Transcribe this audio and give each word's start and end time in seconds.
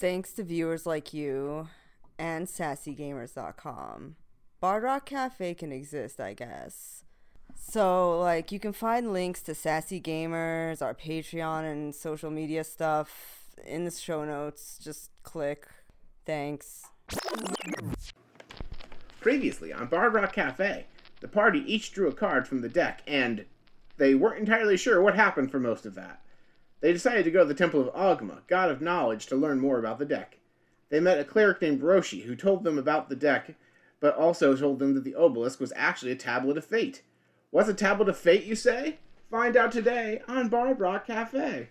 Thanks 0.00 0.32
to 0.32 0.42
viewers 0.44 0.86
like 0.86 1.12
you 1.12 1.68
and 2.18 2.46
sassygamers.com, 2.46 4.16
Bard 4.58 4.82
Rock 4.82 5.04
Cafe 5.04 5.52
can 5.52 5.72
exist, 5.72 6.18
I 6.18 6.32
guess. 6.32 7.04
So, 7.54 8.18
like, 8.18 8.50
you 8.50 8.58
can 8.58 8.72
find 8.72 9.12
links 9.12 9.42
to 9.42 9.54
Sassy 9.54 10.00
Gamers, 10.00 10.80
our 10.80 10.94
Patreon, 10.94 11.70
and 11.70 11.94
social 11.94 12.30
media 12.30 12.64
stuff 12.64 13.44
in 13.66 13.84
the 13.84 13.90
show 13.90 14.24
notes. 14.24 14.78
Just 14.82 15.10
click. 15.22 15.66
Thanks. 16.24 16.86
Previously 19.20 19.70
on 19.70 19.86
Bard 19.86 20.14
Rock 20.14 20.32
Cafe, 20.32 20.86
the 21.20 21.28
party 21.28 21.62
each 21.66 21.92
drew 21.92 22.08
a 22.08 22.14
card 22.14 22.48
from 22.48 22.62
the 22.62 22.70
deck, 22.70 23.02
and 23.06 23.44
they 23.98 24.14
weren't 24.14 24.40
entirely 24.40 24.78
sure 24.78 25.02
what 25.02 25.14
happened 25.14 25.50
for 25.50 25.60
most 25.60 25.84
of 25.84 25.94
that. 25.96 26.22
They 26.80 26.94
decided 26.94 27.24
to 27.24 27.30
go 27.30 27.40
to 27.40 27.44
the 27.44 27.54
Temple 27.54 27.86
of 27.86 27.94
Oghma, 27.94 28.46
god 28.46 28.70
of 28.70 28.80
knowledge, 28.80 29.26
to 29.26 29.36
learn 29.36 29.60
more 29.60 29.78
about 29.78 29.98
the 29.98 30.06
deck. 30.06 30.38
They 30.88 30.98
met 30.98 31.20
a 31.20 31.24
cleric 31.24 31.60
named 31.60 31.82
Roshi 31.82 32.22
who 32.24 32.34
told 32.34 32.64
them 32.64 32.78
about 32.78 33.10
the 33.10 33.16
deck, 33.16 33.54
but 34.00 34.16
also 34.16 34.56
told 34.56 34.78
them 34.78 34.94
that 34.94 35.04
the 35.04 35.14
obelisk 35.14 35.60
was 35.60 35.74
actually 35.76 36.12
a 36.12 36.16
tablet 36.16 36.56
of 36.56 36.64
fate. 36.64 37.02
What's 37.50 37.68
a 37.68 37.74
tablet 37.74 38.08
of 38.08 38.16
fate, 38.16 38.44
you 38.44 38.54
say? 38.54 38.98
Find 39.30 39.58
out 39.58 39.72
today 39.72 40.22
on 40.26 40.48
Bard 40.48 40.80
Rock 40.80 41.06
Cafe. 41.06 41.68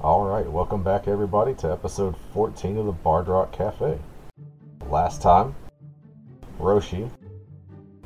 All 0.00 0.24
right, 0.24 0.50
welcome 0.50 0.82
back 0.82 1.06
everybody 1.06 1.54
to 1.54 1.70
episode 1.70 2.16
14 2.32 2.76
of 2.76 2.86
the 2.86 2.92
Bard 2.92 3.28
Rock 3.28 3.52
Cafe. 3.52 3.98
Last 4.88 5.22
time, 5.22 5.54
Roshi, 6.58 7.10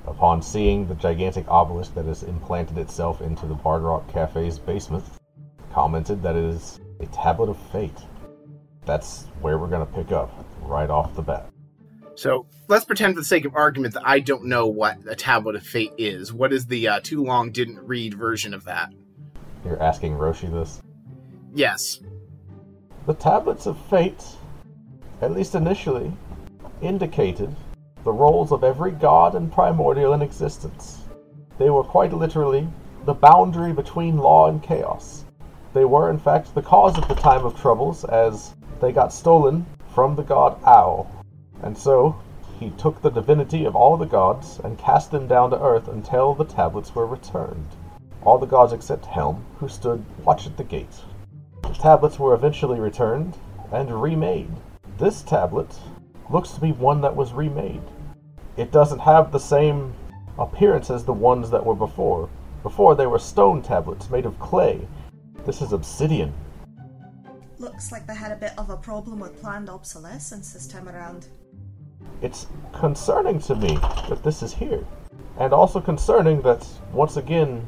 upon 0.06 0.42
seeing 0.42 0.86
the 0.86 0.94
gigantic 0.94 1.48
obelisk 1.48 1.94
that 1.94 2.04
has 2.04 2.22
implanted 2.22 2.78
itself 2.78 3.20
into 3.20 3.46
the 3.46 3.54
Bard 3.54 3.82
Rock 3.82 4.12
Cafe's 4.12 4.58
basement, 4.58 5.04
commented 5.72 6.22
that 6.22 6.36
it 6.36 6.44
is 6.44 6.80
a 7.00 7.06
tablet 7.06 7.48
of 7.48 7.58
fate. 7.70 7.98
That's 8.84 9.24
where 9.40 9.58
we're 9.58 9.68
going 9.68 9.86
to 9.86 9.92
pick 9.92 10.12
up 10.12 10.44
right 10.62 10.90
off 10.90 11.14
the 11.14 11.22
bat. 11.22 11.48
So 12.14 12.46
let's 12.68 12.84
pretend, 12.84 13.14
for 13.14 13.20
the 13.20 13.26
sake 13.26 13.44
of 13.44 13.54
argument, 13.54 13.94
that 13.94 14.06
I 14.06 14.20
don't 14.20 14.44
know 14.44 14.66
what 14.66 14.98
a 15.08 15.16
tablet 15.16 15.56
of 15.56 15.62
fate 15.62 15.92
is. 15.96 16.32
What 16.32 16.52
is 16.52 16.66
the 16.66 16.88
uh, 16.88 17.00
too 17.02 17.24
long 17.24 17.52
didn't 17.52 17.78
read 17.86 18.14
version 18.14 18.52
of 18.52 18.64
that? 18.64 18.92
You're 19.64 19.82
asking 19.82 20.14
Roshi 20.14 20.52
this? 20.52 20.82
Yes. 21.54 22.00
The 23.06 23.14
tablets 23.14 23.66
of 23.66 23.78
fate, 23.86 24.22
at 25.20 25.32
least 25.32 25.54
initially, 25.54 26.12
indicated 26.82 27.54
the 28.04 28.12
roles 28.12 28.52
of 28.52 28.64
every 28.64 28.90
god 28.90 29.34
and 29.34 29.52
primordial 29.52 30.12
in 30.12 30.22
existence. 30.22 31.04
They 31.58 31.70
were 31.70 31.84
quite 31.84 32.12
literally 32.12 32.68
the 33.04 33.14
boundary 33.14 33.72
between 33.72 34.18
law 34.18 34.48
and 34.48 34.62
chaos. 34.62 35.24
They 35.72 35.84
were, 35.84 36.10
in 36.10 36.18
fact, 36.18 36.54
the 36.54 36.62
cause 36.62 36.98
of 36.98 37.08
the 37.08 37.14
time 37.14 37.44
of 37.44 37.58
troubles, 37.58 38.04
as 38.04 38.54
they 38.80 38.92
got 38.92 39.12
stolen 39.12 39.66
from 39.94 40.16
the 40.16 40.22
god 40.22 40.62
Ao. 40.64 41.06
And 41.62 41.76
so, 41.76 42.16
he 42.58 42.70
took 42.70 43.00
the 43.00 43.10
divinity 43.10 43.64
of 43.64 43.74
all 43.74 43.96
the 43.96 44.06
gods 44.06 44.60
and 44.62 44.78
cast 44.78 45.10
them 45.10 45.26
down 45.26 45.50
to 45.50 45.60
earth 45.60 45.88
until 45.88 46.34
the 46.34 46.44
tablets 46.44 46.94
were 46.94 47.06
returned. 47.06 47.66
All 48.22 48.38
the 48.38 48.46
gods 48.46 48.72
except 48.72 49.06
Helm, 49.06 49.44
who 49.58 49.68
stood 49.68 50.04
watch 50.24 50.46
at 50.46 50.56
the 50.56 50.64
gate. 50.64 51.00
The 51.62 51.74
tablets 51.74 52.18
were 52.18 52.34
eventually 52.34 52.78
returned 52.78 53.36
and 53.72 54.02
remade. 54.02 54.52
This 54.98 55.22
tablet 55.22 55.78
looks 56.32 56.52
to 56.52 56.60
be 56.60 56.72
one 56.72 57.02
that 57.02 57.14
was 57.14 57.32
remade. 57.32 57.82
It 58.56 58.72
doesn't 58.72 59.00
have 59.00 59.30
the 59.30 59.38
same 59.38 59.94
appearance 60.38 60.88
as 60.90 61.04
the 61.04 61.12
ones 61.12 61.50
that 61.50 61.64
were 61.64 61.74
before. 61.74 62.28
Before 62.62 62.94
they 62.94 63.06
were 63.06 63.18
stone 63.18 63.60
tablets 63.60 64.08
made 64.08 64.24
of 64.24 64.38
clay. 64.38 64.80
This 65.44 65.60
is 65.60 65.72
obsidian. 65.72 66.32
Looks 67.58 67.92
like 67.92 68.06
they 68.06 68.14
had 68.14 68.32
a 68.32 68.36
bit 68.36 68.52
of 68.56 68.70
a 68.70 68.76
problem 68.76 69.20
with 69.20 69.40
planned 69.40 69.68
obsolescence 69.68 70.52
this 70.52 70.66
time 70.66 70.88
around. 70.88 71.28
It's 72.22 72.46
concerning 72.72 73.38
to 73.40 73.54
me 73.54 73.76
that 74.08 74.22
this 74.24 74.42
is 74.42 74.54
here. 74.54 74.84
And 75.38 75.52
also 75.52 75.80
concerning 75.80 76.40
that, 76.42 76.66
once 76.92 77.16
again, 77.16 77.66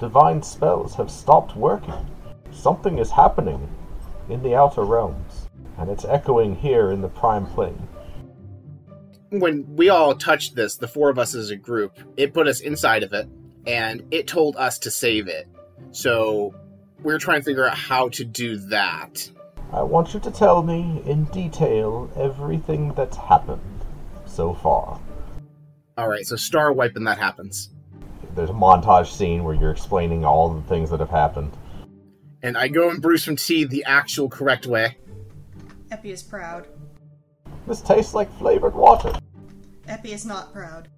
divine 0.00 0.42
spells 0.42 0.94
have 0.96 1.10
stopped 1.10 1.56
working. 1.56 1.94
Something 2.50 2.98
is 2.98 3.10
happening 3.10 3.68
in 4.28 4.42
the 4.42 4.54
outer 4.54 4.82
realms, 4.82 5.43
and 5.78 5.90
it's 5.90 6.04
echoing 6.04 6.56
here 6.56 6.90
in 6.90 7.00
the 7.00 7.08
prime 7.08 7.46
plane. 7.46 7.88
When 9.30 9.64
we 9.74 9.88
all 9.88 10.14
touched 10.14 10.54
this, 10.54 10.76
the 10.76 10.88
four 10.88 11.10
of 11.10 11.18
us 11.18 11.34
as 11.34 11.50
a 11.50 11.56
group, 11.56 11.98
it 12.16 12.34
put 12.34 12.46
us 12.46 12.60
inside 12.60 13.02
of 13.02 13.12
it, 13.12 13.28
and 13.66 14.02
it 14.10 14.26
told 14.28 14.56
us 14.56 14.78
to 14.80 14.90
save 14.90 15.26
it. 15.28 15.48
So 15.90 16.54
we're 17.02 17.18
trying 17.18 17.40
to 17.40 17.44
figure 17.44 17.66
out 17.66 17.76
how 17.76 18.08
to 18.10 18.24
do 18.24 18.56
that. 18.68 19.30
I 19.72 19.82
want 19.82 20.14
you 20.14 20.20
to 20.20 20.30
tell 20.30 20.62
me 20.62 21.02
in 21.04 21.24
detail 21.26 22.10
everything 22.16 22.92
that's 22.94 23.16
happened 23.16 23.84
so 24.24 24.54
far. 24.54 25.00
All 25.98 26.08
right, 26.08 26.24
so 26.24 26.36
star 26.36 26.72
wipe 26.72 26.96
and 26.96 27.06
that 27.06 27.18
happens. 27.18 27.70
There's 28.34 28.50
a 28.50 28.54
montage 28.54 29.12
scene 29.12 29.44
where 29.44 29.54
you're 29.54 29.70
explaining 29.70 30.24
all 30.24 30.52
the 30.52 30.62
things 30.62 30.90
that 30.90 31.00
have 31.00 31.10
happened. 31.10 31.56
And 32.42 32.58
I 32.58 32.68
go 32.68 32.90
and 32.90 33.00
brew 33.00 33.16
some 33.16 33.36
tea 33.36 33.64
the 33.64 33.84
actual 33.84 34.28
correct 34.28 34.66
way. 34.66 34.96
Epi 35.90 36.10
is 36.10 36.22
proud. 36.22 36.66
This 37.66 37.80
tastes 37.80 38.14
like 38.14 38.32
flavored 38.38 38.74
water. 38.74 39.12
Epi 39.88 40.12
is 40.12 40.26
not 40.26 40.52
proud. 40.52 40.88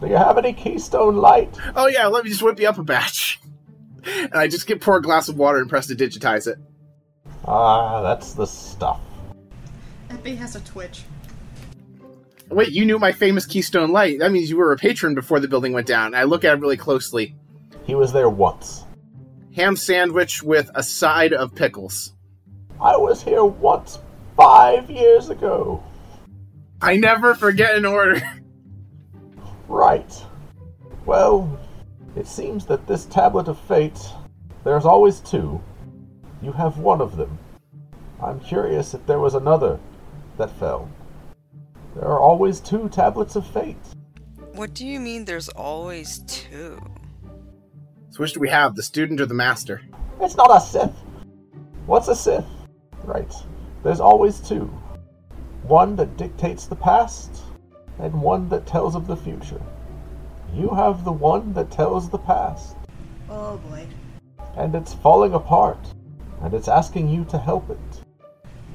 Do 0.00 0.06
you 0.06 0.16
have 0.16 0.38
any 0.38 0.52
Keystone 0.52 1.16
Light? 1.16 1.54
Oh 1.76 1.86
yeah, 1.86 2.06
let 2.06 2.24
me 2.24 2.30
just 2.30 2.42
whip 2.42 2.58
you 2.58 2.68
up 2.68 2.78
a 2.78 2.82
batch. 2.82 3.40
And 4.04 4.34
I 4.34 4.48
just 4.48 4.66
get 4.66 4.80
pour 4.80 4.96
a 4.96 5.02
glass 5.02 5.28
of 5.28 5.36
water 5.36 5.58
and 5.58 5.68
press 5.68 5.86
to 5.88 5.94
digitize 5.94 6.46
it. 6.46 6.58
Ah, 7.44 8.00
that's 8.02 8.32
the 8.32 8.46
stuff. 8.46 9.00
Epi 10.08 10.34
has 10.36 10.56
a 10.56 10.60
twitch. 10.60 11.02
Wait, 12.48 12.70
you 12.70 12.84
knew 12.84 12.98
my 12.98 13.12
famous 13.12 13.46
Keystone 13.46 13.92
Light. 13.92 14.18
That 14.18 14.32
means 14.32 14.50
you 14.50 14.56
were 14.56 14.72
a 14.72 14.76
patron 14.76 15.14
before 15.14 15.38
the 15.38 15.48
building 15.48 15.72
went 15.72 15.86
down. 15.86 16.14
I 16.14 16.24
look 16.24 16.44
at 16.44 16.54
it 16.54 16.60
really 16.60 16.76
closely. 16.76 17.36
He 17.84 17.94
was 17.94 18.12
there 18.12 18.30
once. 18.30 18.84
Ham 19.54 19.76
sandwich 19.76 20.42
with 20.42 20.70
a 20.74 20.82
side 20.82 21.32
of 21.32 21.54
pickles. 21.54 22.14
I 22.80 22.96
was 22.96 23.22
here 23.22 23.44
once 23.44 23.98
five 24.40 24.90
years 24.90 25.28
ago. 25.28 25.82
I 26.80 26.96
never 26.96 27.34
forget 27.34 27.74
an 27.74 27.84
order. 27.84 28.20
Right. 29.68 30.12
Well, 31.06 31.60
it 32.16 32.26
seems 32.26 32.66
that 32.66 32.88
this 32.88 33.04
tablet 33.04 33.46
of 33.46 33.56
fate, 33.56 34.00
there's 34.64 34.84
always 34.84 35.20
two. 35.20 35.60
You 36.42 36.50
have 36.50 36.78
one 36.78 37.00
of 37.00 37.16
them. 37.16 37.38
I'm 38.20 38.40
curious 38.40 38.94
if 38.94 39.06
there 39.06 39.20
was 39.20 39.34
another 39.34 39.78
that 40.38 40.50
fell. 40.58 40.90
There 41.94 42.04
are 42.04 42.18
always 42.18 42.58
two 42.58 42.88
tablets 42.88 43.36
of 43.36 43.46
fate. 43.46 43.78
What 44.54 44.74
do 44.74 44.84
you 44.84 44.98
mean 44.98 45.24
there's 45.24 45.50
always 45.50 46.24
two? 46.26 46.80
So 48.10 48.18
which 48.18 48.32
do 48.32 48.40
we 48.40 48.48
have, 48.48 48.74
the 48.74 48.82
student 48.82 49.20
or 49.20 49.26
the 49.26 49.34
master? 49.34 49.82
It's 50.20 50.34
not 50.34 50.50
a 50.50 50.60
Sith. 50.60 50.96
What's 51.86 52.08
a 52.08 52.16
Sith? 52.16 52.44
Right. 53.04 53.32
There's 53.82 54.00
always 54.00 54.40
two. 54.40 54.70
One 55.62 55.96
that 55.96 56.16
dictates 56.16 56.66
the 56.66 56.76
past, 56.76 57.42
and 57.98 58.20
one 58.20 58.48
that 58.50 58.66
tells 58.66 58.94
of 58.94 59.06
the 59.06 59.16
future. 59.16 59.60
You 60.54 60.70
have 60.70 61.04
the 61.04 61.12
one 61.12 61.52
that 61.54 61.70
tells 61.70 62.10
the 62.10 62.18
past, 62.18 62.76
Oh 63.28 63.56
boy. 63.58 63.86
and 64.56 64.74
it's 64.74 64.92
falling 64.94 65.32
apart, 65.34 65.78
and 66.42 66.52
it's 66.52 66.68
asking 66.68 67.08
you 67.08 67.24
to 67.26 67.38
help 67.38 67.70
it. 67.70 67.78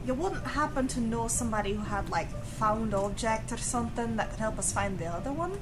You 0.05 0.13
wouldn't 0.13 0.45
happen 0.45 0.87
to 0.89 0.99
know 1.01 1.27
somebody 1.27 1.73
who 1.73 1.83
had 1.83 2.09
like 2.09 2.29
found 2.43 2.93
object 2.93 3.51
or 3.51 3.57
something 3.57 4.15
that 4.15 4.29
could 4.31 4.39
help 4.39 4.57
us 4.57 4.71
find 4.71 4.97
the 4.97 5.07
other 5.07 5.33
one? 5.33 5.59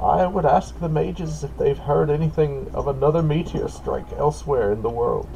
I 0.00 0.26
would 0.26 0.46
ask 0.46 0.78
the 0.78 0.88
mages 0.88 1.42
if 1.44 1.56
they've 1.58 1.78
heard 1.78 2.10
anything 2.10 2.70
of 2.74 2.88
another 2.88 3.22
meteor 3.22 3.68
strike 3.68 4.10
elsewhere 4.16 4.72
in 4.72 4.82
the 4.82 4.90
world, 4.90 5.28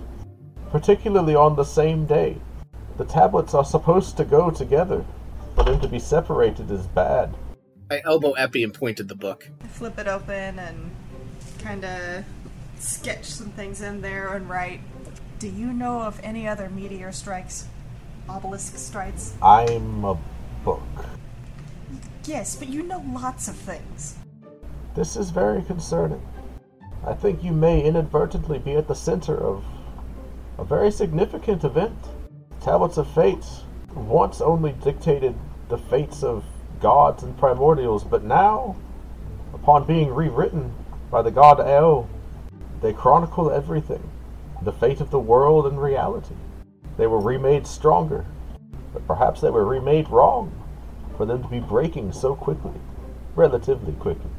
particularly 0.70 1.34
on 1.34 1.56
the 1.56 1.64
same 1.64 2.06
day. 2.06 2.36
The 3.00 3.06
tablets 3.06 3.54
are 3.54 3.64
supposed 3.64 4.18
to 4.18 4.26
go 4.26 4.50
together. 4.50 5.02
For 5.54 5.64
them 5.64 5.80
to 5.80 5.88
be 5.88 5.98
separated 5.98 6.70
is 6.70 6.86
bad. 6.88 7.34
I 7.90 8.02
elbow 8.04 8.32
Epi 8.32 8.62
and 8.62 8.74
pointed 8.74 9.08
the 9.08 9.14
book. 9.14 9.48
I 9.64 9.68
flip 9.68 9.98
it 9.98 10.06
open 10.06 10.58
and 10.58 10.94
kind 11.60 11.82
of 11.86 12.26
sketch 12.78 13.24
some 13.24 13.52
things 13.52 13.80
in 13.80 14.02
there 14.02 14.34
and 14.34 14.50
write. 14.50 14.82
Do 15.38 15.48
you 15.48 15.72
know 15.72 16.02
of 16.02 16.20
any 16.22 16.46
other 16.46 16.68
meteor 16.68 17.10
strikes? 17.10 17.68
Obelisk 18.28 18.76
strikes? 18.76 19.32
I'm 19.40 20.04
a 20.04 20.18
book. 20.62 20.82
Yes, 22.26 22.54
but 22.54 22.68
you 22.68 22.82
know 22.82 23.02
lots 23.14 23.48
of 23.48 23.56
things. 23.56 24.16
This 24.94 25.16
is 25.16 25.30
very 25.30 25.62
concerning. 25.62 26.20
I 27.06 27.14
think 27.14 27.42
you 27.42 27.52
may 27.52 27.82
inadvertently 27.82 28.58
be 28.58 28.74
at 28.74 28.88
the 28.88 28.94
center 28.94 29.38
of 29.42 29.64
a 30.58 30.64
very 30.64 30.90
significant 30.90 31.64
event. 31.64 31.96
Tablets 32.60 32.98
of 32.98 33.08
Fate 33.12 33.44
once 33.94 34.40
only 34.40 34.72
dictated 34.72 35.34
the 35.68 35.78
fates 35.78 36.22
of 36.22 36.44
gods 36.80 37.22
and 37.22 37.36
primordials, 37.38 38.04
but 38.04 38.24
now 38.24 38.76
Upon 39.52 39.86
being 39.86 40.14
rewritten 40.14 40.72
by 41.10 41.22
the 41.22 41.30
god 41.30 41.60
Ao, 41.60 42.08
they 42.80 42.92
chronicle 42.92 43.50
everything 43.50 44.02
the 44.62 44.72
fate 44.72 45.00
of 45.00 45.10
the 45.10 45.18
world 45.18 45.66
and 45.66 45.80
reality. 45.80 46.34
They 46.96 47.06
were 47.06 47.20
remade 47.20 47.66
stronger, 47.66 48.26
but 48.92 49.06
perhaps 49.06 49.40
they 49.40 49.50
were 49.50 49.64
remade 49.64 50.08
wrong 50.08 50.52
for 51.16 51.26
them 51.26 51.42
to 51.42 51.48
be 51.48 51.60
breaking 51.60 52.12
so 52.12 52.34
quickly, 52.34 52.78
relatively 53.34 53.92
quickly. 53.94 54.30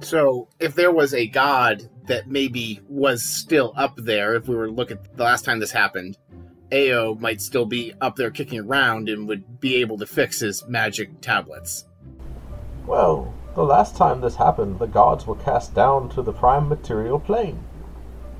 So, 0.00 0.48
if 0.60 0.74
there 0.74 0.92
was 0.92 1.14
a 1.14 1.26
god 1.26 1.88
that 2.06 2.28
maybe 2.28 2.80
was 2.88 3.22
still 3.22 3.72
up 3.76 3.94
there, 3.96 4.34
if 4.34 4.48
we 4.48 4.54
were 4.54 4.66
to 4.66 4.72
look 4.72 4.90
at 4.90 5.16
the 5.16 5.24
last 5.24 5.44
time 5.44 5.60
this 5.60 5.72
happened, 5.72 6.18
Ao 6.72 7.16
might 7.20 7.40
still 7.40 7.66
be 7.66 7.92
up 8.00 8.16
there 8.16 8.30
kicking 8.30 8.60
around 8.60 9.08
and 9.08 9.28
would 9.28 9.60
be 9.60 9.76
able 9.76 9.98
to 9.98 10.06
fix 10.06 10.40
his 10.40 10.66
magic 10.66 11.20
tablets. 11.20 11.86
Well, 12.86 13.32
the 13.54 13.64
last 13.64 13.96
time 13.96 14.20
this 14.20 14.36
happened, 14.36 14.78
the 14.78 14.86
gods 14.86 15.26
were 15.26 15.36
cast 15.36 15.74
down 15.74 16.08
to 16.10 16.22
the 16.22 16.32
prime 16.32 16.68
material 16.68 17.18
plane. 17.18 17.62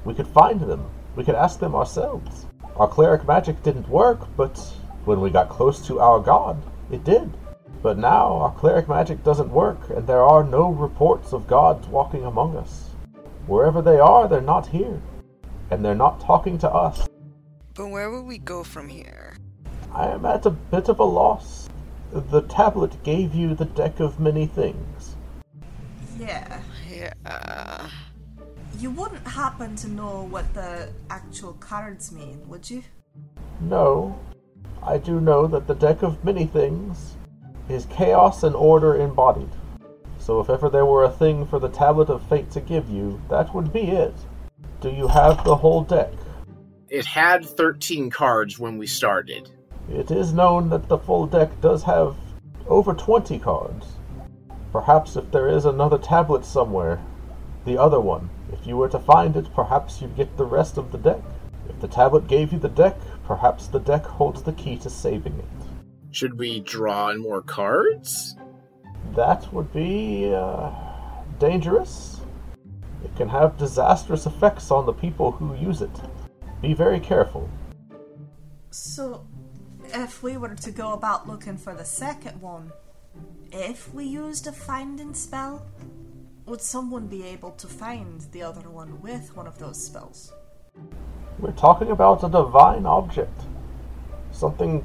We 0.04 0.14
could 0.14 0.26
find 0.26 0.60
them. 0.60 0.86
We 1.14 1.24
could 1.24 1.34
ask 1.34 1.58
them 1.58 1.74
ourselves. 1.74 2.46
Our 2.76 2.88
cleric 2.88 3.26
magic 3.26 3.62
didn't 3.62 3.88
work, 3.88 4.28
but 4.36 4.58
when 5.04 5.20
we 5.20 5.30
got 5.30 5.48
close 5.48 5.86
to 5.86 6.00
our 6.00 6.20
god, 6.20 6.62
it 6.90 7.04
did. 7.04 7.32
But 7.82 7.96
now 7.96 8.32
our 8.34 8.52
cleric 8.52 8.88
magic 8.88 9.22
doesn't 9.22 9.50
work, 9.50 9.88
and 9.90 10.06
there 10.06 10.22
are 10.22 10.44
no 10.44 10.70
reports 10.70 11.32
of 11.32 11.46
gods 11.46 11.86
walking 11.86 12.24
among 12.24 12.56
us. 12.56 12.90
Wherever 13.46 13.80
they 13.80 13.98
are, 13.98 14.28
they're 14.28 14.40
not 14.40 14.66
here. 14.66 15.00
And 15.70 15.84
they're 15.84 15.94
not 15.94 16.20
talking 16.20 16.58
to 16.58 16.70
us. 16.70 17.05
But 17.76 17.88
where 17.88 18.10
will 18.10 18.24
we 18.24 18.38
go 18.38 18.64
from 18.64 18.88
here? 18.88 19.36
I 19.92 20.08
am 20.08 20.24
at 20.24 20.46
a 20.46 20.50
bit 20.50 20.88
of 20.88 20.98
a 20.98 21.04
loss. 21.04 21.68
The 22.10 22.40
tablet 22.42 23.02
gave 23.02 23.34
you 23.34 23.54
the 23.54 23.66
deck 23.66 24.00
of 24.00 24.18
many 24.18 24.46
things. 24.46 25.16
Yeah. 26.18 26.62
Yeah. 26.88 27.88
You 28.78 28.90
wouldn't 28.90 29.26
happen 29.26 29.76
to 29.76 29.88
know 29.88 30.22
what 30.22 30.52
the 30.54 30.88
actual 31.10 31.52
cards 31.54 32.12
mean, 32.12 32.48
would 32.48 32.70
you? 32.70 32.82
No, 33.60 34.18
I 34.82 34.96
do 34.98 35.20
know 35.20 35.46
that 35.46 35.66
the 35.66 35.74
deck 35.74 36.02
of 36.02 36.24
many 36.24 36.46
things 36.46 37.16
is 37.68 37.86
chaos 37.86 38.42
and 38.42 38.54
order 38.54 38.96
embodied. 38.96 39.50
So 40.18 40.40
if 40.40 40.48
ever 40.48 40.70
there 40.70 40.86
were 40.86 41.04
a 41.04 41.10
thing 41.10 41.46
for 41.46 41.58
the 41.58 41.68
tablet 41.68 42.08
of 42.08 42.26
fate 42.28 42.50
to 42.52 42.60
give 42.60 42.88
you, 42.88 43.20
that 43.28 43.54
would 43.54 43.72
be 43.72 43.90
it. 43.90 44.14
Do 44.80 44.90
you 44.90 45.08
have 45.08 45.44
the 45.44 45.56
whole 45.56 45.82
deck? 45.82 46.12
It 46.88 47.04
had 47.04 47.44
13 47.44 48.10
cards 48.10 48.60
when 48.60 48.78
we 48.78 48.86
started. 48.86 49.50
It 49.90 50.12
is 50.12 50.32
known 50.32 50.68
that 50.70 50.88
the 50.88 50.98
full 50.98 51.26
deck 51.26 51.60
does 51.60 51.82
have 51.82 52.16
over 52.68 52.94
20 52.94 53.40
cards. 53.40 53.86
Perhaps 54.70 55.16
if 55.16 55.28
there 55.32 55.48
is 55.48 55.64
another 55.64 55.98
tablet 55.98 56.44
somewhere, 56.44 57.00
the 57.64 57.76
other 57.76 57.98
one, 57.98 58.30
if 58.52 58.68
you 58.68 58.76
were 58.76 58.88
to 58.88 59.00
find 59.00 59.36
it, 59.36 59.52
perhaps 59.52 60.00
you'd 60.00 60.14
get 60.14 60.36
the 60.36 60.44
rest 60.44 60.78
of 60.78 60.92
the 60.92 60.98
deck. 60.98 61.20
If 61.68 61.80
the 61.80 61.88
tablet 61.88 62.28
gave 62.28 62.52
you 62.52 62.60
the 62.60 62.68
deck, 62.68 62.96
perhaps 63.24 63.66
the 63.66 63.80
deck 63.80 64.04
holds 64.04 64.44
the 64.44 64.52
key 64.52 64.76
to 64.78 64.90
saving 64.90 65.36
it. 65.40 65.66
Should 66.12 66.38
we 66.38 66.60
draw 66.60 67.08
in 67.08 67.18
more 67.18 67.42
cards? 67.42 68.36
That 69.16 69.52
would 69.52 69.72
be 69.72 70.32
uh, 70.32 70.70
dangerous. 71.40 72.20
It 73.04 73.16
can 73.16 73.28
have 73.28 73.58
disastrous 73.58 74.24
effects 74.26 74.70
on 74.70 74.86
the 74.86 74.92
people 74.92 75.32
who 75.32 75.56
use 75.56 75.82
it. 75.82 75.90
Be 76.62 76.74
very 76.74 77.00
careful. 77.00 77.48
So, 78.70 79.26
if 79.92 80.22
we 80.22 80.36
were 80.36 80.54
to 80.54 80.70
go 80.70 80.92
about 80.92 81.28
looking 81.28 81.56
for 81.56 81.74
the 81.74 81.84
second 81.84 82.40
one, 82.40 82.72
if 83.52 83.92
we 83.94 84.04
used 84.04 84.46
a 84.46 84.52
finding 84.52 85.14
spell, 85.14 85.66
would 86.46 86.60
someone 86.60 87.06
be 87.06 87.24
able 87.24 87.52
to 87.52 87.66
find 87.66 88.20
the 88.32 88.42
other 88.42 88.68
one 88.70 89.00
with 89.00 89.36
one 89.36 89.46
of 89.46 89.58
those 89.58 89.82
spells? 89.82 90.32
We're 91.38 91.52
talking 91.52 91.90
about 91.90 92.24
a 92.24 92.28
divine 92.28 92.86
object. 92.86 93.40
Something 94.32 94.84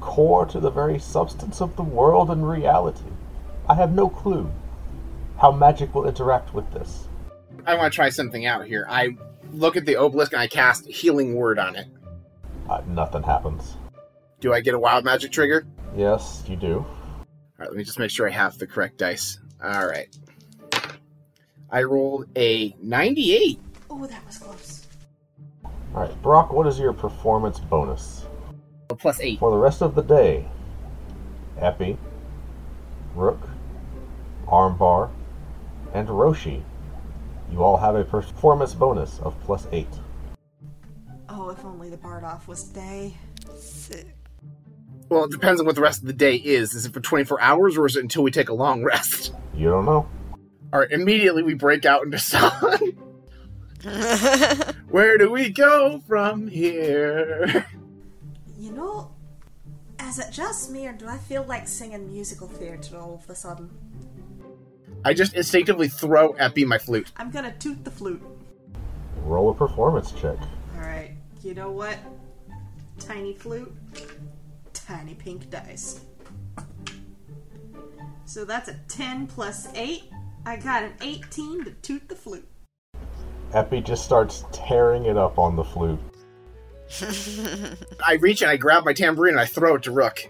core 0.00 0.46
to 0.46 0.60
the 0.60 0.70
very 0.70 0.98
substance 0.98 1.60
of 1.60 1.76
the 1.76 1.82
world 1.82 2.30
and 2.30 2.48
reality. 2.48 3.10
I 3.68 3.74
have 3.74 3.92
no 3.92 4.08
clue 4.08 4.50
how 5.38 5.52
magic 5.52 5.94
will 5.94 6.06
interact 6.06 6.54
with 6.54 6.70
this. 6.72 7.08
I 7.66 7.74
want 7.74 7.92
to 7.92 7.96
try 7.96 8.10
something 8.10 8.46
out 8.46 8.66
here. 8.66 8.86
I 8.88 9.16
look 9.56 9.76
at 9.76 9.86
the 9.86 9.96
obelisk 9.96 10.32
and 10.32 10.40
I 10.40 10.46
cast 10.46 10.86
Healing 10.86 11.34
Word 11.34 11.58
on 11.58 11.76
it. 11.76 11.88
Uh, 12.68 12.82
nothing 12.86 13.22
happens. 13.22 13.76
Do 14.40 14.52
I 14.52 14.60
get 14.60 14.74
a 14.74 14.78
wild 14.78 15.04
magic 15.04 15.32
trigger? 15.32 15.66
Yes, 15.96 16.44
you 16.46 16.56
do. 16.56 16.74
All 16.78 17.26
right, 17.58 17.68
let 17.68 17.76
me 17.76 17.84
just 17.84 17.98
make 17.98 18.10
sure 18.10 18.28
I 18.28 18.32
have 18.32 18.58
the 18.58 18.66
correct 18.66 18.98
dice. 18.98 19.38
All 19.62 19.86
right. 19.86 20.14
I 21.70 21.82
rolled 21.82 22.26
a 22.36 22.76
98. 22.82 23.58
Oh, 23.90 24.06
that 24.06 24.26
was 24.26 24.38
close. 24.38 24.86
Alright, 25.94 26.22
Brock, 26.22 26.52
what 26.52 26.66
is 26.66 26.78
your 26.78 26.92
performance 26.92 27.58
bonus? 27.58 28.26
Plus 28.88 29.20
8. 29.20 29.38
For 29.38 29.50
the 29.50 29.56
rest 29.56 29.82
of 29.82 29.94
the 29.94 30.02
day, 30.02 30.46
Epi, 31.58 31.96
Rook, 33.14 33.40
Armbar, 34.46 35.10
and 35.94 36.08
Roshi, 36.08 36.62
you 37.50 37.62
all 37.62 37.76
have 37.76 37.94
a 37.96 38.04
performance 38.04 38.74
bonus 38.74 39.18
of 39.20 39.38
plus 39.42 39.66
8. 39.72 39.86
Oh, 41.28 41.50
if 41.50 41.64
only 41.64 41.90
the 41.90 41.96
Bardoff 41.96 42.46
was 42.46 42.64
day. 42.64 43.14
Sick. 43.56 44.06
Well, 45.08 45.24
it 45.24 45.30
depends 45.30 45.60
on 45.60 45.66
what 45.66 45.76
the 45.76 45.80
rest 45.80 46.00
of 46.00 46.06
the 46.06 46.12
day 46.12 46.36
is. 46.36 46.74
Is 46.74 46.86
it 46.86 46.92
for 46.92 47.00
24 47.00 47.40
hours 47.40 47.76
or 47.76 47.86
is 47.86 47.96
it 47.96 48.02
until 48.02 48.22
we 48.22 48.30
take 48.30 48.48
a 48.48 48.54
long 48.54 48.82
rest? 48.82 49.32
You 49.54 49.70
don't 49.70 49.84
know? 49.84 50.08
All 50.72 50.80
right, 50.80 50.90
immediately 50.90 51.42
we 51.42 51.54
break 51.54 51.84
out 51.84 52.02
into 52.02 52.18
song. 52.18 52.92
Where 54.88 55.16
do 55.16 55.30
we 55.30 55.50
go 55.50 56.00
from 56.08 56.48
here? 56.48 57.66
You 58.58 58.72
know, 58.72 59.14
is 60.02 60.18
it 60.18 60.32
just 60.32 60.70
me 60.70 60.86
or 60.88 60.92
do 60.92 61.06
I 61.06 61.18
feel 61.18 61.44
like 61.44 61.68
singing 61.68 62.08
musical 62.08 62.48
theatre 62.48 62.96
all 62.96 63.14
of 63.22 63.30
a 63.30 63.34
sudden? 63.34 63.70
I 65.04 65.14
just 65.14 65.34
instinctively 65.34 65.88
throw 65.88 66.32
Epi 66.32 66.64
my 66.64 66.78
flute. 66.78 67.12
I'm 67.16 67.30
gonna 67.30 67.54
toot 67.58 67.84
the 67.84 67.90
flute. 67.90 68.22
Roll 69.22 69.50
a 69.50 69.54
performance 69.54 70.12
check. 70.12 70.36
Alright, 70.76 71.12
you 71.42 71.54
know 71.54 71.70
what? 71.70 71.98
Tiny 72.98 73.34
flute, 73.34 73.72
tiny 74.72 75.14
pink 75.14 75.50
dice. 75.50 76.00
So 78.24 78.44
that's 78.44 78.68
a 78.68 78.74
10 78.88 79.28
plus 79.28 79.68
8. 79.74 80.10
I 80.44 80.56
got 80.56 80.82
an 80.82 80.92
18 81.00 81.64
to 81.64 81.70
toot 81.82 82.08
the 82.08 82.16
flute. 82.16 82.48
Epi 83.52 83.80
just 83.80 84.04
starts 84.04 84.44
tearing 84.52 85.06
it 85.06 85.16
up 85.16 85.38
on 85.38 85.56
the 85.56 85.64
flute. 85.64 86.00
I 88.04 88.14
reach 88.14 88.42
and 88.42 88.50
I 88.50 88.56
grab 88.56 88.84
my 88.84 88.92
tambourine 88.92 89.34
and 89.34 89.40
I 89.40 89.46
throw 89.46 89.76
it 89.76 89.82
to 89.84 89.90
Rook. 89.90 90.28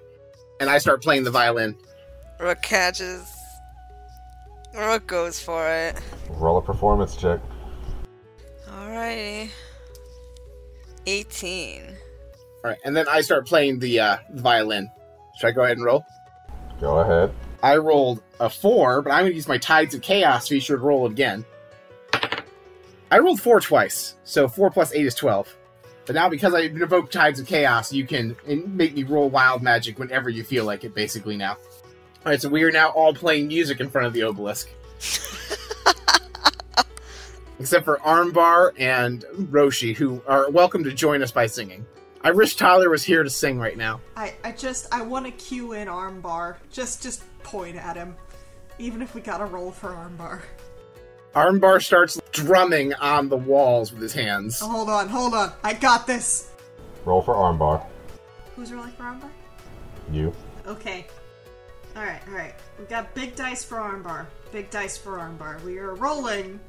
And 0.60 0.70
I 0.70 0.78
start 0.78 1.02
playing 1.02 1.24
the 1.24 1.30
violin. 1.30 1.76
Rook 2.40 2.62
catches. 2.62 3.30
Rook 4.76 5.06
goes 5.06 5.40
for 5.40 5.68
it. 5.68 5.96
Roll 6.30 6.58
a 6.58 6.62
performance 6.62 7.16
check. 7.16 7.40
Alrighty. 8.68 9.48
18. 11.06 11.82
All 12.64 12.70
right, 12.70 12.78
and 12.84 12.96
then 12.96 13.08
I 13.08 13.20
start 13.20 13.46
playing 13.46 13.78
the 13.78 14.00
uh, 14.00 14.16
violin. 14.32 14.90
Should 15.38 15.46
I 15.46 15.50
go 15.52 15.62
ahead 15.62 15.76
and 15.76 15.86
roll? 15.86 16.04
Go 16.80 16.98
ahead. 16.98 17.32
I 17.62 17.76
rolled 17.76 18.22
a 18.38 18.50
four, 18.50 19.02
but 19.02 19.10
I'm 19.10 19.22
going 19.22 19.32
to 19.32 19.36
use 19.36 19.48
my 19.48 19.58
Tides 19.58 19.94
of 19.94 20.02
Chaos 20.02 20.48
feature 20.48 20.76
to 20.76 20.82
roll 20.82 21.06
again. 21.06 21.44
I 23.10 23.18
rolled 23.18 23.40
four 23.40 23.60
twice, 23.60 24.16
so 24.24 24.48
four 24.48 24.70
plus 24.70 24.92
eight 24.92 25.06
is 25.06 25.14
twelve. 25.14 25.56
But 26.06 26.14
now, 26.14 26.28
because 26.28 26.54
I 26.54 26.60
invoked 26.60 27.12
Tides 27.12 27.40
of 27.40 27.46
Chaos, 27.46 27.92
you 27.92 28.06
can 28.06 28.36
make 28.46 28.94
me 28.94 29.02
roll 29.04 29.28
wild 29.28 29.62
magic 29.62 29.98
whenever 29.98 30.28
you 30.28 30.44
feel 30.44 30.64
like 30.64 30.84
it. 30.84 30.94
Basically, 30.94 31.36
now. 31.36 31.56
All 32.26 32.32
right, 32.32 32.42
so 32.42 32.48
we 32.48 32.64
are 32.64 32.72
now 32.72 32.88
all 32.88 33.14
playing 33.14 33.46
music 33.46 33.78
in 33.78 33.88
front 33.88 34.08
of 34.08 34.12
the 34.12 34.24
obelisk, 34.24 34.68
except 37.60 37.84
for 37.84 37.98
Armbar 37.98 38.72
and 38.80 39.24
Roshi, 39.52 39.94
who 39.94 40.20
are 40.26 40.50
welcome 40.50 40.82
to 40.82 40.92
join 40.92 41.22
us 41.22 41.30
by 41.30 41.46
singing. 41.46 41.86
I 42.22 42.32
wish 42.32 42.56
Tyler 42.56 42.90
was 42.90 43.04
here 43.04 43.22
to 43.22 43.30
sing 43.30 43.60
right 43.60 43.76
now. 43.76 44.00
I, 44.16 44.34
I 44.42 44.50
just, 44.50 44.92
I 44.92 45.02
want 45.02 45.26
to 45.26 45.30
cue 45.30 45.74
in 45.74 45.86
armbar. 45.86 46.56
Just, 46.72 47.00
just 47.00 47.22
point 47.44 47.76
at 47.76 47.94
him. 47.94 48.16
Even 48.80 49.02
if 49.02 49.14
we 49.14 49.20
gotta 49.20 49.44
roll 49.44 49.70
for 49.70 49.90
armbar. 49.90 50.40
Armbar 51.32 51.80
starts 51.80 52.20
drumming 52.32 52.92
on 52.94 53.28
the 53.28 53.36
walls 53.36 53.92
with 53.92 54.02
his 54.02 54.12
hands. 54.12 54.58
Oh, 54.60 54.68
hold 54.68 54.90
on, 54.90 55.08
hold 55.08 55.32
on. 55.32 55.52
I 55.62 55.74
got 55.74 56.08
this. 56.08 56.50
Roll 57.04 57.22
for 57.22 57.36
armbar. 57.36 57.86
Who's 58.56 58.72
rolling 58.72 58.90
for 58.94 59.04
armbar? 59.04 59.30
You. 60.10 60.34
Okay. 60.66 61.06
Alright, 61.96 62.20
alright. 62.28 62.54
We've 62.78 62.88
got 62.88 63.14
big 63.14 63.36
dice 63.36 63.64
for 63.64 63.78
armbar. 63.78 64.26
Big 64.52 64.68
dice 64.68 64.98
for 64.98 65.12
armbar. 65.16 65.62
We 65.62 65.78
are 65.78 65.94
rolling 65.94 66.60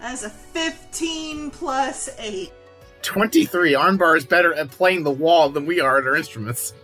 as 0.00 0.24
a 0.24 0.30
15 0.30 1.52
plus 1.52 2.10
8. 2.18 2.52
23. 3.02 3.74
Armbar 3.74 4.16
is 4.16 4.24
better 4.24 4.52
at 4.54 4.70
playing 4.70 5.04
the 5.04 5.12
wall 5.12 5.48
than 5.48 5.64
we 5.64 5.80
are 5.80 5.98
at 5.98 6.06
our 6.06 6.16
instruments. 6.16 6.74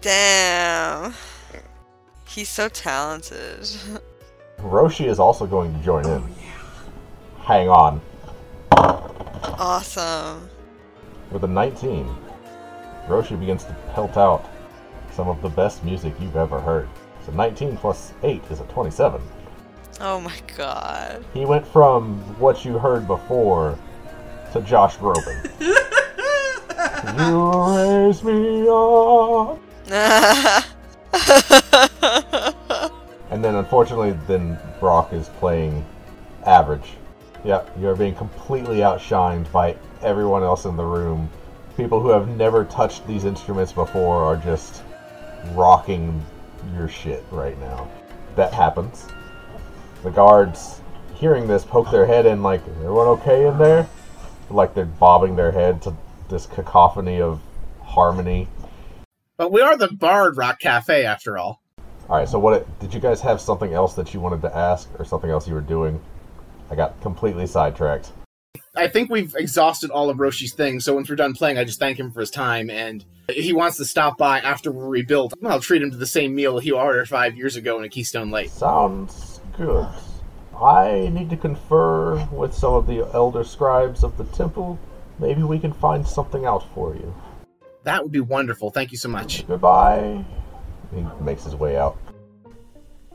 Damn. 0.00 1.12
He's 2.26 2.48
so 2.48 2.70
talented. 2.70 3.60
Roshi 4.58 5.06
is 5.06 5.18
also 5.18 5.46
going 5.46 5.76
to 5.76 5.84
join 5.84 6.06
in. 6.06 6.22
Oh, 6.22 6.28
Hang 7.42 7.68
on. 7.68 8.00
Awesome. 8.72 10.48
With 11.30 11.44
a 11.44 11.48
19, 11.48 12.08
Roshi 13.06 13.38
begins 13.38 13.64
to 13.64 13.76
pelt 13.92 14.16
out 14.16 14.48
some 15.14 15.28
of 15.28 15.40
the 15.42 15.48
best 15.48 15.84
music 15.84 16.14
you've 16.20 16.36
ever 16.36 16.60
heard. 16.60 16.88
So 17.24 17.32
19 17.32 17.76
plus 17.76 18.12
8 18.22 18.42
is 18.50 18.60
a 18.60 18.64
27. 18.64 19.20
Oh 20.00 20.20
my 20.20 20.36
god. 20.56 21.24
He 21.32 21.44
went 21.44 21.66
from 21.66 22.18
what 22.38 22.64
you 22.64 22.78
heard 22.78 23.06
before 23.06 23.78
to 24.52 24.60
Josh 24.62 24.96
Groban. 24.96 25.50
you 27.18 27.52
raise 27.76 28.22
me 28.24 28.66
up. 28.68 29.60
And 33.34 33.42
then 33.42 33.56
unfortunately, 33.56 34.12
then 34.28 34.56
Brock 34.78 35.12
is 35.12 35.28
playing 35.40 35.84
average. 36.46 36.92
Yep, 37.42 37.68
you're 37.80 37.96
being 37.96 38.14
completely 38.14 38.76
outshined 38.76 39.50
by 39.50 39.76
everyone 40.02 40.44
else 40.44 40.66
in 40.66 40.76
the 40.76 40.84
room. 40.84 41.28
People 41.76 42.00
who 42.00 42.10
have 42.10 42.28
never 42.28 42.64
touched 42.64 43.04
these 43.08 43.24
instruments 43.24 43.72
before 43.72 44.22
are 44.22 44.36
just 44.36 44.83
rocking 45.52 46.24
your 46.74 46.88
shit 46.88 47.24
right 47.30 47.58
now. 47.60 47.88
That 48.36 48.52
happens. 48.52 49.06
The 50.02 50.10
guards, 50.10 50.80
hearing 51.14 51.46
this, 51.46 51.64
poke 51.64 51.90
their 51.90 52.06
head 52.06 52.26
in 52.26 52.42
like, 52.42 52.66
everyone 52.68 53.06
okay 53.08 53.46
in 53.46 53.58
there? 53.58 53.88
Like 54.50 54.74
they're 54.74 54.84
bobbing 54.84 55.36
their 55.36 55.52
head 55.52 55.82
to 55.82 55.94
this 56.28 56.46
cacophony 56.46 57.20
of 57.20 57.40
harmony. 57.82 58.48
But 59.36 59.50
we 59.50 59.60
are 59.60 59.76
the 59.76 59.88
Bard 59.88 60.36
Rock 60.36 60.60
Cafe, 60.60 61.04
after 61.04 61.38
all. 61.38 61.60
All 62.08 62.16
right, 62.16 62.28
so 62.28 62.38
what 62.38 62.78
did 62.80 62.92
you 62.92 63.00
guys 63.00 63.20
have 63.22 63.40
something 63.40 63.72
else 63.72 63.94
that 63.94 64.12
you 64.12 64.20
wanted 64.20 64.42
to 64.42 64.54
ask 64.54 64.88
or 64.98 65.04
something 65.04 65.30
else 65.30 65.48
you 65.48 65.54
were 65.54 65.60
doing? 65.60 66.00
I 66.70 66.74
got 66.74 67.00
completely 67.00 67.46
sidetracked. 67.46 68.12
I 68.76 68.88
think 68.88 69.10
we've 69.10 69.34
exhausted 69.36 69.90
all 69.90 70.10
of 70.10 70.18
Roshi's 70.18 70.52
things, 70.52 70.84
so 70.84 70.94
once 70.94 71.08
we're 71.08 71.16
done 71.16 71.32
playing, 71.32 71.58
I 71.58 71.64
just 71.64 71.78
thank 71.78 71.98
him 71.98 72.10
for 72.10 72.20
his 72.20 72.30
time, 72.30 72.68
and 72.68 73.04
he 73.28 73.52
wants 73.52 73.76
to 73.78 73.84
stop 73.84 74.18
by 74.18 74.40
after 74.40 74.70
we're 74.70 74.88
rebuilt, 74.88 75.34
I'll 75.44 75.60
treat 75.60 75.82
him 75.82 75.90
to 75.90 75.96
the 75.96 76.06
same 76.06 76.34
meal 76.34 76.58
he 76.58 76.70
ordered 76.70 77.08
five 77.08 77.36
years 77.36 77.56
ago 77.56 77.78
in 77.78 77.84
a 77.84 77.88
Keystone 77.88 78.30
Light. 78.30 78.50
Sounds 78.50 79.40
good. 79.56 79.86
I 80.60 81.10
need 81.12 81.30
to 81.30 81.36
confer 81.36 82.24
with 82.26 82.54
some 82.54 82.74
of 82.74 82.86
the 82.86 83.08
elder 83.12 83.44
scribes 83.44 84.04
of 84.04 84.16
the 84.16 84.24
temple. 84.24 84.78
Maybe 85.18 85.42
we 85.42 85.58
can 85.58 85.72
find 85.72 86.06
something 86.06 86.44
out 86.44 86.64
for 86.74 86.94
you. 86.94 87.14
That 87.84 88.02
would 88.02 88.12
be 88.12 88.20
wonderful. 88.20 88.70
Thank 88.70 88.92
you 88.92 88.98
so 88.98 89.08
much. 89.08 89.46
Goodbye. 89.46 90.24
He 90.94 91.04
makes 91.20 91.44
his 91.44 91.54
way 91.54 91.76
out. 91.76 91.98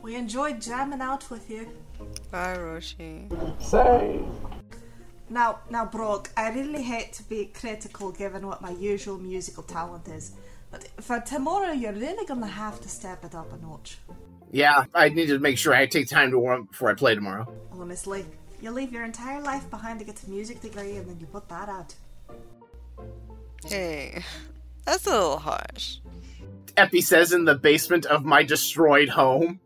We 0.02 0.14
enjoyed 0.16 0.60
jamming 0.60 1.00
out 1.00 1.28
with 1.30 1.50
you. 1.50 1.68
Bye, 2.30 2.56
Roshi. 2.56 3.28
Say, 3.60 4.20
Now, 5.30 5.60
now, 5.70 5.86
Brock, 5.86 6.30
I 6.36 6.50
really 6.50 6.82
hate 6.82 7.12
to 7.14 7.22
be 7.22 7.46
critical 7.46 8.10
given 8.10 8.44
what 8.44 8.60
my 8.60 8.70
usual 8.70 9.16
musical 9.16 9.62
talent 9.62 10.08
is, 10.08 10.32
but 10.72 10.88
for 11.00 11.20
tomorrow, 11.20 11.70
you're 11.70 11.92
really 11.92 12.26
gonna 12.26 12.48
have 12.48 12.80
to 12.80 12.88
step 12.88 13.24
it 13.24 13.36
up 13.36 13.52
a 13.52 13.56
notch. 13.58 13.98
Yeah, 14.50 14.86
I 14.92 15.08
need 15.08 15.28
to 15.28 15.38
make 15.38 15.56
sure 15.56 15.72
I 15.72 15.86
take 15.86 16.08
time 16.08 16.32
to 16.32 16.38
warm 16.38 16.62
up 16.62 16.70
before 16.72 16.90
I 16.90 16.94
play 16.94 17.14
tomorrow. 17.14 17.46
Honestly, 17.70 18.24
you 18.60 18.72
leave 18.72 18.92
your 18.92 19.04
entire 19.04 19.40
life 19.40 19.70
behind 19.70 20.00
to 20.00 20.04
get 20.04 20.20
a 20.24 20.28
music 20.28 20.60
degree, 20.60 20.96
and 20.96 21.08
then 21.08 21.20
you 21.20 21.26
put 21.26 21.48
that 21.48 21.68
out. 21.68 21.94
Hey, 23.64 24.24
that's 24.84 25.06
a 25.06 25.10
little 25.10 25.38
harsh. 25.38 25.98
Epi 26.76 27.02
says 27.02 27.32
in 27.32 27.44
the 27.44 27.54
basement 27.54 28.04
of 28.06 28.24
my 28.24 28.42
destroyed 28.42 29.10
home. 29.10 29.60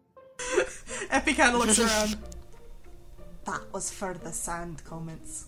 Epi 1.10 1.32
kind 1.32 1.54
of 1.54 1.60
looks 1.64 1.78
around. 1.78 2.16
That 3.46 3.62
was 3.72 3.90
for 3.90 4.12
the 4.12 4.32
sand 4.32 4.84
comments. 4.84 5.46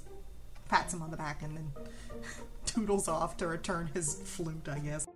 Pats 0.69 0.95
him 0.95 1.03
on 1.03 1.11
the 1.11 1.17
back 1.17 1.43
and 1.43 1.57
then 1.57 1.71
toodles 2.67 3.09
off 3.09 3.37
to 3.39 3.47
return 3.47 3.91
his 3.95 4.15
flute, 4.25 4.69
I 4.71 4.79
guess. 4.81 5.07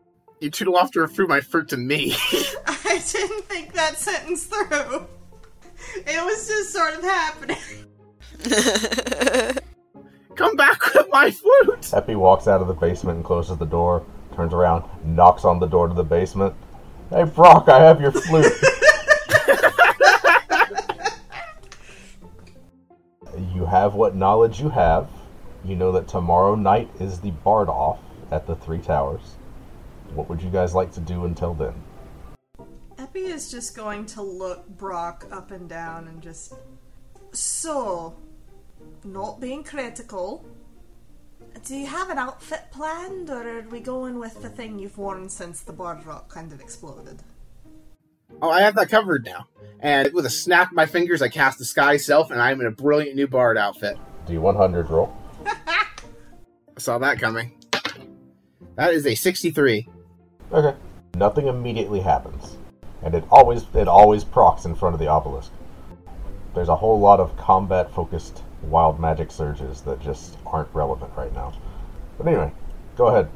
You 0.40 0.50
tootle 0.50 0.76
off 0.76 0.90
to 0.92 1.00
refer 1.00 1.26
my 1.26 1.40
fruit 1.40 1.69
to 1.69 1.76
me. 1.76 2.14
I 2.66 3.02
didn't 3.12 3.45
think 3.45 3.75
that 3.75 3.99
sentence 3.99 4.45
through. 4.45 5.07
It 5.97 6.25
was 6.25 6.49
just 6.49 6.73
sort 6.73 6.95
of 6.95 7.02
happening. 7.02 7.57
Come 10.37 10.57
back 10.57 10.95
with 10.95 11.09
my 11.11 11.30
flute! 11.30 11.92
Epi 11.92 12.14
walks 12.14 12.49
out 12.49 12.62
of 12.62 12.69
the 12.69 12.75
basement 12.75 13.16
and 13.16 13.25
closes 13.25 13.59
the 13.59 13.66
door, 13.66 14.07
turns 14.35 14.54
around, 14.54 14.85
knocks 15.04 15.45
on 15.45 15.59
the 15.59 15.66
door 15.66 15.88
to 15.88 15.95
the 15.95 16.04
basement. 16.04 16.54
Hey, 17.11 17.25
Brock, 17.25 17.69
I 17.69 17.83
have 17.83 18.00
your 18.00 18.12
flute. 18.12 18.52
you 23.54 23.66
have 23.66 23.95
what 23.95 24.14
knowledge 24.14 24.61
you 24.61 24.71
have. 24.71 25.11
You 25.64 25.76
know 25.76 25.92
that 25.92 26.08
tomorrow 26.08 26.54
night 26.54 26.90
is 26.98 27.20
the 27.20 27.30
Bard 27.30 27.68
off 27.68 28.00
at 28.30 28.46
the 28.46 28.56
Three 28.56 28.78
Towers. 28.78 29.36
What 30.14 30.28
would 30.28 30.40
you 30.40 30.50
guys 30.50 30.74
like 30.74 30.92
to 30.92 31.00
do 31.00 31.26
until 31.26 31.54
then? 31.54 31.74
Epi 32.98 33.20
is 33.20 33.50
just 33.50 33.76
going 33.76 34.06
to 34.06 34.22
look 34.22 34.66
Brock 34.68 35.26
up 35.30 35.50
and 35.50 35.68
down 35.68 36.08
and 36.08 36.22
just. 36.22 36.54
So, 37.32 38.16
not 39.04 39.40
being 39.40 39.62
critical, 39.62 40.44
do 41.64 41.76
you 41.76 41.86
have 41.86 42.10
an 42.10 42.18
outfit 42.18 42.62
planned, 42.70 43.30
or 43.30 43.58
are 43.58 43.68
we 43.68 43.80
going 43.80 44.18
with 44.18 44.40
the 44.42 44.48
thing 44.48 44.78
you've 44.78 44.98
worn 44.98 45.28
since 45.28 45.60
the 45.60 45.72
Bard 45.72 46.04
Rock 46.06 46.28
kind 46.28 46.52
of 46.52 46.60
exploded? 46.60 47.22
Oh, 48.42 48.50
I 48.50 48.62
have 48.62 48.74
that 48.76 48.88
covered 48.88 49.24
now. 49.24 49.46
And 49.80 50.12
with 50.12 50.26
a 50.26 50.30
snap 50.30 50.68
of 50.68 50.76
my 50.76 50.86
fingers, 50.86 51.22
I 51.22 51.28
cast 51.28 51.58
Disguise 51.58 52.06
Self, 52.06 52.30
and 52.30 52.40
I'm 52.40 52.60
in 52.60 52.66
a 52.66 52.70
brilliant 52.70 53.14
new 53.14 53.28
Bard 53.28 53.58
outfit. 53.58 53.98
D100 54.26 54.88
roll. 54.88 55.19
I 55.47 55.87
saw 56.78 56.99
that 56.99 57.18
coming. 57.20 57.52
That 58.76 58.94
is 58.94 59.06
a 59.06 59.14
63. 59.14 59.88
Okay. 60.52 60.76
Nothing 61.16 61.49
immediately 61.49 62.00
happens, 62.00 62.56
and 63.02 63.14
it 63.14 63.25
always 63.30 63.64
it 63.75 63.88
always 63.88 64.25
procs 64.25 64.64
in 64.64 64.75
front 64.75 64.94
of 64.94 65.00
the 65.00 65.09
obelisk. 65.09 65.50
There's 66.54 66.68
a 66.68 66.76
whole 66.76 66.99
lot 66.99 67.20
of 67.20 67.37
combat-focused 67.37 68.42
wild 68.62 68.99
magic 68.99 69.30
surges 69.30 69.80
that 69.82 70.00
just 70.00 70.37
aren't 70.47 70.73
relevant 70.75 71.12
right 71.16 71.32
now. 71.32 71.52
But 72.18 72.26
anyway, 72.26 72.52
go 72.97 73.09
ahead. 73.09 73.28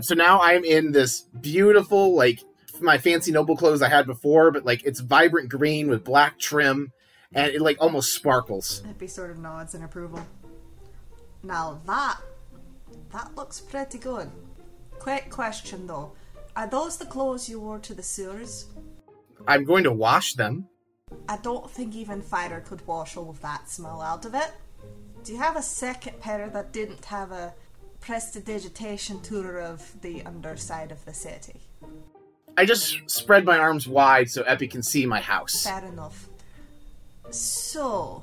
So 0.00 0.14
now 0.14 0.40
I'm 0.40 0.64
in 0.64 0.92
this 0.92 1.22
beautiful, 1.40 2.14
like, 2.14 2.40
my 2.80 2.98
fancy 2.98 3.32
noble 3.32 3.56
clothes 3.56 3.82
I 3.82 3.88
had 3.88 4.06
before, 4.06 4.50
but, 4.52 4.64
like, 4.64 4.84
it's 4.84 5.00
vibrant 5.00 5.48
green 5.48 5.88
with 5.88 6.04
black 6.04 6.38
trim, 6.38 6.92
and 7.32 7.52
it, 7.52 7.60
like, 7.60 7.78
almost 7.80 8.12
sparkles. 8.12 8.82
Epi 8.88 9.08
sort 9.08 9.30
of 9.30 9.38
nods 9.38 9.74
in 9.74 9.82
approval. 9.82 10.24
Now 11.42 11.80
that. 11.86 12.18
that 13.12 13.34
looks 13.36 13.60
pretty 13.60 13.98
good. 13.98 14.30
Quick 14.98 15.30
question 15.30 15.86
though. 15.86 16.12
Are 16.56 16.66
those 16.66 16.96
the 16.96 17.06
clothes 17.06 17.48
you 17.48 17.60
wore 17.60 17.78
to 17.78 17.94
the 17.94 18.02
sewers? 18.02 18.66
I'm 19.46 19.64
going 19.64 19.84
to 19.84 19.92
wash 19.92 20.34
them. 20.34 20.68
I 21.28 21.36
don't 21.38 21.70
think 21.70 21.94
even 21.94 22.20
Fighter 22.20 22.60
could 22.60 22.86
wash 22.86 23.16
all 23.16 23.30
of 23.30 23.40
that 23.42 23.70
smell 23.70 24.02
out 24.02 24.24
of 24.24 24.34
it. 24.34 24.50
Do 25.24 25.32
you 25.32 25.38
have 25.38 25.56
a 25.56 25.62
second 25.62 26.20
pair 26.20 26.48
that 26.48 26.72
didn't 26.72 27.04
have 27.06 27.32
a 27.32 27.54
prestidigitation 28.00 29.20
tour 29.20 29.60
of 29.60 30.00
the 30.00 30.22
underside 30.24 30.90
of 30.90 31.04
the 31.04 31.14
city? 31.14 31.60
I 32.56 32.64
just 32.64 33.08
spread 33.08 33.44
my 33.44 33.58
arms 33.58 33.86
wide 33.86 34.30
so 34.30 34.42
Epi 34.42 34.66
can 34.68 34.82
see 34.82 35.06
my 35.06 35.20
house. 35.20 35.64
Fair 35.64 35.84
enough. 35.84 36.28
So, 37.30 38.22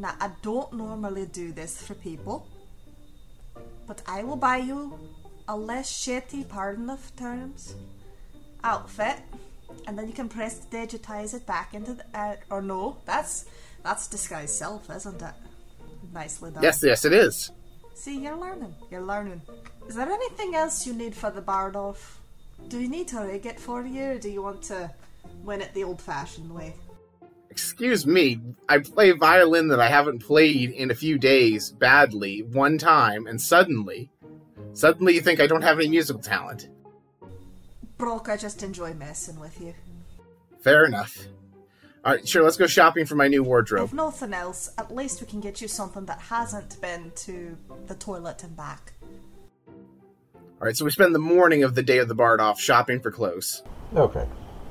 now 0.00 0.14
I 0.18 0.30
don't 0.40 0.72
normally 0.72 1.26
do 1.26 1.52
this 1.52 1.82
for 1.82 1.94
people, 1.94 2.46
but 3.86 4.02
I 4.06 4.22
will 4.22 4.36
buy 4.36 4.56
you 4.56 4.98
a 5.46 5.56
less 5.56 5.92
shitty, 5.92 6.48
pardon 6.48 6.88
of 6.88 7.14
terms, 7.16 7.74
outfit, 8.64 9.18
and 9.86 9.98
then 9.98 10.06
you 10.06 10.14
can 10.14 10.28
press 10.28 10.66
digitize 10.70 11.34
it 11.34 11.44
back 11.44 11.74
into 11.74 11.94
the. 11.94 12.04
Uh, 12.14 12.36
or 12.50 12.62
no, 12.62 12.96
that's 13.04 13.44
that's 13.82 14.08
disguise 14.08 14.56
self, 14.56 14.88
isn't 14.88 15.20
it? 15.20 15.34
Nicely 16.14 16.50
done. 16.50 16.62
Yes, 16.62 16.82
yes, 16.82 17.04
it 17.04 17.12
is. 17.12 17.50
See, 17.94 18.18
you're 18.18 18.36
learning. 18.36 18.74
You're 18.90 19.02
learning. 19.02 19.42
Is 19.86 19.96
there 19.96 20.10
anything 20.10 20.54
else 20.54 20.86
you 20.86 20.94
need 20.94 21.14
for 21.14 21.30
the 21.30 21.42
bard 21.42 21.76
off? 21.76 22.20
Do 22.68 22.78
you 22.78 22.88
need 22.88 23.08
to 23.08 23.20
rig 23.20 23.44
it 23.44 23.60
for 23.60 23.84
you, 23.84 24.12
or 24.12 24.18
do 24.18 24.30
you 24.30 24.40
want 24.40 24.62
to 24.64 24.90
win 25.44 25.60
it 25.60 25.74
the 25.74 25.84
old-fashioned 25.84 26.50
way? 26.54 26.74
Excuse 27.50 28.06
me, 28.06 28.40
I 28.68 28.78
play 28.78 29.10
violin 29.10 29.68
that 29.68 29.80
I 29.80 29.88
haven't 29.88 30.20
played 30.20 30.70
in 30.70 30.90
a 30.90 30.94
few 30.94 31.18
days 31.18 31.72
badly 31.72 32.42
one 32.42 32.78
time, 32.78 33.26
and 33.26 33.40
suddenly, 33.40 34.08
suddenly 34.72 35.14
you 35.14 35.20
think 35.20 35.40
I 35.40 35.48
don't 35.48 35.62
have 35.62 35.78
any 35.78 35.88
musical 35.88 36.22
talent. 36.22 36.68
Brock, 37.98 38.28
I 38.28 38.36
just 38.36 38.62
enjoy 38.62 38.94
messing 38.94 39.38
with 39.40 39.60
you. 39.60 39.74
Fair 40.62 40.86
enough. 40.86 41.26
All 42.04 42.14
right, 42.14 42.26
sure. 42.26 42.42
Let's 42.42 42.56
go 42.56 42.66
shopping 42.66 43.04
for 43.04 43.14
my 43.14 43.28
new 43.28 43.42
wardrobe. 43.42 43.88
If 43.88 43.92
nothing 43.92 44.32
else, 44.32 44.70
at 44.78 44.94
least 44.94 45.20
we 45.20 45.26
can 45.26 45.40
get 45.40 45.60
you 45.60 45.68
something 45.68 46.06
that 46.06 46.18
hasn't 46.18 46.80
been 46.80 47.12
to 47.16 47.58
the 47.88 47.94
toilet 47.94 48.42
and 48.42 48.56
back. 48.56 48.94
All 49.66 50.66
right, 50.66 50.76
so 50.76 50.84
we 50.84 50.90
spend 50.90 51.14
the 51.14 51.18
morning 51.18 51.62
of 51.62 51.74
the 51.74 51.82
day 51.82 51.98
of 51.98 52.08
the 52.08 52.14
Bard 52.14 52.40
off 52.40 52.60
shopping 52.60 53.00
for 53.00 53.10
clothes. 53.10 53.62
Okay. 53.94 54.26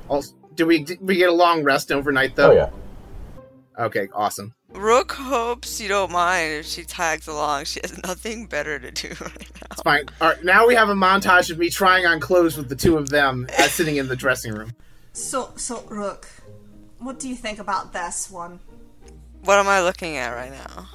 Also, 0.08 0.34
do 0.60 0.66
we 0.66 0.84
did 0.84 1.00
we 1.00 1.16
get 1.16 1.30
a 1.30 1.34
long 1.34 1.64
rest 1.64 1.90
overnight 1.90 2.36
though? 2.36 2.52
Oh 2.52 2.54
yeah. 2.54 2.70
Okay, 3.86 4.10
awesome. 4.14 4.54
Rook 4.74 5.14
hopes 5.14 5.80
you 5.80 5.88
don't 5.88 6.12
mind 6.12 6.52
if 6.52 6.66
she 6.66 6.84
tags 6.84 7.30
along. 7.30 7.64
She 7.64 7.80
has 7.82 7.98
nothing 8.04 8.46
better 8.46 8.78
to 8.78 8.92
do 8.92 9.08
right 9.22 9.52
now. 9.56 9.68
It's 9.72 9.82
fine. 9.84 10.04
All 10.20 10.28
right, 10.28 10.44
now 10.44 10.68
we 10.68 10.76
have 10.76 10.90
a 10.90 10.94
montage 10.94 11.50
of 11.50 11.58
me 11.58 11.70
trying 11.70 12.06
on 12.06 12.20
clothes 12.20 12.58
with 12.58 12.68
the 12.68 12.76
two 12.76 12.98
of 12.98 13.08
them 13.08 13.48
as 13.58 13.72
sitting 13.72 13.96
in 13.96 14.10
the 14.10 14.18
dressing 14.18 14.54
room. 14.54 14.74
So, 15.14 15.54
so 15.56 15.82
Rook, 15.88 16.28
what 16.98 17.20
do 17.20 17.30
you 17.30 17.36
think 17.36 17.60
about 17.60 17.94
this 17.94 18.30
one? 18.30 18.60
What 19.46 19.60
am 19.60 19.68
I 19.70 19.82
looking 19.82 20.18
at 20.18 20.34
right 20.34 20.52
now? 20.52 20.90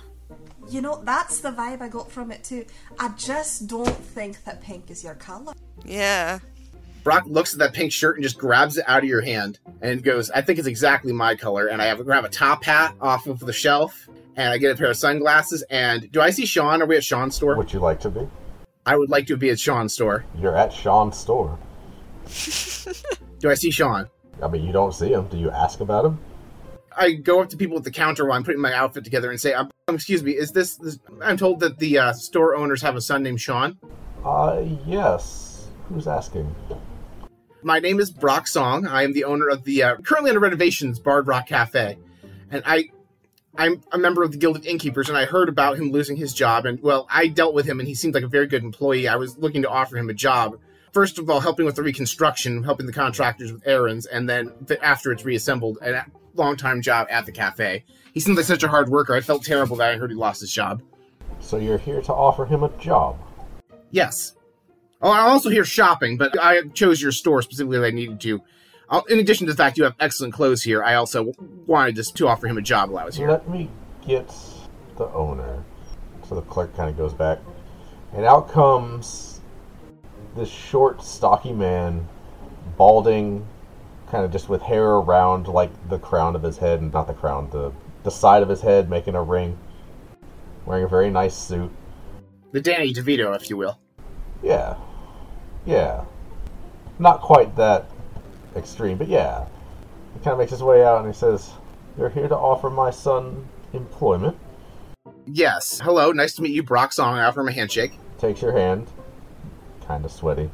You 0.68 0.82
know, 0.82 1.00
that's 1.02 1.40
the 1.40 1.52
vibe 1.52 1.80
I 1.80 1.88
got 1.88 2.12
from 2.12 2.30
it 2.30 2.44
too. 2.44 2.66
I 2.98 3.08
just 3.16 3.66
don't 3.66 3.88
think 3.88 4.44
that 4.44 4.60
pink 4.60 4.90
is 4.90 5.02
your 5.02 5.14
color. 5.14 5.54
Yeah. 5.86 6.40
Brock 7.04 7.24
looks 7.26 7.52
at 7.52 7.58
that 7.58 7.74
pink 7.74 7.92
shirt 7.92 8.16
and 8.16 8.22
just 8.22 8.38
grabs 8.38 8.78
it 8.78 8.84
out 8.88 9.02
of 9.02 9.04
your 9.04 9.20
hand 9.20 9.58
and 9.82 10.02
goes, 10.02 10.30
I 10.30 10.40
think 10.40 10.58
it's 10.58 10.66
exactly 10.66 11.12
my 11.12 11.36
color. 11.36 11.66
And 11.66 11.80
I 11.80 11.84
have 11.84 12.02
grab 12.02 12.24
a 12.24 12.30
top 12.30 12.64
hat 12.64 12.96
off 12.98 13.26
of 13.26 13.38
the 13.40 13.52
shelf 13.52 14.08
and 14.36 14.48
I 14.48 14.56
get 14.56 14.72
a 14.72 14.74
pair 14.74 14.90
of 14.90 14.96
sunglasses. 14.96 15.62
And 15.68 16.10
do 16.10 16.22
I 16.22 16.30
see 16.30 16.46
Sean? 16.46 16.80
Are 16.80 16.86
we 16.86 16.96
at 16.96 17.04
Sean's 17.04 17.36
store? 17.36 17.56
Would 17.56 17.74
you 17.74 17.80
like 17.80 18.00
to 18.00 18.10
be? 18.10 18.26
I 18.86 18.96
would 18.96 19.10
like 19.10 19.26
to 19.26 19.36
be 19.36 19.50
at 19.50 19.60
Sean's 19.60 19.92
store. 19.92 20.24
You're 20.38 20.56
at 20.56 20.72
Sean's 20.72 21.18
store. 21.18 21.58
Do 23.38 23.50
I 23.50 23.54
see 23.54 23.70
Sean? 23.70 24.08
I 24.42 24.48
mean, 24.48 24.64
you 24.64 24.72
don't 24.72 24.92
see 24.92 25.12
him. 25.12 25.28
Do 25.28 25.36
you 25.36 25.50
ask 25.50 25.80
about 25.80 26.04
him? 26.04 26.18
I 26.96 27.12
go 27.12 27.42
up 27.42 27.48
to 27.50 27.56
people 27.56 27.76
at 27.76 27.84
the 27.84 27.90
counter 27.90 28.24
while 28.24 28.36
I'm 28.36 28.44
putting 28.44 28.60
my 28.60 28.72
outfit 28.72 29.04
together 29.04 29.30
and 29.30 29.40
say, 29.40 29.52
um, 29.52 29.70
"Excuse 29.88 30.22
me, 30.22 30.32
is 30.32 30.52
this?" 30.52 30.76
this 30.76 30.98
I'm 31.22 31.36
told 31.36 31.60
that 31.60 31.78
the 31.78 31.98
uh, 31.98 32.12
store 32.12 32.54
owners 32.54 32.82
have 32.82 32.94
a 32.94 33.00
son 33.00 33.22
named 33.22 33.40
Sean. 33.40 33.78
Uh, 34.24 34.64
yes. 34.86 35.68
Who's 35.88 36.06
asking? 36.06 36.54
My 37.64 37.80
name 37.80 37.98
is 37.98 38.10
Brock 38.10 38.46
Song. 38.46 38.86
I 38.86 39.04
am 39.04 39.14
the 39.14 39.24
owner 39.24 39.48
of 39.48 39.64
the 39.64 39.82
uh, 39.82 39.96
currently 39.96 40.30
under 40.30 40.40
renovations 40.40 40.98
Bard 40.98 41.26
Rock 41.26 41.46
Cafe, 41.48 41.98
and 42.50 42.62
I. 42.66 42.90
I'm 43.56 43.82
a 43.92 43.98
member 43.98 44.24
of 44.24 44.32
the 44.32 44.36
Guild 44.36 44.56
of 44.56 44.66
Innkeepers, 44.66 45.08
and 45.08 45.16
I 45.16 45.26
heard 45.26 45.48
about 45.48 45.78
him 45.78 45.92
losing 45.92 46.16
his 46.16 46.34
job. 46.34 46.66
And 46.66 46.82
well, 46.82 47.06
I 47.08 47.28
dealt 47.28 47.54
with 47.54 47.66
him, 47.66 47.78
and 47.78 47.88
he 47.88 47.94
seemed 47.94 48.12
like 48.12 48.24
a 48.24 48.28
very 48.28 48.48
good 48.48 48.64
employee. 48.64 49.06
I 49.06 49.14
was 49.14 49.38
looking 49.38 49.62
to 49.62 49.68
offer 49.70 49.96
him 49.96 50.10
a 50.10 50.14
job. 50.14 50.58
First 50.92 51.18
of 51.18 51.30
all, 51.30 51.40
helping 51.40 51.64
with 51.64 51.76
the 51.76 51.82
reconstruction, 51.84 52.64
helping 52.64 52.86
the 52.86 52.92
contractors 52.92 53.52
with 53.52 53.66
errands, 53.66 54.06
and 54.06 54.28
then 54.28 54.52
th- 54.66 54.80
after 54.82 55.12
it's 55.12 55.24
reassembled, 55.24 55.78
a 55.80 56.04
long 56.34 56.56
time 56.56 56.82
job 56.82 57.06
at 57.10 57.26
the 57.26 57.32
cafe. 57.32 57.84
He 58.12 58.20
seemed 58.20 58.36
like 58.36 58.46
such 58.46 58.64
a 58.64 58.68
hard 58.68 58.88
worker. 58.88 59.14
I 59.14 59.20
felt 59.20 59.44
terrible 59.44 59.76
that 59.76 59.90
I 59.90 59.96
heard 59.96 60.10
he 60.10 60.16
lost 60.16 60.40
his 60.40 60.52
job. 60.52 60.82
So 61.40 61.56
you're 61.56 61.78
here 61.78 62.02
to 62.02 62.12
offer 62.12 62.44
him 62.44 62.64
a 62.64 62.68
job. 62.78 63.16
Yes. 63.90 64.34
Oh, 65.02 65.10
I'm 65.10 65.30
also 65.30 65.50
hear 65.50 65.64
shopping, 65.64 66.16
but 66.16 66.38
I 66.40 66.62
chose 66.68 67.00
your 67.02 67.12
store 67.12 67.42
specifically 67.42 67.78
that 67.78 67.86
I 67.86 67.90
needed 67.90 68.20
to. 68.22 68.42
Uh, 68.88 69.02
in 69.08 69.18
addition 69.18 69.46
to 69.46 69.52
the 69.52 69.56
fact 69.56 69.76
you 69.76 69.84
have 69.84 69.94
excellent 69.98 70.34
clothes 70.34 70.62
here, 70.62 70.82
I 70.82 70.94
also 70.94 71.32
wanted 71.66 71.96
just 71.96 72.16
to 72.16 72.28
offer 72.28 72.46
him 72.46 72.58
a 72.58 72.62
job 72.62 72.90
while 72.90 73.02
I 73.02 73.06
was 73.06 73.16
here. 73.16 73.28
Let 73.28 73.48
me 73.48 73.70
get 74.06 74.32
the 74.96 75.06
owner. 75.08 75.64
So 76.28 76.34
the 76.34 76.42
clerk 76.42 76.74
kind 76.76 76.88
of 76.88 76.96
goes 76.96 77.12
back. 77.12 77.38
And 78.12 78.24
out 78.24 78.50
comes 78.50 79.40
this 80.36 80.48
short, 80.48 81.02
stocky 81.02 81.52
man, 81.52 82.08
balding, 82.76 83.46
kind 84.10 84.24
of 84.24 84.32
just 84.32 84.48
with 84.48 84.62
hair 84.62 84.86
around 84.86 85.48
like 85.48 85.70
the 85.88 85.98
crown 85.98 86.36
of 86.36 86.42
his 86.42 86.58
head, 86.58 86.80
and 86.80 86.92
not 86.92 87.06
the 87.06 87.14
crown, 87.14 87.50
the, 87.50 87.72
the 88.04 88.10
side 88.10 88.42
of 88.42 88.48
his 88.48 88.60
head, 88.60 88.88
making 88.88 89.14
a 89.14 89.22
ring. 89.22 89.58
Wearing 90.66 90.84
a 90.84 90.88
very 90.88 91.10
nice 91.10 91.34
suit. 91.36 91.70
The 92.52 92.60
Danny 92.60 92.94
DeVito, 92.94 93.34
if 93.36 93.50
you 93.50 93.56
will. 93.56 93.78
Yeah. 94.44 94.76
Yeah. 95.64 96.04
Not 96.98 97.22
quite 97.22 97.56
that 97.56 97.86
extreme, 98.54 98.98
but 98.98 99.08
yeah. 99.08 99.46
He 100.12 100.20
kind 100.20 100.32
of 100.32 100.38
makes 100.38 100.50
his 100.50 100.62
way 100.62 100.84
out 100.84 100.98
and 100.98 101.12
he 101.12 101.18
says, 101.18 101.50
You're 101.98 102.10
here 102.10 102.28
to 102.28 102.36
offer 102.36 102.68
my 102.68 102.90
son 102.90 103.48
employment. 103.72 104.36
Yes. 105.26 105.80
Hello, 105.80 106.12
nice 106.12 106.34
to 106.34 106.42
meet 106.42 106.52
you, 106.52 106.62
Brock 106.62 106.92
Song. 106.92 107.16
I 107.16 107.24
offer 107.24 107.40
him 107.40 107.48
a 107.48 107.52
handshake. 107.52 107.98
Takes 108.18 108.42
your 108.42 108.52
hand. 108.52 108.86
Kind 109.86 110.04
of 110.04 110.12
sweaty. 110.12 110.50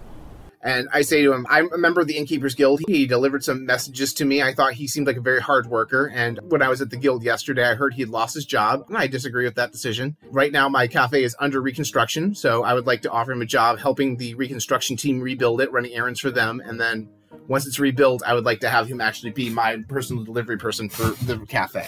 And 0.62 0.88
I 0.92 1.02
say 1.02 1.22
to 1.22 1.32
him, 1.32 1.46
I'm 1.48 1.72
a 1.72 1.78
member 1.78 2.02
of 2.02 2.06
the 2.06 2.18
Innkeepers 2.18 2.54
Guild. 2.54 2.80
He 2.86 3.06
delivered 3.06 3.42
some 3.42 3.64
messages 3.64 4.12
to 4.14 4.26
me. 4.26 4.42
I 4.42 4.52
thought 4.52 4.74
he 4.74 4.86
seemed 4.86 5.06
like 5.06 5.16
a 5.16 5.22
very 5.22 5.40
hard 5.40 5.66
worker. 5.66 6.10
And 6.12 6.38
when 6.50 6.60
I 6.60 6.68
was 6.68 6.82
at 6.82 6.90
the 6.90 6.98
guild 6.98 7.24
yesterday, 7.24 7.66
I 7.66 7.74
heard 7.74 7.94
he'd 7.94 8.10
lost 8.10 8.34
his 8.34 8.44
job. 8.44 8.84
And 8.88 8.98
I 8.98 9.06
disagree 9.06 9.44
with 9.44 9.54
that 9.54 9.72
decision. 9.72 10.16
Right 10.30 10.52
now, 10.52 10.68
my 10.68 10.86
cafe 10.86 11.24
is 11.24 11.34
under 11.40 11.62
reconstruction. 11.62 12.34
So 12.34 12.62
I 12.62 12.74
would 12.74 12.86
like 12.86 13.02
to 13.02 13.10
offer 13.10 13.32
him 13.32 13.40
a 13.40 13.46
job 13.46 13.78
helping 13.78 14.18
the 14.18 14.34
reconstruction 14.34 14.96
team 14.96 15.20
rebuild 15.20 15.62
it, 15.62 15.72
running 15.72 15.94
errands 15.94 16.20
for 16.20 16.30
them. 16.30 16.60
And 16.62 16.78
then 16.78 17.08
once 17.48 17.66
it's 17.66 17.78
rebuilt, 17.78 18.22
I 18.26 18.34
would 18.34 18.44
like 18.44 18.60
to 18.60 18.68
have 18.68 18.86
him 18.86 19.00
actually 19.00 19.30
be 19.30 19.48
my 19.48 19.82
personal 19.88 20.24
delivery 20.24 20.58
person 20.58 20.90
for 20.90 21.10
the 21.24 21.38
cafe. 21.46 21.86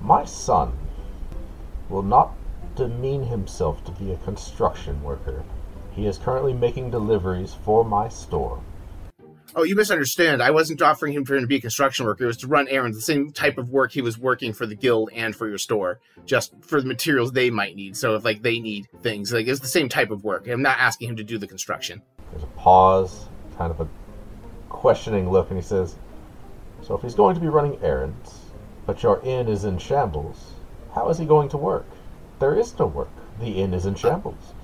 My 0.00 0.24
son 0.24 0.76
will 1.88 2.02
not 2.02 2.32
demean 2.74 3.22
himself 3.22 3.84
to 3.84 3.92
be 3.92 4.10
a 4.10 4.16
construction 4.18 5.00
worker. 5.04 5.44
He 5.94 6.06
is 6.06 6.18
currently 6.18 6.52
making 6.52 6.90
deliveries 6.90 7.54
for 7.54 7.84
my 7.84 8.08
store. 8.08 8.60
Oh, 9.56 9.62
you 9.62 9.76
misunderstand. 9.76 10.42
I 10.42 10.50
wasn't 10.50 10.82
offering 10.82 11.12
him 11.12 11.24
for 11.24 11.36
him 11.36 11.42
to 11.42 11.46
be 11.46 11.56
a 11.56 11.60
construction 11.60 12.06
worker. 12.06 12.24
It 12.24 12.26
was 12.26 12.36
to 12.38 12.48
run 12.48 12.66
errands, 12.66 12.96
the 12.96 13.02
same 13.02 13.30
type 13.30 13.56
of 13.56 13.70
work 13.70 13.92
he 13.92 14.02
was 14.02 14.18
working 14.18 14.52
for 14.52 14.66
the 14.66 14.74
guild 14.74 15.10
and 15.14 15.36
for 15.36 15.48
your 15.48 15.58
store, 15.58 16.00
just 16.26 16.52
for 16.60 16.80
the 16.80 16.88
materials 16.88 17.30
they 17.30 17.50
might 17.50 17.76
need. 17.76 17.96
So 17.96 18.16
if 18.16 18.24
like 18.24 18.42
they 18.42 18.58
need 18.58 18.88
things, 19.02 19.32
like 19.32 19.46
it's 19.46 19.60
the 19.60 19.68
same 19.68 19.88
type 19.88 20.10
of 20.10 20.24
work. 20.24 20.48
I'm 20.48 20.62
not 20.62 20.80
asking 20.80 21.10
him 21.10 21.16
to 21.16 21.24
do 21.24 21.38
the 21.38 21.46
construction. 21.46 22.02
There's 22.32 22.42
a 22.42 22.48
pause, 22.48 23.28
kind 23.56 23.70
of 23.70 23.80
a 23.80 23.88
questioning 24.68 25.30
look, 25.30 25.50
and 25.50 25.58
he 25.58 25.64
says, 25.64 25.94
So 26.82 26.96
if 26.96 27.02
he's 27.02 27.14
going 27.14 27.36
to 27.36 27.40
be 27.40 27.46
running 27.46 27.78
errands, 27.80 28.40
but 28.86 29.04
your 29.04 29.20
inn 29.24 29.46
is 29.46 29.62
in 29.62 29.78
shambles, 29.78 30.50
how 30.94 31.08
is 31.10 31.18
he 31.18 31.24
going 31.24 31.48
to 31.50 31.56
work? 31.56 31.86
There 32.40 32.58
is 32.58 32.76
no 32.76 32.86
work. 32.86 33.10
The 33.38 33.60
inn 33.62 33.72
is 33.72 33.86
in 33.86 33.94
shambles. 33.94 34.54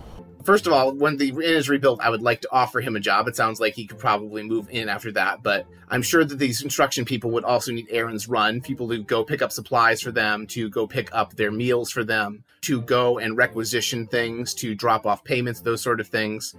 First 0.44 0.66
of 0.66 0.72
all, 0.72 0.92
when 0.92 1.18
the 1.18 1.28
inn 1.28 1.42
is 1.42 1.68
rebuilt, 1.68 2.00
I 2.00 2.08
would 2.08 2.22
like 2.22 2.40
to 2.42 2.48
offer 2.50 2.80
him 2.80 2.96
a 2.96 3.00
job. 3.00 3.28
It 3.28 3.36
sounds 3.36 3.60
like 3.60 3.74
he 3.74 3.86
could 3.86 3.98
probably 3.98 4.42
move 4.42 4.68
in 4.70 4.88
after 4.88 5.12
that, 5.12 5.42
but 5.42 5.66
I'm 5.88 6.02
sure 6.02 6.24
that 6.24 6.38
these 6.38 6.60
construction 6.60 7.04
people 7.04 7.30
would 7.32 7.44
also 7.44 7.72
need 7.72 7.88
errands 7.90 8.28
run, 8.28 8.60
people 8.60 8.88
to 8.88 9.02
go 9.02 9.22
pick 9.22 9.42
up 9.42 9.52
supplies 9.52 10.00
for 10.00 10.10
them, 10.10 10.46
to 10.48 10.70
go 10.70 10.86
pick 10.86 11.10
up 11.12 11.34
their 11.34 11.50
meals 11.50 11.90
for 11.90 12.04
them, 12.04 12.44
to 12.62 12.80
go 12.80 13.18
and 13.18 13.36
requisition 13.36 14.06
things, 14.06 14.54
to 14.54 14.74
drop 14.74 15.04
off 15.04 15.24
payments, 15.24 15.60
those 15.60 15.82
sort 15.82 16.00
of 16.00 16.08
things. 16.08 16.54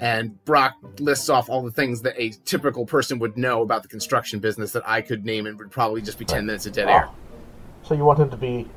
And 0.00 0.42
Brock 0.44 0.74
lists 0.98 1.28
off 1.28 1.48
all 1.48 1.62
the 1.62 1.70
things 1.70 2.02
that 2.02 2.14
a 2.20 2.30
typical 2.44 2.86
person 2.86 3.18
would 3.18 3.36
know 3.36 3.62
about 3.62 3.82
the 3.82 3.88
construction 3.88 4.40
business 4.40 4.72
that 4.72 4.88
I 4.88 5.00
could 5.00 5.24
name 5.24 5.46
and 5.46 5.58
would 5.58 5.70
probably 5.70 6.00
just 6.00 6.18
be 6.18 6.24
10 6.24 6.46
minutes 6.46 6.66
of 6.66 6.72
dead 6.72 6.88
air. 6.88 7.08
So 7.82 7.94
you 7.94 8.04
want 8.04 8.18
him 8.18 8.30
to 8.30 8.36
be 8.36 8.68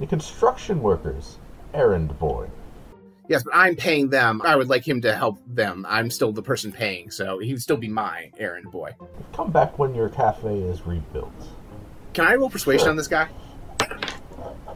the 0.00 0.06
construction 0.06 0.82
workers 0.82 1.38
errand 1.74 2.18
boy. 2.18 2.48
Yes, 3.32 3.44
but 3.44 3.54
I'm 3.54 3.76
paying 3.76 4.10
them. 4.10 4.42
I 4.44 4.56
would 4.56 4.68
like 4.68 4.86
him 4.86 5.00
to 5.00 5.14
help 5.16 5.40
them. 5.46 5.86
I'm 5.88 6.10
still 6.10 6.32
the 6.32 6.42
person 6.42 6.70
paying, 6.70 7.10
so 7.10 7.38
he 7.38 7.54
would 7.54 7.62
still 7.62 7.78
be 7.78 7.88
my 7.88 8.30
errand 8.36 8.70
boy. 8.70 8.94
Come 9.32 9.50
back 9.50 9.78
when 9.78 9.94
your 9.94 10.10
cafe 10.10 10.58
is 10.58 10.82
rebuilt. 10.86 11.32
Can 12.12 12.26
I 12.26 12.34
roll 12.34 12.50
persuasion 12.50 12.90
on 12.90 12.96
this 12.96 13.08
guy? 13.08 13.30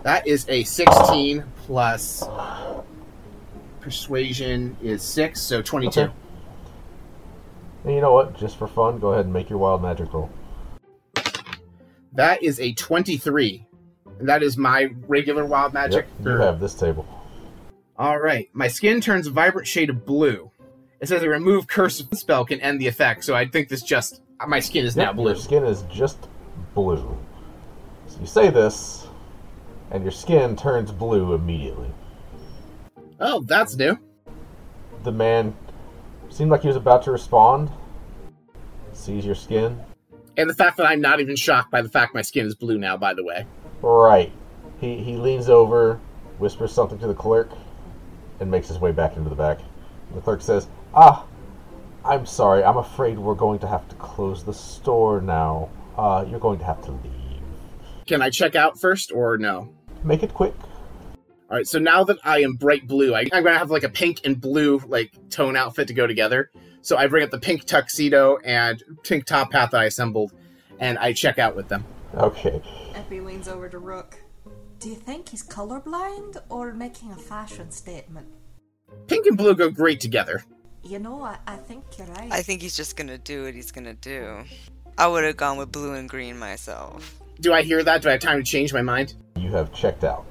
That 0.04 0.26
is 0.26 0.46
a 0.48 0.64
16 0.64 1.44
plus 1.66 2.24
persuasion 3.82 4.74
is 4.82 5.02
6, 5.02 5.38
so 5.38 5.60
22. 5.60 6.00
Okay. 6.00 6.12
And 7.84 7.94
you 7.94 8.00
know 8.00 8.14
what? 8.14 8.38
Just 8.38 8.56
for 8.56 8.66
fun, 8.66 8.98
go 8.98 9.12
ahead 9.12 9.26
and 9.26 9.34
make 9.34 9.50
your 9.50 9.58
wild 9.58 9.82
magic 9.82 10.10
roll. 10.14 10.30
That 12.14 12.42
is 12.42 12.58
a 12.58 12.72
23. 12.72 13.66
And 14.18 14.26
that 14.30 14.42
is 14.42 14.56
my 14.56 14.94
regular 15.06 15.44
wild 15.44 15.74
magic. 15.74 16.06
Yep, 16.20 16.26
you 16.26 16.36
have 16.38 16.58
this 16.58 16.72
table. 16.72 17.06
All 17.98 18.18
right. 18.18 18.48
My 18.52 18.68
skin 18.68 19.00
turns 19.00 19.26
a 19.26 19.30
vibrant 19.30 19.66
shade 19.66 19.90
of 19.90 20.04
blue. 20.04 20.50
It 21.00 21.08
says 21.08 21.22
a 21.22 21.28
remove 21.28 21.66
curse 21.66 22.02
spell 22.12 22.44
can 22.44 22.60
end 22.60 22.80
the 22.80 22.86
effect, 22.86 23.24
so 23.24 23.34
I 23.34 23.46
think 23.46 23.68
this 23.68 23.82
just 23.82 24.22
my 24.46 24.60
skin 24.60 24.84
is 24.84 24.96
now 24.96 25.12
blue. 25.12 25.32
Your 25.32 25.36
skin 25.36 25.64
is 25.64 25.82
just 25.90 26.28
blue. 26.74 27.16
So 28.06 28.20
you 28.20 28.26
say 28.26 28.50
this, 28.50 29.06
and 29.90 30.02
your 30.02 30.12
skin 30.12 30.56
turns 30.56 30.90
blue 30.90 31.34
immediately. 31.34 31.90
Oh, 33.20 33.40
that's 33.42 33.76
new. 33.76 33.98
The 35.04 35.12
man 35.12 35.54
seemed 36.28 36.50
like 36.50 36.62
he 36.62 36.68
was 36.68 36.76
about 36.76 37.02
to 37.04 37.12
respond. 37.12 37.70
Sees 38.92 39.24
your 39.24 39.34
skin. 39.34 39.78
And 40.36 40.50
the 40.50 40.54
fact 40.54 40.76
that 40.76 40.86
I'm 40.86 41.00
not 41.00 41.20
even 41.20 41.36
shocked 41.36 41.70
by 41.70 41.80
the 41.82 41.88
fact 41.88 42.14
my 42.14 42.22
skin 42.22 42.46
is 42.46 42.54
blue 42.54 42.78
now, 42.78 42.96
by 42.96 43.14
the 43.14 43.24
way. 43.24 43.46
Right. 43.80 44.32
He 44.80 44.96
he 44.96 45.16
leans 45.16 45.48
over, 45.48 46.00
whispers 46.38 46.72
something 46.72 46.98
to 46.98 47.06
the 47.06 47.14
clerk, 47.14 47.50
and 48.40 48.50
makes 48.50 48.68
his 48.68 48.78
way 48.78 48.92
back 48.92 49.16
into 49.16 49.30
the 49.30 49.36
back. 49.36 49.60
The 50.14 50.20
clerk 50.20 50.40
says, 50.40 50.68
"Ah, 50.94 51.24
I'm 52.04 52.26
sorry. 52.26 52.62
I'm 52.64 52.76
afraid 52.76 53.18
we're 53.18 53.34
going 53.34 53.58
to 53.60 53.66
have 53.66 53.88
to 53.88 53.94
close 53.96 54.44
the 54.44 54.54
store 54.54 55.20
now. 55.20 55.68
Uh, 55.96 56.24
you're 56.28 56.40
going 56.40 56.58
to 56.58 56.64
have 56.64 56.82
to 56.84 56.92
leave. 56.92 57.12
Can 58.06 58.22
I 58.22 58.30
check 58.30 58.54
out 58.54 58.78
first 58.78 59.10
or 59.12 59.38
no? 59.38 59.68
Make 60.04 60.22
it 60.22 60.32
quick." 60.34 60.54
All 61.48 61.56
right, 61.56 61.66
so 61.66 61.78
now 61.78 62.02
that 62.02 62.18
I 62.24 62.40
am 62.40 62.54
bright 62.54 62.88
blue, 62.88 63.14
I, 63.14 63.20
I'm 63.32 63.44
gonna 63.44 63.56
have 63.56 63.70
like 63.70 63.84
a 63.84 63.88
pink 63.88 64.20
and 64.24 64.40
blue 64.40 64.78
like 64.86 65.12
tone 65.30 65.56
outfit 65.56 65.86
to 65.88 65.94
go 65.94 66.06
together. 66.06 66.50
So 66.82 66.96
I 66.96 67.06
bring 67.06 67.22
up 67.22 67.30
the 67.30 67.38
pink 67.38 67.64
tuxedo 67.64 68.38
and 68.44 68.82
pink 69.04 69.26
top 69.26 69.52
hat 69.52 69.70
that 69.70 69.80
I 69.80 69.84
assembled, 69.84 70.32
and 70.80 70.98
I 70.98 71.12
check 71.12 71.38
out 71.38 71.54
with 71.54 71.68
them. 71.68 71.84
Okay. 72.14 72.60
Epi 72.94 73.20
leans 73.20 73.46
over 73.46 73.68
to 73.68 73.78
Rook. 73.78 74.18
Do 74.78 74.90
you 74.90 74.96
think 74.96 75.30
he's 75.30 75.42
colorblind 75.42 76.38
or 76.48 76.72
making 76.72 77.10
a 77.12 77.16
fashion 77.16 77.70
statement? 77.70 78.26
Pink 79.08 79.26
and 79.26 79.36
blue 79.36 79.54
go 79.54 79.70
great 79.70 80.00
together. 80.00 80.44
You 80.82 80.98
know, 80.98 81.22
I, 81.22 81.38
I 81.46 81.56
think 81.56 81.84
you're 81.98 82.06
right. 82.08 82.30
I 82.30 82.42
think 82.42 82.62
he's 82.62 82.76
just 82.76 82.96
gonna 82.96 83.18
do 83.18 83.44
what 83.44 83.54
he's 83.54 83.72
gonna 83.72 83.94
do. 83.94 84.44
I 84.98 85.06
would 85.08 85.24
have 85.24 85.36
gone 85.36 85.58
with 85.58 85.72
blue 85.72 85.94
and 85.94 86.08
green 86.08 86.38
myself. 86.38 87.18
Do 87.40 87.52
I 87.52 87.62
hear 87.62 87.82
that? 87.82 88.02
Do 88.02 88.08
I 88.08 88.12
have 88.12 88.20
time 88.20 88.38
to 88.38 88.44
change 88.44 88.72
my 88.72 88.82
mind? 88.82 89.14
You 89.36 89.50
have 89.50 89.72
checked 89.72 90.04
out. 90.04 90.24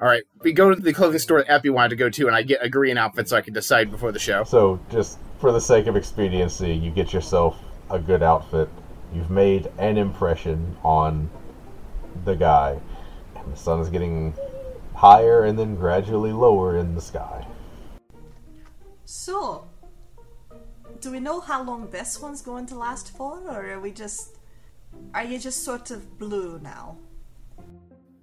All 0.00 0.08
right, 0.08 0.24
we 0.40 0.52
go 0.52 0.74
to 0.74 0.80
the 0.80 0.92
clothing 0.92 1.18
store 1.18 1.38
that 1.38 1.50
Epi 1.50 1.70
wanted 1.70 1.90
to 1.90 1.96
go 1.96 2.10
to, 2.10 2.26
and 2.26 2.36
I 2.36 2.42
get 2.42 2.62
a 2.62 2.68
green 2.68 2.98
outfit 2.98 3.28
so 3.28 3.36
I 3.36 3.40
can 3.40 3.54
decide 3.54 3.90
before 3.90 4.12
the 4.12 4.18
show. 4.18 4.44
So, 4.44 4.78
just 4.90 5.18
for 5.40 5.52
the 5.52 5.60
sake 5.60 5.86
of 5.86 5.96
expediency, 5.96 6.74
you 6.74 6.90
get 6.90 7.12
yourself 7.12 7.58
a 7.90 7.98
good 7.98 8.22
outfit. 8.22 8.68
You've 9.14 9.30
made 9.30 9.70
an 9.78 9.96
impression 9.96 10.76
on 10.84 11.30
the 12.24 12.34
guy. 12.34 12.80
And 13.34 13.52
the 13.52 13.56
sun 13.56 13.80
is 13.80 13.88
getting 13.88 14.34
higher 14.94 15.44
and 15.44 15.58
then 15.58 15.76
gradually 15.76 16.32
lower 16.32 16.78
in 16.78 16.94
the 16.94 17.00
sky. 17.00 17.46
So, 19.04 19.68
do 21.00 21.10
we 21.10 21.20
know 21.20 21.40
how 21.40 21.62
long 21.62 21.90
this 21.90 22.20
one's 22.20 22.42
going 22.42 22.66
to 22.66 22.74
last 22.76 23.16
for, 23.16 23.40
or 23.48 23.70
are 23.72 23.80
we 23.80 23.92
just. 23.92 24.36
Are 25.12 25.24
you 25.24 25.38
just 25.38 25.62
sort 25.62 25.90
of 25.90 26.18
blue 26.18 26.58
now? 26.60 26.96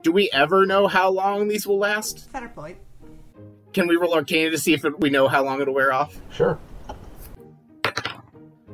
Do 0.02 0.12
we 0.12 0.30
ever 0.34 0.66
know 0.66 0.88
how 0.88 1.10
long 1.10 1.48
these 1.48 1.68
will 1.68 1.78
last? 1.78 2.30
Fair 2.32 2.50
point. 2.50 2.78
Can 3.74 3.88
we 3.88 3.96
roll 3.96 4.14
Arcana 4.14 4.52
to 4.52 4.58
see 4.58 4.74
if 4.74 4.84
we 5.00 5.10
know 5.10 5.28
how 5.28 5.44
long 5.44 5.62
it'll 5.62 5.74
wear 5.74 5.94
off? 5.94 6.20
Sure. 6.32 6.60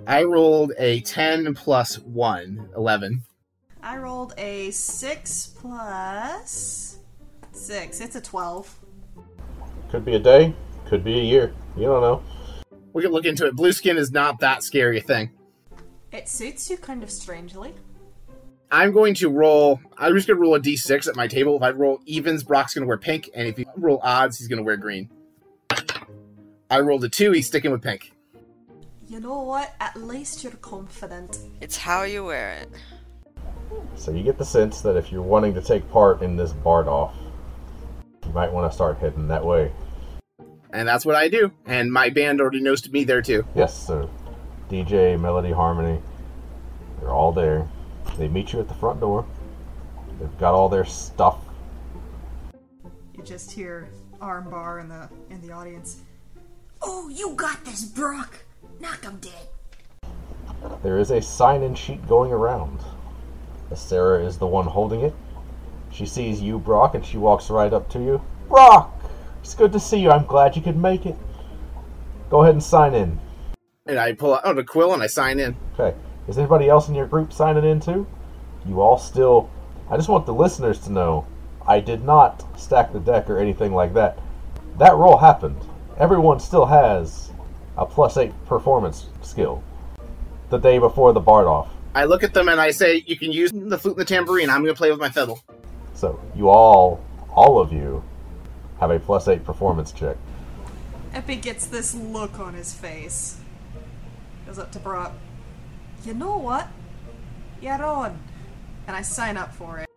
I 0.08 0.23
rolled 0.23 0.73
a 0.79 1.01
10 1.01 1.53
plus 1.53 1.99
1, 1.99 2.69
11. 2.75 3.23
I 3.89 3.97
rolled 3.97 4.36
a 4.38 4.69
6 4.69 5.47
plus 5.60 6.99
6. 7.52 8.02
It's 8.02 8.15
a 8.15 8.21
12. 8.21 8.80
Could 9.89 10.06
be 10.06 10.13
a 10.13 10.19
day, 10.19 10.54
could 10.86 11.04
be 11.04 11.17
a 11.19 11.23
year. 11.23 11.56
You 11.75 11.86
don't 11.86 12.02
know. 12.02 12.23
We 12.93 13.02
can 13.02 13.12
look 13.12 13.25
into 13.25 13.47
it. 13.47 13.56
Blue 13.56 13.71
skin 13.71 13.97
is 13.97 14.12
not 14.12 14.41
that 14.41 14.62
scary 14.62 14.99
a 14.99 15.02
thing. 15.02 15.32
It 16.12 16.30
suits 16.30 16.69
you 16.69 16.78
kind 16.78 17.02
of 17.02 17.10
strangely. 17.10 17.73
I'm 18.69 18.91
going 18.91 19.15
to 19.15 19.30
roll. 19.32 19.80
I'm 19.97 20.13
just 20.13 20.28
going 20.28 20.38
to 20.38 20.41
roll 20.41 20.54
a 20.54 20.60
d6 20.60 21.08
at 21.08 21.15
my 21.15 21.25
table. 21.25 21.56
If 21.56 21.63
I 21.63 21.71
roll 21.71 21.99
evens, 22.06 22.43
Brock's 22.43 22.75
going 22.75 22.84
to 22.84 22.88
wear 22.88 22.97
pink, 22.97 23.32
and 23.34 23.47
if 23.47 23.58
you 23.58 23.65
roll 23.75 23.99
odds, 24.04 24.38
he's 24.38 24.47
going 24.47 24.58
to 24.58 24.63
wear 24.63 24.78
green. 24.78 25.10
I 26.69 26.82
rolled 26.82 27.04
a 27.06 27.10
2, 27.10 27.32
he's 27.32 27.47
sticking 27.47 27.71
with 27.71 27.82
pink. 27.82 28.13
You 29.08 29.19
know 29.19 29.41
what? 29.41 29.73
At 29.80 29.95
least 29.95 30.43
you're 30.43 30.54
confident. 30.54 31.39
It's 31.60 31.75
how 31.75 32.04
you 32.04 32.25
wear 32.25 32.52
it. 32.52 32.69
So 33.95 34.12
you 34.12 34.23
get 34.23 34.38
the 34.38 34.45
sense 34.45 34.82
that 34.82 34.95
if 34.95 35.12
you're 35.12 35.21
wanting 35.21 35.53
to 35.55 35.62
take 35.62 35.89
part 35.91 36.21
in 36.21 36.36
this 36.36 36.51
Bard 36.51 36.88
off, 36.88 37.15
you 38.25 38.32
might 38.32 38.51
want 38.51 38.71
to 38.71 38.75
start 38.75 38.97
heading 38.97 39.27
that 39.27 39.43
way. 39.43 39.71
And 40.71 40.88
that's 40.88 41.05
what 41.05 41.15
I 41.15 41.27
do. 41.27 41.51
And 41.65 41.91
my 41.91 42.10
band 42.10 42.39
already 42.39 42.62
knows 42.62 42.82
to 42.82 42.89
be 42.89 43.03
there 43.03 43.21
too. 43.21 43.45
Yes, 43.55 43.75
so 43.75 44.10
DJ, 44.69 45.19
Melody, 45.19 45.51
Harmony, 45.51 45.99
they're 46.99 47.12
all 47.12 47.32
there. 47.32 47.67
They 48.17 48.27
meet 48.27 48.53
you 48.53 48.60
at 48.60 48.67
the 48.67 48.73
front 48.75 48.99
door. 48.99 49.25
They've 50.19 50.38
got 50.38 50.53
all 50.53 50.69
their 50.69 50.86
stuff. 50.86 51.39
You 53.15 53.23
just 53.23 53.51
hear 53.51 53.89
Armbar 54.19 54.82
in 54.82 54.89
the 54.89 55.10
in 55.29 55.41
the 55.41 55.51
audience. 55.51 56.01
Oh, 56.82 57.10
you 57.10 57.34
got 57.36 57.63
this, 57.65 57.86
Brock. 57.86 58.43
Knock 58.79 59.03
him 59.03 59.19
dead. 59.19 60.79
There 60.84 60.97
is 60.97 61.12
a 61.12 61.21
sign-in 61.21 61.75
sheet 61.75 62.05
going 62.08 62.32
around. 62.32 62.79
Sarah 63.75 64.23
is 64.25 64.38
the 64.38 64.47
one 64.47 64.65
holding 64.65 65.01
it. 65.01 65.13
She 65.91 66.05
sees 66.05 66.41
you, 66.41 66.60
Brock, 66.60 66.95
and 66.95 67.05
she 67.05 67.17
walks 67.17 67.49
right 67.49 67.73
up 67.73 67.89
to 67.91 67.99
you. 67.99 68.21
Brock! 68.47 68.93
It's 69.41 69.55
good 69.55 69.71
to 69.71 69.79
see 69.79 69.99
you. 69.99 70.12
I'm 70.12 70.25
glad 70.25 70.55
you 70.55 70.62
could 70.62 70.77
make 70.77 71.05
it. 71.05 71.15
Go 72.29 72.43
ahead 72.43 72.53
and 72.53 72.63
sign 72.63 72.93
in. 72.93 73.19
And 73.86 73.97
I 73.97 74.13
pull 74.13 74.36
out 74.36 74.41
oh, 74.43 74.58
a 74.58 74.63
quill 74.63 74.93
and 74.93 75.01
I 75.01 75.08
sign 75.08 75.39
in. 75.39 75.55
Okay. 75.73 75.97
Is 76.27 76.38
anybody 76.38 76.69
else 76.69 76.89
in 76.89 76.95
your 76.95 77.08
group 77.08 77.34
signing 77.34 77.65
in 77.65 77.79
too? 77.79 78.05
You 78.67 78.82
all 78.82 78.99
still. 78.99 79.49
I 79.89 79.95
just 79.95 80.10
want 80.10 80.27
the 80.27 80.34
listeners 80.34 80.79
to 80.82 80.91
know 80.91 81.25
I 81.67 81.79
did 81.79 82.03
not 82.03 82.45
stack 82.60 82.93
the 82.93 82.99
deck 82.99 83.29
or 83.29 83.39
anything 83.39 83.73
like 83.73 83.93
that. 83.95 84.19
That 84.77 84.95
roll 84.95 85.17
happened. 85.17 85.58
Everyone 85.97 86.39
still 86.39 86.67
has 86.67 87.32
a 87.77 87.86
plus 87.86 88.17
eight 88.17 88.34
performance 88.45 89.08
skill. 89.21 89.63
The 90.49 90.58
day 90.58 90.77
before 90.77 91.13
the 91.13 91.19
Bard 91.19 91.47
off. 91.47 91.69
I 91.95 92.06
look 92.06 92.23
at 92.23 92.34
them 92.34 92.49
and 92.49 92.62
I 92.62 92.71
say, 92.71 93.04
You 93.08 93.17
can 93.17 93.32
use 93.32 93.52
the 93.52 93.78
flute 93.78 93.97
and 93.97 94.02
the 94.02 94.06
tambourine. 94.06 94.49
I'm 94.49 94.62
going 94.62 94.73
to 94.73 94.78
play 94.78 94.91
with 94.91 94.99
my 94.99 95.10
fiddle. 95.10 95.43
So 95.93 96.19
you 96.36 96.49
all, 96.49 97.04
all 97.34 97.60
of 97.60 97.73
you, 97.73 98.04
have 98.80 98.91
a 98.91 98.99
plus 98.99 99.28
eight 99.28 99.43
performance 99.43 99.91
check. 99.91 100.15
Epi 101.13 101.36
gets 101.36 101.67
this 101.67 101.93
look 101.95 102.39
on 102.39 102.54
his 102.54 102.73
face. 102.73 103.38
Goes 104.45 104.60
up 104.60 104.71
to 104.73 104.80
Brock. 104.80 105.13
You 106.06 106.13
know 106.13 106.38
what? 106.38 106.67
You're 107.62 107.84
on. 107.84 108.17
And 108.88 108.95
I 108.95 109.02
sign 109.02 109.36
up 109.38 109.54
for 109.54 109.80
it. 109.80 109.89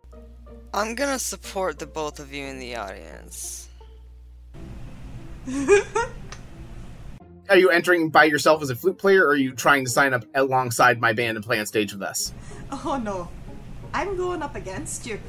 I'm 0.74 0.94
gonna 0.94 1.18
support 1.18 1.78
the 1.78 1.86
both 1.86 2.18
of 2.18 2.32
you 2.32 2.44
in 2.44 2.58
the 2.58 2.76
audience. 2.76 3.68
Are 7.48 7.56
you 7.56 7.70
entering 7.70 8.08
by 8.08 8.24
yourself 8.24 8.62
as 8.62 8.70
a 8.70 8.76
flute 8.76 8.98
player, 8.98 9.24
or 9.24 9.30
are 9.30 9.36
you 9.36 9.52
trying 9.52 9.84
to 9.84 9.90
sign 9.90 10.14
up 10.14 10.24
alongside 10.34 11.00
my 11.00 11.12
band 11.12 11.36
and 11.36 11.44
play 11.44 11.58
on 11.58 11.66
stage 11.66 11.92
with 11.92 12.02
us? 12.02 12.32
Oh 12.70 13.00
no. 13.02 13.28
I'm 13.94 14.16
going 14.16 14.42
up 14.42 14.54
against 14.54 15.06
you. 15.06 15.20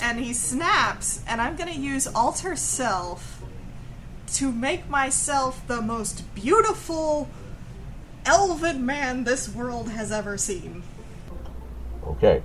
And 0.00 0.18
he 0.20 0.32
snaps, 0.32 1.22
and 1.26 1.40
I'm 1.40 1.56
gonna 1.56 1.72
use 1.72 2.06
Alter 2.06 2.56
Self 2.56 3.42
to 4.34 4.52
make 4.52 4.88
myself 4.88 5.66
the 5.66 5.80
most 5.80 6.34
beautiful 6.34 7.28
elven 8.24 8.84
man 8.84 9.24
this 9.24 9.48
world 9.48 9.90
has 9.90 10.10
ever 10.12 10.36
seen. 10.36 10.82
Okay. 12.06 12.42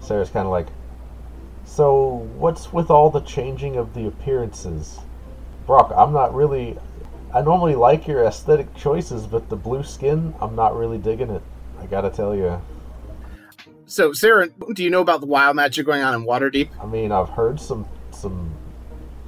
Sarah's 0.00 0.30
kind 0.30 0.46
of 0.46 0.52
like, 0.52 0.68
so 1.64 2.28
what's 2.36 2.72
with 2.72 2.90
all 2.90 3.10
the 3.10 3.20
changing 3.20 3.76
of 3.76 3.94
the 3.94 4.06
appearances? 4.06 4.98
Brock, 5.66 5.92
I'm 5.94 6.12
not 6.12 6.34
really. 6.34 6.78
I 7.34 7.42
normally 7.42 7.74
like 7.74 8.06
your 8.06 8.24
aesthetic 8.24 8.74
choices, 8.74 9.26
but 9.26 9.48
the 9.48 9.56
blue 9.56 9.82
skin, 9.82 10.34
I'm 10.40 10.56
not 10.56 10.76
really 10.76 10.98
digging 10.98 11.30
it. 11.30 11.42
I 11.78 11.86
gotta 11.86 12.10
tell 12.10 12.34
you. 12.34 12.60
So, 13.86 14.12
Sarah, 14.12 14.48
do 14.74 14.82
you 14.82 14.90
know 14.90 15.00
about 15.00 15.20
the 15.20 15.26
wild 15.26 15.56
magic 15.56 15.86
going 15.86 16.02
on 16.02 16.14
in 16.14 16.24
Waterdeep? 16.24 16.70
I 16.80 16.86
mean, 16.86 17.12
I've 17.12 17.28
heard 17.28 17.60
some 17.60 17.86
some 18.10 18.52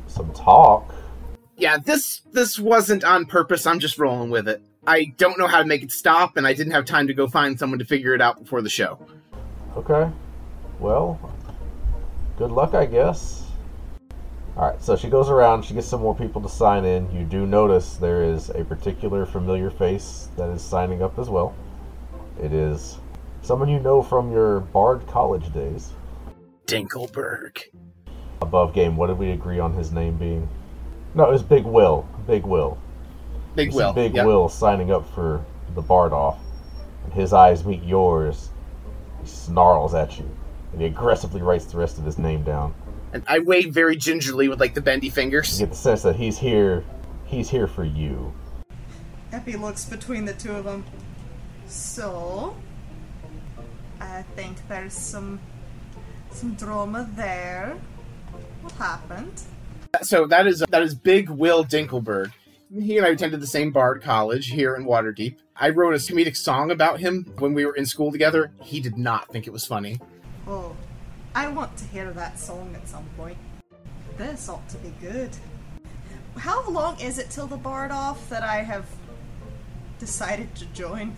some 0.06 0.32
talk. 0.32 0.94
Yeah, 1.56 1.78
this 1.78 2.22
this 2.32 2.58
wasn't 2.58 3.04
on 3.04 3.26
purpose. 3.26 3.66
I'm 3.66 3.80
just 3.80 3.98
rolling 3.98 4.30
with 4.30 4.48
it. 4.48 4.62
I 4.86 5.12
don't 5.18 5.38
know 5.38 5.46
how 5.46 5.58
to 5.58 5.66
make 5.66 5.82
it 5.82 5.92
stop, 5.92 6.36
and 6.36 6.46
I 6.46 6.54
didn't 6.54 6.72
have 6.72 6.86
time 6.86 7.06
to 7.06 7.14
go 7.14 7.28
find 7.28 7.58
someone 7.58 7.78
to 7.78 7.84
figure 7.84 8.14
it 8.14 8.22
out 8.22 8.38
before 8.38 8.62
the 8.62 8.70
show. 8.70 8.98
Okay. 9.76 10.10
Well, 10.78 11.18
good 12.38 12.50
luck, 12.50 12.74
I 12.74 12.86
guess. 12.86 13.39
Alright, 14.56 14.82
so 14.82 14.96
she 14.96 15.08
goes 15.08 15.30
around, 15.30 15.64
she 15.64 15.74
gets 15.74 15.86
some 15.86 16.02
more 16.02 16.14
people 16.14 16.42
to 16.42 16.48
sign 16.48 16.84
in. 16.84 17.10
You 17.12 17.24
do 17.24 17.46
notice 17.46 17.96
there 17.96 18.22
is 18.22 18.50
a 18.50 18.64
particular 18.64 19.24
familiar 19.24 19.70
face 19.70 20.28
that 20.36 20.50
is 20.50 20.60
signing 20.60 21.02
up 21.02 21.18
as 21.18 21.28
well. 21.30 21.54
It 22.42 22.52
is 22.52 22.98
someone 23.42 23.68
you 23.68 23.78
know 23.78 24.02
from 24.02 24.32
your 24.32 24.60
Bard 24.60 25.06
college 25.06 25.52
days. 25.52 25.92
Dinkelberg. 26.66 27.62
Above 28.42 28.74
game, 28.74 28.96
what 28.96 29.06
did 29.06 29.18
we 29.18 29.30
agree 29.30 29.58
on 29.58 29.72
his 29.72 29.92
name 29.92 30.16
being? 30.16 30.48
No, 31.14 31.24
it 31.24 31.32
was 31.32 31.42
Big 31.42 31.64
Will. 31.64 32.06
Big 32.26 32.44
Will. 32.44 32.78
Big 33.54 33.72
Will. 33.72 33.92
Big 33.92 34.14
Yep. 34.14 34.26
Will 34.26 34.48
signing 34.48 34.92
up 34.92 35.08
for 35.14 35.44
the 35.74 35.82
Bard 35.82 36.12
off, 36.12 36.38
and 37.04 37.12
his 37.12 37.32
eyes 37.32 37.64
meet 37.64 37.82
yours. 37.82 38.50
He 39.20 39.26
snarls 39.26 39.94
at 39.94 40.18
you, 40.18 40.28
and 40.72 40.80
he 40.80 40.86
aggressively 40.86 41.42
writes 41.42 41.66
the 41.66 41.78
rest 41.78 41.98
of 41.98 42.04
his 42.04 42.18
name 42.18 42.42
down. 42.42 42.74
And 43.12 43.24
I 43.26 43.40
wave 43.40 43.74
very 43.74 43.96
gingerly 43.96 44.48
with 44.48 44.60
like 44.60 44.74
the 44.74 44.80
bendy 44.80 45.10
fingers. 45.10 45.60
You 45.60 45.66
get 45.66 45.72
the 45.72 45.76
sense 45.76 46.02
that 46.02 46.16
he's 46.16 46.38
here. 46.38 46.84
He's 47.24 47.48
here 47.48 47.66
for 47.66 47.84
you. 47.84 48.32
Epi 49.32 49.56
looks 49.56 49.84
between 49.84 50.24
the 50.24 50.32
two 50.34 50.52
of 50.52 50.64
them. 50.64 50.84
So, 51.66 52.56
I 54.00 54.22
think 54.34 54.56
there's 54.68 54.92
some 54.92 55.40
some 56.30 56.54
drama 56.54 57.08
there. 57.14 57.76
What 58.62 58.72
happened? 58.72 59.42
So 60.02 60.26
that 60.26 60.46
is 60.46 60.64
that 60.68 60.82
is 60.82 60.94
Big 60.94 61.28
Will 61.28 61.64
Dinkelberg. 61.64 62.32
He 62.72 62.98
and 62.98 63.06
I 63.06 63.10
attended 63.10 63.40
the 63.40 63.46
same 63.46 63.72
Bard 63.72 64.02
College 64.02 64.46
here 64.46 64.76
in 64.76 64.84
Waterdeep. 64.84 65.36
I 65.56 65.70
wrote 65.70 65.94
a 65.94 65.96
comedic 65.98 66.36
song 66.36 66.70
about 66.70 67.00
him 67.00 67.34
when 67.38 67.52
we 67.52 67.66
were 67.66 67.74
in 67.74 67.84
school 67.84 68.12
together. 68.12 68.52
He 68.62 68.80
did 68.80 68.96
not 68.96 69.28
think 69.28 69.46
it 69.46 69.52
was 69.52 69.66
funny. 69.66 69.98
Oh, 70.46 70.76
I 71.34 71.48
want 71.48 71.76
to 71.78 71.84
hear 71.84 72.10
that 72.12 72.38
song 72.38 72.74
at 72.74 72.88
some 72.88 73.04
point. 73.16 73.38
This 74.16 74.48
ought 74.48 74.68
to 74.70 74.76
be 74.78 74.92
good. 75.00 75.30
How 76.36 76.68
long 76.68 76.98
is 77.00 77.18
it 77.18 77.30
till 77.30 77.46
the 77.46 77.56
Bard 77.56 77.90
off 77.90 78.28
that 78.30 78.42
I 78.42 78.62
have 78.62 78.86
decided 79.98 80.54
to 80.56 80.64
join? 80.66 81.16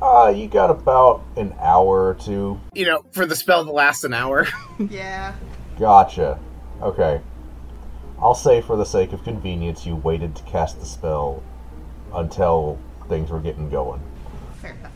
Uh, 0.00 0.32
you 0.34 0.46
got 0.46 0.70
about 0.70 1.24
an 1.36 1.54
hour 1.60 2.08
or 2.08 2.14
two. 2.14 2.60
You 2.74 2.86
know, 2.86 3.04
for 3.10 3.26
the 3.26 3.34
spell 3.34 3.64
that 3.64 3.72
lasts 3.72 4.04
an 4.04 4.14
hour. 4.14 4.46
Yeah. 4.90 5.34
Gotcha. 5.76 6.38
Okay. 6.80 7.20
I'll 8.20 8.36
say 8.36 8.60
for 8.60 8.76
the 8.76 8.84
sake 8.84 9.12
of 9.12 9.24
convenience, 9.24 9.84
you 9.84 9.96
waited 9.96 10.36
to 10.36 10.42
cast 10.44 10.78
the 10.78 10.86
spell 10.86 11.42
until 12.14 12.78
things 13.08 13.28
were 13.30 13.40
getting 13.40 13.68
going. 13.68 14.00
Fair 14.62 14.74
enough. 14.74 14.92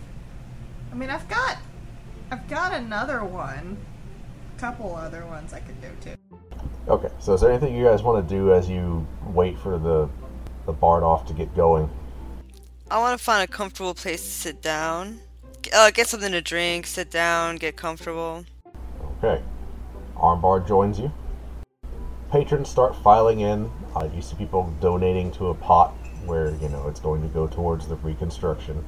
I 0.92 0.94
mean, 0.94 1.11
I've 1.11 1.28
got, 1.28 1.58
I've 2.30 2.46
got 2.48 2.72
another 2.72 3.24
one, 3.24 3.76
a 3.91 3.91
couple 4.62 4.94
other 4.94 5.27
ones 5.27 5.53
I 5.53 5.59
could 5.59 5.81
do 5.83 5.88
too. 6.01 6.14
Okay, 6.87 7.09
so 7.18 7.35
is 7.35 7.40
there 7.40 7.51
anything 7.51 7.75
you 7.75 7.83
guys 7.83 8.05
want 8.05 8.29
to 8.29 8.35
do 8.35 8.53
as 8.53 8.68
you 8.68 9.05
wait 9.27 9.59
for 9.59 9.77
the 9.77 10.09
the 10.66 10.72
bard 10.72 11.03
off 11.03 11.27
to 11.27 11.33
get 11.33 11.53
going? 11.57 11.90
I 12.88 12.98
want 13.01 13.18
to 13.18 13.25
find 13.25 13.42
a 13.42 13.53
comfortable 13.53 13.92
place 13.92 14.22
to 14.22 14.31
sit 14.31 14.62
down. 14.62 15.18
Uh, 15.75 15.90
get 15.90 16.07
something 16.07 16.31
to 16.31 16.40
drink, 16.40 16.87
sit 16.87 17.11
down, 17.11 17.57
get 17.57 17.77
comfortable. 17.77 18.44
Okay. 19.18 19.42
Armbar 20.16 20.66
joins 20.66 20.96
you. 21.01 21.11
Patrons 22.31 22.68
start 22.68 22.94
filing 23.03 23.40
in. 23.40 23.68
Uh, 23.96 24.09
you 24.14 24.22
see 24.22 24.37
people 24.37 24.72
donating 24.81 25.33
to 25.33 25.48
a 25.48 25.55
pot 25.55 25.90
where, 26.25 26.55
you 26.57 26.68
know, 26.68 26.87
it's 26.87 27.01
going 27.01 27.20
to 27.22 27.29
go 27.29 27.48
towards 27.48 27.88
the 27.88 27.96
reconstruction. 27.96 28.85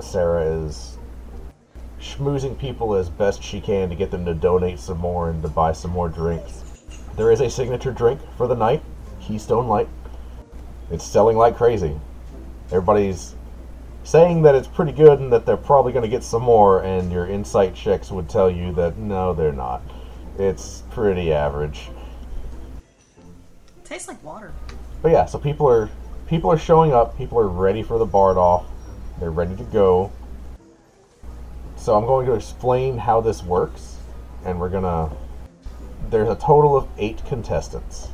Sarah 0.00 0.44
is 0.44 0.97
schmoozing 2.00 2.58
people 2.58 2.94
as 2.94 3.08
best 3.08 3.42
she 3.42 3.60
can 3.60 3.88
to 3.88 3.94
get 3.94 4.10
them 4.10 4.24
to 4.24 4.34
donate 4.34 4.78
some 4.78 4.98
more 4.98 5.30
and 5.30 5.42
to 5.42 5.48
buy 5.48 5.72
some 5.72 5.90
more 5.90 6.08
drinks. 6.08 6.62
There 7.16 7.30
is 7.30 7.40
a 7.40 7.50
signature 7.50 7.92
drink 7.92 8.20
for 8.36 8.46
the 8.46 8.54
night, 8.54 8.82
Keystone 9.20 9.68
Light. 9.68 9.88
It's 10.90 11.04
selling 11.04 11.36
like 11.36 11.56
crazy. 11.56 11.98
Everybody's 12.66 13.34
saying 14.04 14.42
that 14.42 14.54
it's 14.54 14.68
pretty 14.68 14.92
good 14.92 15.20
and 15.20 15.32
that 15.32 15.44
they're 15.44 15.56
probably 15.56 15.92
going 15.92 16.02
to 16.02 16.08
get 16.08 16.22
some 16.22 16.42
more, 16.42 16.82
and 16.82 17.12
your 17.12 17.26
insight 17.26 17.74
checks 17.74 18.10
would 18.10 18.28
tell 18.28 18.50
you 18.50 18.72
that 18.72 18.96
no, 18.96 19.34
they're 19.34 19.52
not. 19.52 19.82
It's 20.38 20.82
pretty 20.90 21.32
average. 21.32 21.90
Tastes 23.84 24.08
like 24.08 24.22
water. 24.22 24.52
But 25.02 25.12
yeah, 25.12 25.26
so 25.26 25.38
people 25.38 25.68
are 25.68 25.90
people 26.26 26.50
are 26.50 26.58
showing 26.58 26.92
up. 26.92 27.18
People 27.18 27.38
are 27.38 27.48
ready 27.48 27.82
for 27.82 27.98
the 27.98 28.06
bard 28.06 28.36
off. 28.36 28.66
They're 29.18 29.30
ready 29.30 29.56
to 29.56 29.64
go. 29.64 30.12
So 31.78 31.96
I'm 31.96 32.06
going 32.06 32.26
to 32.26 32.34
explain 32.34 32.98
how 32.98 33.20
this 33.20 33.42
works, 33.42 33.98
and 34.44 34.58
we're 34.58 34.68
gonna. 34.68 35.10
There's 36.10 36.28
a 36.28 36.34
total 36.34 36.76
of 36.76 36.88
eight 36.98 37.24
contestants. 37.24 38.08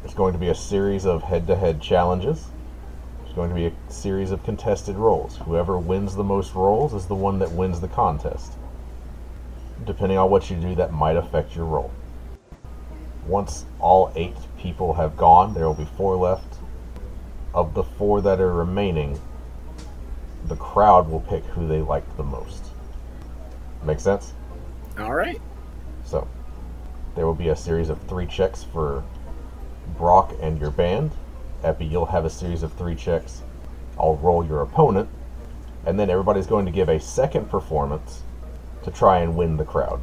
There's 0.00 0.14
going 0.14 0.32
to 0.34 0.38
be 0.38 0.48
a 0.48 0.54
series 0.54 1.04
of 1.04 1.22
head-to-head 1.22 1.82
challenges. 1.82 2.46
There's 3.18 3.34
going 3.34 3.48
to 3.50 3.54
be 3.56 3.66
a 3.66 3.92
series 3.92 4.30
of 4.30 4.44
contested 4.44 4.96
rolls. 4.96 5.36
Whoever 5.38 5.78
wins 5.78 6.14
the 6.14 6.24
most 6.24 6.54
rolls 6.54 6.94
is 6.94 7.06
the 7.06 7.14
one 7.14 7.40
that 7.40 7.50
wins 7.50 7.80
the 7.80 7.88
contest. 7.88 8.52
Depending 9.84 10.16
on 10.16 10.30
what 10.30 10.48
you 10.48 10.56
do, 10.56 10.74
that 10.76 10.92
might 10.92 11.16
affect 11.16 11.56
your 11.56 11.66
roll. 11.66 11.90
Once 13.26 13.66
all 13.80 14.12
eight 14.14 14.36
people 14.58 14.94
have 14.94 15.16
gone, 15.16 15.54
there 15.54 15.66
will 15.66 15.74
be 15.74 15.88
four 15.96 16.16
left. 16.16 16.54
Of 17.52 17.74
the 17.74 17.82
four 17.82 18.20
that 18.22 18.40
are 18.40 18.52
remaining, 18.52 19.20
the 20.50 20.56
crowd 20.56 21.08
will 21.08 21.20
pick 21.20 21.44
who 21.44 21.68
they 21.68 21.80
liked 21.80 22.16
the 22.16 22.24
most. 22.24 22.64
Make 23.84 24.00
sense? 24.00 24.32
All 24.98 25.14
right. 25.14 25.40
So, 26.04 26.26
there 27.14 27.24
will 27.24 27.36
be 27.36 27.50
a 27.50 27.56
series 27.56 27.88
of 27.88 28.02
three 28.08 28.26
checks 28.26 28.64
for 28.64 29.04
Brock 29.96 30.34
and 30.42 30.60
your 30.60 30.72
band. 30.72 31.12
Epi, 31.62 31.86
you'll 31.86 32.04
have 32.04 32.24
a 32.24 32.30
series 32.30 32.64
of 32.64 32.72
three 32.72 32.96
checks. 32.96 33.42
I'll 33.96 34.16
roll 34.16 34.44
your 34.44 34.62
opponent. 34.62 35.08
And 35.86 35.98
then 35.98 36.10
everybody's 36.10 36.48
going 36.48 36.66
to 36.66 36.72
give 36.72 36.88
a 36.88 36.98
second 36.98 37.48
performance 37.48 38.22
to 38.82 38.90
try 38.90 39.20
and 39.20 39.36
win 39.36 39.56
the 39.56 39.64
crowd. 39.64 40.00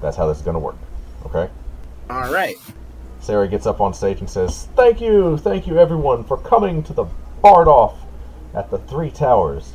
That's 0.00 0.16
how 0.16 0.26
this 0.28 0.38
is 0.38 0.44
going 0.44 0.54
to 0.54 0.60
work. 0.60 0.78
Okay? 1.26 1.50
All 2.08 2.32
right. 2.32 2.56
Sarah 3.20 3.46
gets 3.46 3.66
up 3.66 3.82
on 3.82 3.92
stage 3.92 4.20
and 4.20 4.30
says, 4.30 4.68
Thank 4.74 4.98
you, 5.02 5.36
thank 5.36 5.66
you 5.66 5.78
everyone 5.78 6.24
for 6.24 6.38
coming 6.38 6.82
to 6.84 6.94
the 6.94 7.04
Bard 7.42 7.68
Off 7.68 8.07
at 8.58 8.70
the 8.70 8.78
Three 8.78 9.08
Towers. 9.08 9.74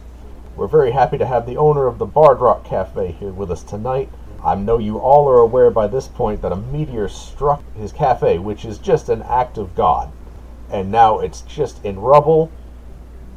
We're 0.57 0.67
very 0.67 0.91
happy 0.91 1.17
to 1.17 1.25
have 1.25 1.45
the 1.45 1.55
owner 1.55 1.87
of 1.87 1.99
the 1.99 2.05
Bard 2.05 2.41
Rock 2.41 2.65
Cafe 2.65 3.13
here 3.13 3.31
with 3.31 3.49
us 3.49 3.63
tonight. 3.63 4.09
I 4.43 4.55
know 4.55 4.77
you 4.77 4.97
all 4.97 5.29
are 5.29 5.39
aware 5.39 5.71
by 5.71 5.87
this 5.87 6.09
point 6.09 6.41
that 6.41 6.51
a 6.51 6.57
meteor 6.57 7.07
struck 7.07 7.63
his 7.75 7.93
cafe, 7.93 8.39
which 8.39 8.65
is 8.65 8.77
just 8.79 9.07
an 9.07 9.21
act 9.21 9.57
of 9.57 9.73
God. 9.73 10.11
And 10.69 10.91
now 10.91 11.19
it's 11.19 11.43
just 11.43 11.83
in 11.85 11.97
rubble, 11.97 12.51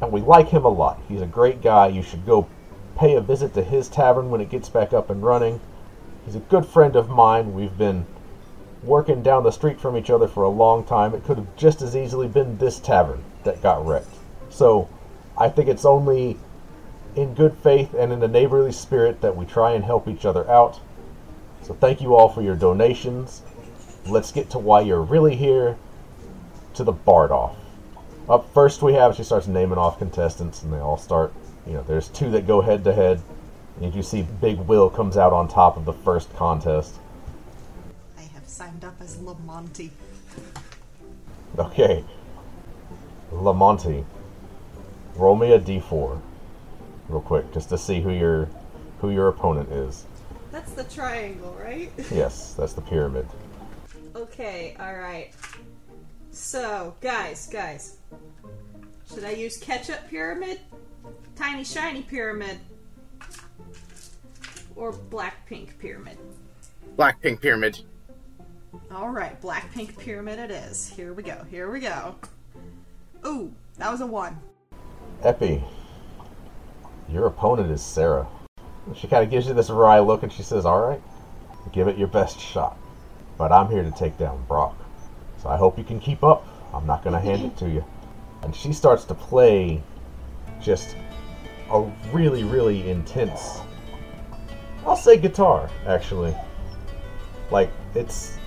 and 0.01 0.11
we 0.11 0.19
like 0.19 0.49
him 0.49 0.65
a 0.65 0.69
lot. 0.69 0.99
He's 1.07 1.21
a 1.21 1.25
great 1.25 1.61
guy. 1.61 1.87
You 1.87 2.03
should 2.03 2.25
go 2.25 2.49
pay 2.97 3.15
a 3.15 3.21
visit 3.21 3.53
to 3.53 3.63
his 3.63 3.87
tavern 3.87 4.29
when 4.29 4.41
it 4.41 4.49
gets 4.49 4.67
back 4.67 4.91
up 4.91 5.09
and 5.09 5.23
running. 5.23 5.61
He's 6.25 6.35
a 6.35 6.39
good 6.39 6.65
friend 6.65 6.97
of 6.97 7.07
mine. 7.07 7.53
We've 7.53 7.77
been 7.77 8.05
working 8.83 9.23
down 9.23 9.43
the 9.43 9.51
street 9.51 9.79
from 9.79 9.95
each 9.95 10.09
other 10.09 10.27
for 10.27 10.43
a 10.43 10.49
long 10.49 10.83
time. 10.83 11.15
It 11.15 11.23
could 11.23 11.37
have 11.37 11.55
just 11.55 11.81
as 11.81 11.95
easily 11.95 12.27
been 12.27 12.57
this 12.57 12.79
tavern 12.79 13.23
that 13.45 13.61
got 13.61 13.85
wrecked. 13.85 14.13
So 14.49 14.89
I 15.37 15.49
think 15.49 15.69
it's 15.69 15.85
only 15.85 16.37
in 17.15 17.33
good 17.33 17.55
faith 17.57 17.93
and 17.93 18.11
in 18.11 18.21
a 18.21 18.27
neighborly 18.27 18.71
spirit 18.71 19.21
that 19.21 19.35
we 19.35 19.45
try 19.45 19.71
and 19.71 19.83
help 19.83 20.07
each 20.07 20.25
other 20.25 20.49
out. 20.49 20.79
So 21.63 21.73
thank 21.73 22.01
you 22.01 22.15
all 22.15 22.29
for 22.29 22.41
your 22.41 22.55
donations. 22.55 23.41
Let's 24.05 24.31
get 24.31 24.49
to 24.51 24.59
why 24.59 24.81
you're 24.81 25.01
really 25.01 25.35
here 25.35 25.77
to 26.75 26.83
the 26.83 26.91
Bard 26.91 27.31
off. 27.31 27.55
Up 28.29 28.53
first 28.53 28.81
we 28.81 28.93
have 28.93 29.15
she 29.15 29.23
starts 29.23 29.47
naming 29.47 29.77
off 29.77 29.97
contestants 29.99 30.63
and 30.63 30.71
they 30.71 30.79
all 30.79 30.97
start 30.97 31.33
you 31.67 31.73
know, 31.73 31.83
there's 31.83 32.07
two 32.07 32.31
that 32.31 32.47
go 32.47 32.61
head 32.61 32.83
to 32.85 32.93
head. 32.93 33.21
And 33.81 33.93
you 33.93 34.01
see 34.01 34.23
Big 34.23 34.57
Will 34.57 34.89
comes 34.89 35.17
out 35.17 35.33
on 35.33 35.47
top 35.47 35.77
of 35.77 35.85
the 35.85 35.93
first 35.93 36.33
contest. 36.35 36.95
I 38.17 38.21
have 38.21 38.47
signed 38.47 38.83
up 38.83 38.95
as 39.01 39.17
Lamonti. 39.17 39.91
Okay. 41.59 42.03
Lamonti. 43.31 44.05
Roll 45.17 45.35
me 45.35 45.51
a 45.53 45.59
D4. 45.59 46.21
Real 47.09 47.21
quick, 47.21 47.51
just 47.51 47.69
to 47.69 47.77
see 47.77 48.01
who 48.01 48.11
your 48.11 48.49
who 49.01 49.09
your 49.09 49.29
opponent 49.29 49.69
is. 49.71 50.05
That's 50.51 50.73
the 50.73 50.83
triangle, 50.83 51.55
right? 51.59 51.91
Yes, 52.11 52.53
that's 52.53 52.73
the 52.73 52.81
pyramid. 52.81 53.27
Okay, 54.15 54.75
alright. 54.79 55.33
So, 56.31 56.95
guys, 57.01 57.47
guys. 57.47 57.97
Should 59.13 59.23
I 59.23 59.31
use 59.31 59.57
ketchup 59.57 60.07
pyramid? 60.09 60.59
Tiny 61.35 61.63
shiny 61.63 62.03
pyramid? 62.03 62.59
Or 64.75 64.91
black 64.91 65.45
pink 65.47 65.79
pyramid? 65.79 66.17
Black 66.95 67.21
pink 67.21 67.41
pyramid. 67.41 67.79
Alright, 68.91 69.39
black 69.41 69.71
pink 69.73 69.97
pyramid 69.97 70.39
it 70.39 70.51
is. 70.51 70.89
Here 70.89 71.13
we 71.13 71.23
go, 71.23 71.43
here 71.49 71.71
we 71.71 71.79
go. 71.79 72.15
Ooh, 73.25 73.51
that 73.77 73.91
was 73.91 74.01
a 74.01 74.07
one. 74.07 74.39
Epi, 75.23 75.63
your 77.09 77.25
opponent 77.25 77.71
is 77.71 77.81
Sarah. 77.81 78.27
She 78.95 79.07
kind 79.07 79.23
of 79.23 79.31
gives 79.31 79.47
you 79.47 79.53
this 79.53 79.69
wry 79.69 79.99
look 79.99 80.21
and 80.23 80.31
she 80.31 80.43
says, 80.43 80.65
Alright, 80.65 81.01
give 81.71 81.87
it 81.87 81.97
your 81.97 82.07
best 82.07 82.39
shot. 82.39 82.77
But 83.37 83.51
I'm 83.51 83.69
here 83.69 83.83
to 83.83 83.91
take 83.91 84.17
down 84.17 84.43
Brock. 84.47 84.77
So 85.41 85.49
I 85.49 85.57
hope 85.57 85.77
you 85.77 85.83
can 85.83 85.99
keep 85.99 86.23
up. 86.23 86.45
I'm 86.73 86.85
not 86.85 87.03
going 87.03 87.13
to 87.13 87.19
hand 87.19 87.43
it 87.43 87.57
to 87.57 87.69
you. 87.69 87.83
And 88.43 88.55
she 88.55 88.73
starts 88.73 89.05
to 89.05 89.15
play 89.15 89.81
just 90.61 90.95
a 91.71 91.81
really, 92.11 92.43
really 92.43 92.87
intense. 92.89 93.59
I'll 94.85 94.95
say 94.95 95.17
guitar, 95.17 95.69
actually. 95.85 96.35
Like, 97.51 97.71
it's. 97.95 98.37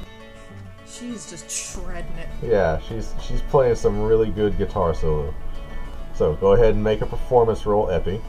She's 0.86 1.28
just 1.28 1.50
shredding 1.50 2.12
it. 2.12 2.28
Yeah, 2.42 2.80
she's 2.80 3.14
she's 3.22 3.42
playing 3.42 3.74
some 3.76 4.00
really 4.02 4.30
good 4.30 4.58
guitar 4.58 4.94
solo. 4.94 5.34
So 6.20 6.34
go 6.34 6.52
ahead 6.52 6.74
and 6.74 6.84
make 6.84 7.00
a 7.00 7.06
performance 7.06 7.64
roll, 7.64 7.88
Epi. 7.88 8.20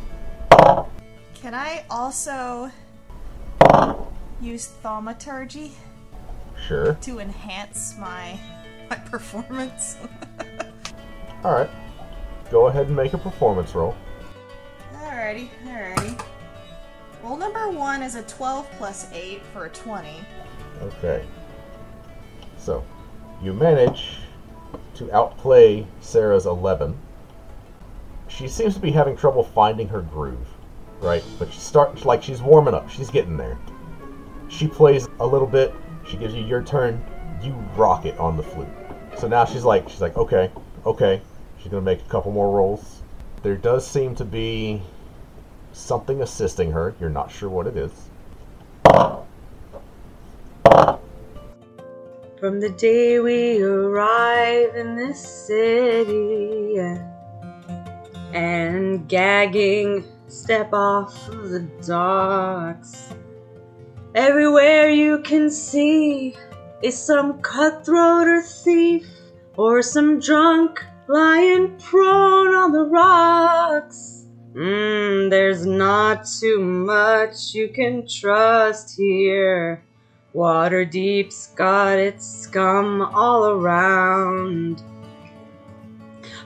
Can 1.34 1.54
I 1.54 1.84
also 1.90 2.72
use 4.40 4.68
thaumaturgy 4.82 5.74
Sure. 6.70 6.94
to 7.02 7.20
enhance 7.20 7.98
my 8.00 8.40
my 8.90 8.96
performance? 8.96 9.98
All 11.44 11.52
right. 11.52 11.70
Go 12.50 12.68
ahead 12.68 12.88
and 12.88 12.96
make 12.96 13.12
a 13.12 13.18
performance 13.18 13.76
roll. 13.76 13.94
alrighty, 14.94 15.50
alrighty. 15.66 16.24
Roll 17.22 17.36
number 17.36 17.70
one 17.72 18.02
is 18.04 18.16
a 18.16 18.24
12 18.24 18.72
plus 18.78 19.12
8 19.12 19.42
for 19.52 19.66
a 19.66 19.70
20. 19.70 20.08
Okay. 20.82 21.26
So, 22.58 22.86
you 23.44 23.52
manage 23.52 24.16
to 24.96 25.12
outplay 25.12 25.86
Sarah's 26.00 26.46
11. 26.46 26.98
She 28.38 28.48
seems 28.48 28.74
to 28.76 28.80
be 28.80 28.92
having 28.92 29.18
trouble 29.18 29.44
finding 29.44 29.88
her 29.90 30.02
groove, 30.02 30.48
right? 31.02 31.24
But 31.38 31.52
she 31.52 31.60
starts 31.60 32.06
like 32.06 32.24
she's 32.24 32.42
warming 32.42 32.74
up. 32.74 32.90
She's 32.90 33.10
getting 33.10 33.36
there. 33.38 33.58
She 34.48 34.68
plays 34.68 35.08
a 35.20 35.28
little 35.28 35.48
bit. 35.48 35.76
She 36.08 36.18
gives 36.18 36.34
you 36.34 36.44
your 36.44 36.64
turn. 36.64 37.04
You 37.42 37.52
rock 37.76 38.06
it 38.06 38.18
on 38.18 38.38
the 38.38 38.44
flute. 38.44 38.68
So 39.18 39.28
now 39.28 39.46
she's 39.46 39.64
like, 39.64 39.90
she's 39.90 40.02
like, 40.02 40.18
okay, 40.18 40.50
okay. 40.86 41.22
She's 41.58 41.70
gonna 41.70 41.82
make 41.82 42.00
a 42.00 42.10
couple 42.10 42.32
more 42.32 42.50
rolls. 42.50 43.02
There 43.44 43.56
does 43.56 43.86
seem 43.86 44.16
to 44.16 44.26
be 44.26 44.82
something 45.74 46.22
assisting 46.22 46.72
her. 46.72 46.96
You're 47.00 47.10
not 47.10 47.32
sure 47.32 47.50
what 47.50 47.68
it 47.68 47.78
is. 47.78 47.92
From 52.40 52.60
the 52.60 52.74
day 52.78 53.20
we 53.20 53.62
arrive 53.62 54.76
in 54.76 54.96
this 54.96 55.48
city 55.48 56.80
and 58.34 59.08
gagging 59.08 60.04
step 60.28 60.74
off 60.74 61.28
of 61.30 61.50
the 61.50 61.68
docks. 61.86 63.14
Everywhere 64.16 64.90
you 64.90 65.20
can 65.20 65.50
see 65.50 66.36
is 66.82 66.98
some 66.98 67.42
cutthroat 67.42 68.28
or 68.28 68.42
thief 68.42 69.06
or 69.56 69.82
some 69.82 70.20
drunk 70.20 70.84
lying 71.08 71.78
prone 71.78 72.54
on 72.54 72.72
the 72.72 72.86
rocks. 72.86 74.26
Mmm, 74.54 75.30
there's 75.30 75.66
not 75.66 76.26
too 76.26 76.60
much 76.60 77.54
you 77.54 77.70
can 77.70 78.06
trust 78.08 78.98
here. 78.98 79.84
Waterdeep's 80.34 81.48
got 81.56 81.98
its 82.00 82.26
scum 82.26 83.02
all 83.02 83.46
around. 83.50 84.84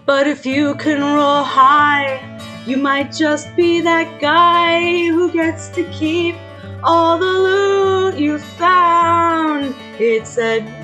But 0.05 0.27
if 0.27 0.45
you 0.45 0.75
can 0.75 1.01
roll 1.01 1.41
high, 1.41 2.21
you 2.67 2.77
might 2.77 3.11
just 3.11 3.55
be 3.55 3.81
that 3.81 4.21
guy 4.21 5.07
who 5.07 5.31
gets 5.31 5.69
to 5.69 5.83
keep 5.85 6.35
all 6.83 7.17
the 7.17 7.25
loot 7.25 8.19
you 8.19 8.37
found. 8.37 9.73
It's 9.97 10.37
adventure 10.37 10.83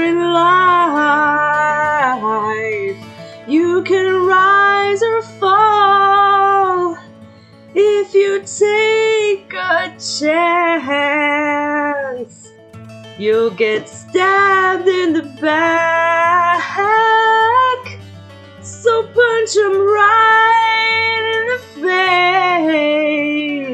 in 0.00 0.32
life. 0.32 0.62
You 3.46 3.82
can 3.82 4.24
rise 4.24 5.02
or 5.02 5.20
fall 5.22 6.96
if 7.74 8.14
you 8.14 8.40
take 8.40 9.52
a 9.52 9.94
chance. 9.98 11.91
You'll 13.22 13.50
get 13.50 13.88
stabbed 13.88 14.88
in 14.88 15.12
the 15.12 15.22
back. 15.40 16.58
So 18.62 19.04
punch 19.14 19.56
'em 19.64 19.76
right 19.78 21.22
in 21.36 21.42
the 21.52 21.60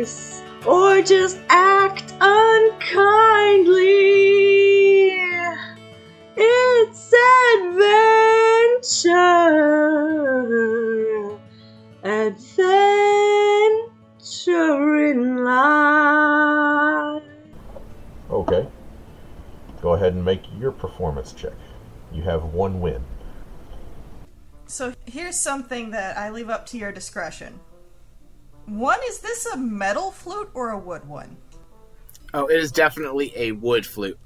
face. 0.05 0.43
Or 0.67 1.01
just 1.01 1.39
act 1.49 2.13
unkindly. 2.21 2.77
It's 6.37 7.11
adventure. 7.57 7.89
Adventure 12.05 12.69
in 15.11 15.21
life. 15.43 17.23
Okay. 18.31 18.69
Go 19.89 19.95
ahead 19.95 20.13
and 20.13 20.23
make 20.23 20.43
your 20.59 20.71
performance 20.71 21.33
check. 21.33 21.55
You 22.13 22.23
have 22.25 22.45
one 22.53 22.83
win. 22.83 23.03
So 24.67 24.93
here's 25.07 25.41
something 25.41 25.93
that 25.93 26.19
I 26.19 26.29
leave 26.29 26.51
up 26.51 26.67
to 26.67 26.77
your 26.77 26.93
discretion. 26.93 27.59
One, 28.67 28.99
is 29.09 29.21
this 29.21 29.47
a 29.47 29.57
metal 29.57 30.11
flute 30.11 30.51
or 30.53 30.73
a 30.73 30.79
wood 30.79 31.09
one? 31.09 31.39
Oh, 32.35 32.49
it 32.49 32.61
is 32.61 32.71
definitely 32.71 33.33
a 33.35 33.53
wood 33.53 33.87
flute. 33.87 34.19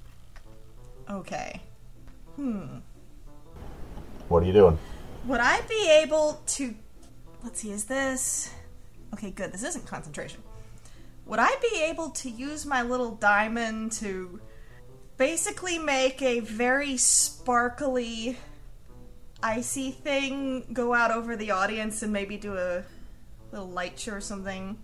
Okay. 1.08 1.60
Hmm. 2.34 2.78
What 4.26 4.42
are 4.42 4.46
you 4.46 4.52
doing? 4.52 4.76
Would 5.26 5.38
I 5.38 5.60
be 5.60 5.88
able 6.02 6.42
to. 6.44 6.74
Let's 7.44 7.60
see, 7.60 7.70
is 7.70 7.84
this. 7.84 8.52
Okay, 9.14 9.30
good. 9.30 9.52
This 9.52 9.62
isn't 9.62 9.86
concentration. 9.86 10.42
Would 11.26 11.38
I 11.38 11.54
be 11.70 11.82
able 11.82 12.10
to 12.10 12.28
use 12.28 12.66
my 12.66 12.82
little 12.82 13.12
diamond 13.12 13.92
to 13.92 14.40
basically 15.22 15.78
make 15.78 16.20
a 16.20 16.40
very 16.40 16.96
sparkly, 16.96 18.36
icy 19.40 19.92
thing 19.92 20.66
go 20.72 20.92
out 20.92 21.12
over 21.12 21.36
the 21.36 21.48
audience 21.48 22.02
and 22.02 22.12
maybe 22.12 22.36
do 22.36 22.54
a 22.58 22.82
little 23.52 23.68
light 23.68 23.96
show 23.96 24.14
or 24.14 24.20
something 24.20 24.76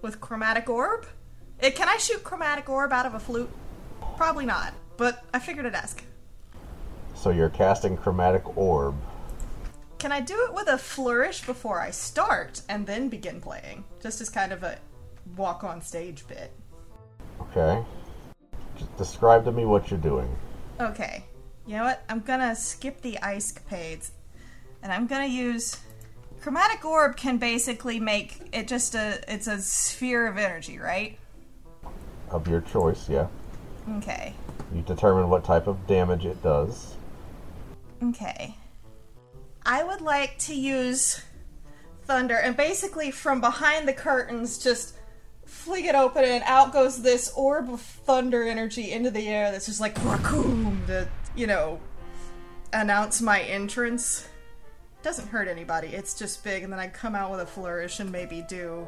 with 0.00 0.20
chromatic 0.20 0.70
orb? 0.70 1.08
Eh, 1.58 1.70
can 1.70 1.88
I 1.88 1.96
shoot 1.96 2.22
chromatic 2.22 2.68
orb 2.68 2.92
out 2.92 3.04
of 3.04 3.14
a 3.14 3.18
flute? 3.18 3.50
Probably 4.16 4.46
not, 4.46 4.74
but 4.96 5.24
I 5.34 5.40
figured 5.40 5.66
I'd 5.66 5.74
ask. 5.74 6.04
So 7.16 7.30
you're 7.30 7.50
casting 7.50 7.96
chromatic 7.96 8.56
orb. 8.56 8.94
Can 9.98 10.12
I 10.12 10.20
do 10.20 10.36
it 10.48 10.54
with 10.54 10.68
a 10.68 10.78
flourish 10.78 11.44
before 11.44 11.80
I 11.80 11.90
start 11.90 12.62
and 12.68 12.86
then 12.86 13.08
begin 13.08 13.40
playing? 13.40 13.82
Just 14.00 14.20
as 14.20 14.30
kind 14.30 14.52
of 14.52 14.62
a 14.62 14.78
walk 15.36 15.64
on 15.64 15.82
stage 15.82 16.28
bit. 16.28 16.52
Okay. 17.40 17.84
Just 18.76 18.96
describe 18.96 19.44
to 19.44 19.52
me 19.52 19.64
what 19.64 19.90
you're 19.90 20.00
doing. 20.00 20.34
Okay. 20.80 21.24
You 21.66 21.76
know 21.76 21.84
what? 21.84 22.02
I'm 22.08 22.20
gonna 22.20 22.54
skip 22.54 23.00
the 23.00 23.18
ice 23.20 23.52
capades 23.52 24.10
and 24.82 24.92
I'm 24.92 25.06
gonna 25.06 25.26
use 25.26 25.78
chromatic 26.40 26.84
orb 26.84 27.16
can 27.16 27.38
basically 27.38 27.98
make 27.98 28.38
it 28.52 28.68
just 28.68 28.94
a 28.94 29.18
it's 29.32 29.46
a 29.46 29.60
sphere 29.60 30.26
of 30.26 30.36
energy, 30.36 30.78
right? 30.78 31.18
Of 32.30 32.46
your 32.48 32.60
choice, 32.60 33.08
yeah. 33.08 33.28
Okay. 33.98 34.34
You 34.74 34.82
determine 34.82 35.28
what 35.30 35.44
type 35.44 35.66
of 35.66 35.86
damage 35.86 36.26
it 36.26 36.42
does. 36.42 36.96
Okay. 38.02 38.54
I 39.64 39.82
would 39.82 40.02
like 40.02 40.38
to 40.40 40.54
use 40.54 41.22
thunder 42.04 42.36
and 42.36 42.56
basically 42.56 43.10
from 43.10 43.40
behind 43.40 43.88
the 43.88 43.92
curtains 43.94 44.58
just 44.58 44.96
fling 45.46 45.84
it 45.84 45.94
open 45.94 46.24
and 46.24 46.42
out 46.44 46.72
goes 46.72 47.02
this 47.02 47.32
orb 47.36 47.70
of 47.70 47.80
thunder 47.80 48.42
energy 48.42 48.92
into 48.92 49.10
the 49.10 49.28
air 49.28 49.50
that's 49.52 49.66
just 49.66 49.80
like 49.80 49.96
raccoon 50.04 50.82
to, 50.86 51.08
you 51.34 51.46
know, 51.46 51.80
announce 52.72 53.20
my 53.22 53.40
entrance. 53.42 54.28
Doesn't 55.02 55.28
hurt 55.28 55.48
anybody, 55.48 55.88
it's 55.88 56.14
just 56.18 56.42
big, 56.42 56.62
and 56.62 56.72
then 56.72 56.80
I 56.80 56.88
come 56.88 57.14
out 57.14 57.30
with 57.30 57.40
a 57.40 57.46
flourish 57.46 58.00
and 58.00 58.10
maybe 58.10 58.44
do 58.48 58.86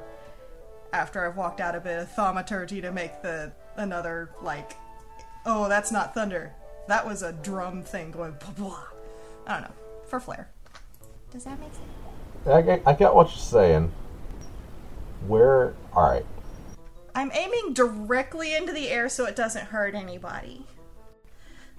after 0.92 1.26
I've 1.26 1.36
walked 1.36 1.60
out 1.60 1.74
a 1.74 1.80
bit 1.80 1.98
of 1.98 2.10
thaumaturgy 2.12 2.80
to 2.80 2.90
make 2.90 3.20
the 3.20 3.52
another 3.76 4.30
like 4.40 4.72
oh 5.44 5.68
that's 5.68 5.92
not 5.92 6.14
thunder. 6.14 6.52
That 6.88 7.06
was 7.06 7.22
a 7.22 7.32
drum 7.32 7.82
thing 7.82 8.12
going 8.12 8.34
blah 8.40 8.50
blah. 8.52 8.82
I 9.46 9.52
don't 9.54 9.62
know. 9.62 9.74
For 10.06 10.20
flair. 10.20 10.48
Does 11.30 11.44
that 11.44 11.60
make 11.60 11.72
sense? 11.74 11.86
I 12.46 12.62
get, 12.62 12.82
I 12.86 12.92
get 12.92 13.14
what 13.14 13.28
you're 13.28 13.36
saying. 13.38 13.92
Where? 15.26 15.74
Alright. 15.94 16.24
I'm 17.16 17.32
aiming 17.32 17.72
directly 17.72 18.54
into 18.54 18.74
the 18.74 18.90
air 18.90 19.08
so 19.08 19.24
it 19.24 19.34
doesn't 19.34 19.68
hurt 19.68 19.94
anybody. 19.94 20.66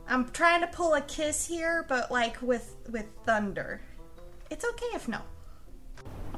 I'm 0.07 0.31
trying 0.31 0.61
to 0.61 0.67
pull 0.67 0.95
a 0.95 1.01
kiss 1.01 1.45
here, 1.45 1.85
but 1.87 2.09
like 2.09 2.41
with 2.41 2.75
with 2.89 3.05
thunder. 3.23 3.81
It's 4.49 4.65
okay 4.65 4.87
if 4.95 5.07
no. 5.07 5.19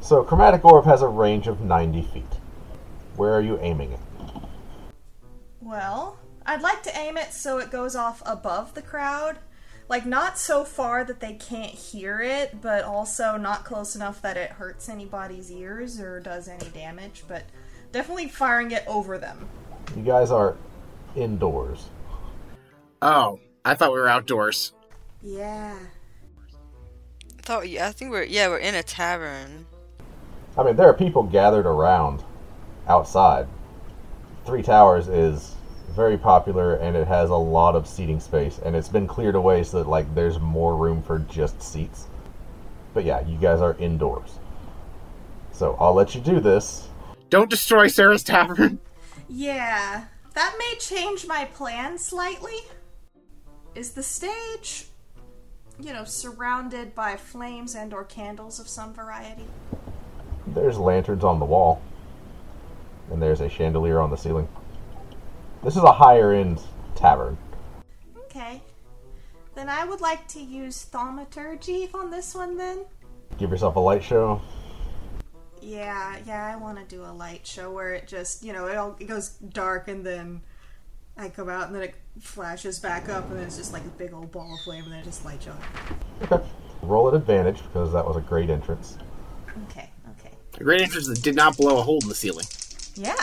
So, 0.01 0.21
Chromatic 0.23 0.65
Orb 0.65 0.83
has 0.83 1.01
a 1.01 1.07
range 1.07 1.47
of 1.47 1.62
90 1.62 2.01
feet. 2.13 2.23
Where 3.15 3.33
are 3.33 3.41
you 3.41 3.57
aiming 3.62 3.93
it? 3.93 3.99
Well, 5.62 6.17
I'd 6.45 6.62
like 6.62 6.83
to 6.83 6.97
aim 6.97 7.17
it 7.17 7.33
so 7.33 7.57
it 7.57 7.71
goes 7.71 7.95
off 7.95 8.21
above 8.25 8.73
the 8.73 8.81
crowd. 8.81 9.38
Like, 9.88 10.05
not 10.05 10.38
so 10.38 10.65
far 10.65 11.05
that 11.05 11.21
they 11.21 11.33
can't 11.33 11.71
hear 11.71 12.21
it, 12.21 12.62
but 12.62 12.83
also 12.83 13.38
not 13.38 13.63
close 13.63 13.95
enough 13.95 14.21
that 14.21 14.38
it 14.38 14.51
hurts 14.51 14.89
anybody's 14.89 15.51
ears 15.51 16.01
or 16.01 16.19
does 16.19 16.47
any 16.47 16.69
damage, 16.69 17.23
but 17.27 17.43
definitely 17.91 18.28
firing 18.28 18.71
it 18.71 18.84
over 18.88 19.17
them. 19.17 19.47
You 19.95 20.04
guys 20.04 20.32
are 20.32 20.58
indoors. 21.15 21.89
Oh, 23.02 23.39
I 23.65 23.75
thought 23.75 23.91
we 23.91 23.99
were 23.99 24.08
outdoors. 24.08 24.73
Yeah. 25.21 25.78
I 27.38 27.41
thought, 27.41 27.70
yeah, 27.70 27.88
I 27.88 27.91
think 27.91 28.11
we're, 28.11 28.24
yeah, 28.24 28.47
we're 28.47 28.57
in 28.57 28.76
a 28.76 28.84
tavern. 28.84 29.66
I 30.57 30.63
mean, 30.63 30.76
there 30.76 30.88
are 30.88 30.93
people 30.93 31.24
gathered 31.24 31.66
around 31.66 32.24
outside. 32.88 33.47
Three 34.45 34.61
Towers 34.61 35.07
is 35.07 35.55
very 35.95 36.18
popular 36.18 36.76
and 36.76 36.95
it 36.95 37.07
has 37.07 37.30
a 37.30 37.36
lot 37.36 37.76
of 37.76 37.88
seating 37.88 38.20
space 38.20 38.59
and 38.63 38.76
it's 38.76 38.89
been 38.89 39.07
cleared 39.07 39.36
away 39.36 39.63
so 39.63 39.78
that 39.78 39.89
like 39.89 40.13
there's 40.13 40.39
more 40.39 40.76
room 40.76 41.01
for 41.01 41.20
just 41.20 41.61
seats. 41.61 42.07
But 42.93 43.05
yeah, 43.05 43.26
you 43.26 43.38
guys 43.38 43.61
are 43.61 43.76
indoors. 43.80 44.39
So 45.51 45.78
I'll 45.80 45.93
let 45.93 46.16
you 46.16 46.22
do 46.22 46.39
this. 46.39 46.88
Don't 47.30 47.49
destroy 47.49 47.88
Sarah's 47.88 48.23
tavern. 48.23 48.80
Yeah, 49.27 50.05
that 50.34 50.55
may 50.57 50.75
change 50.80 51.27
my 51.27 51.45
plan 51.45 51.97
slightly. 51.97 52.57
Is 53.75 53.91
the 53.91 54.01
stage, 54.01 54.86
you 55.80 55.93
know, 55.93 56.03
surrounded 56.03 56.95
by 56.95 57.15
flames 57.15 57.75
and 57.75 57.93
or 57.93 58.03
candles 58.03 58.59
of 58.59 58.67
some 58.67 58.93
variety? 58.93 59.45
There's 60.47 60.77
lanterns 60.77 61.23
on 61.23 61.39
the 61.39 61.45
wall. 61.45 61.82
And 63.11 63.21
there's 63.21 63.41
a 63.41 63.49
chandelier 63.49 63.99
on 63.99 64.09
the 64.09 64.17
ceiling. 64.17 64.47
This 65.63 65.75
is 65.75 65.84
a 65.84 65.91
higher 65.91 66.32
end 66.32 66.61
tavern. 66.95 67.38
Okay. 68.17 68.61
Then 69.55 69.69
I 69.69 69.86
would 69.86 70.01
like 70.01 70.27
to 70.30 70.39
use 70.39 70.84
thaumaturgy 70.84 71.89
on 71.93 72.09
this 72.09 72.34
one 72.34 72.57
then. 72.57 72.86
Give 73.38 73.51
yourself 73.51 73.75
a 73.75 73.80
light 73.80 74.03
show. 74.03 74.41
Yeah, 75.62 76.18
yeah, 76.26 76.45
I 76.45 76.55
want 76.55 76.78
to 76.78 76.95
do 76.95 77.03
a 77.03 77.12
light 77.12 77.45
show 77.45 77.72
where 77.72 77.93
it 77.93 78.07
just, 78.07 78.43
you 78.43 78.53
know, 78.53 78.68
it 78.68 78.78
all 78.78 78.95
it 78.99 79.05
goes 79.05 79.30
dark 79.30 79.88
and 79.88 80.05
then 80.05 80.41
I 81.18 81.30
come 81.30 81.49
out 81.49 81.68
and 81.68 81.76
then 81.76 81.84
it 81.84 81.95
flashes 82.20 82.80
back 82.80 83.10
up 83.10 83.30
and 83.30 83.38
then 83.38 83.45
it's 83.45 83.57
just 83.57 83.74
like 83.74 83.84
a 83.84 83.89
big 83.89 84.14
old 84.14 84.32
ball 84.32 84.53
of 84.53 84.62
flame 84.62 84.86
and 84.86 84.93
then 84.93 84.99
it 84.99 85.05
just 85.05 85.26
lights 85.26 85.47
up. 85.47 85.62
Okay. 86.24 86.43
Roll 86.82 87.10
at 87.10 87.14
advantage 87.14 87.62
because 87.64 87.91
that 87.91 88.05
was 88.05 88.16
a 88.16 88.22
great 88.22 88.49
entrance. 88.49 88.97
Okay, 89.70 89.89
okay. 90.18 90.32
A 90.55 90.64
great 90.64 90.82
entrance 90.82 91.07
that 91.07 91.22
did 91.22 91.36
not 91.36 91.57
blow 91.57 91.78
a 91.78 91.82
hole 91.82 91.99
in 92.01 92.07
the 92.07 92.16
ceiling. 92.16 92.45
Yeah. 92.95 93.16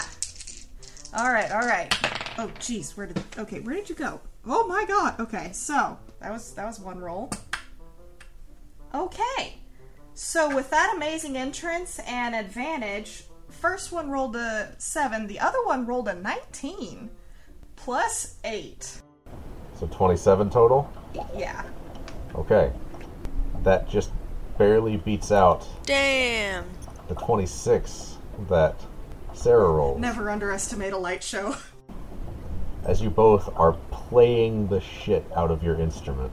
All 1.16 1.32
right, 1.32 1.51
all 1.51 1.66
right. 1.66 1.93
Oh, 2.39 2.49
jeez, 2.59 2.97
where 2.97 3.07
did? 3.07 3.22
Okay, 3.39 3.61
where 3.61 3.74
did 3.74 3.89
you 3.89 3.95
go? 3.95 4.20
Oh 4.47 4.66
my 4.66 4.84
God. 4.84 5.18
Okay, 5.18 5.51
so 5.53 5.99
that 6.20 6.30
was 6.30 6.53
that 6.53 6.66
was 6.66 6.78
one 6.78 6.99
roll. 6.99 7.30
Okay, 8.95 9.57
so 10.16 10.54
with 10.54 10.70
that 10.70 10.92
amazing 10.96 11.36
entrance 11.36 11.98
and 12.06 12.34
advantage, 12.34 13.24
first 13.48 13.92
one 13.92 14.10
rolled 14.10 14.34
a 14.34 14.74
seven, 14.78 15.26
the 15.26 15.38
other 15.38 15.62
one 15.64 15.86
rolled 15.86 16.08
a 16.08 16.14
nineteen, 16.14 17.10
plus 17.76 18.36
eight. 18.44 19.02
So 19.78 19.86
27 19.88 20.48
total. 20.48 20.90
Yeah. 21.36 21.62
Okay. 22.34 22.72
That 23.62 23.88
just 23.88 24.10
barely 24.56 24.96
beats 24.96 25.30
out 25.30 25.66
Damn. 25.84 26.64
the 27.08 27.14
26 27.14 28.16
that 28.48 28.74
Sarah 29.34 29.70
rolled. 29.70 30.00
Never 30.00 30.30
underestimate 30.30 30.94
a 30.94 30.96
light 30.96 31.22
show. 31.22 31.56
As 32.84 33.02
you 33.02 33.10
both 33.10 33.54
are 33.56 33.74
playing 33.90 34.68
the 34.68 34.80
shit 34.80 35.26
out 35.36 35.50
of 35.50 35.62
your 35.62 35.78
instrument. 35.78 36.32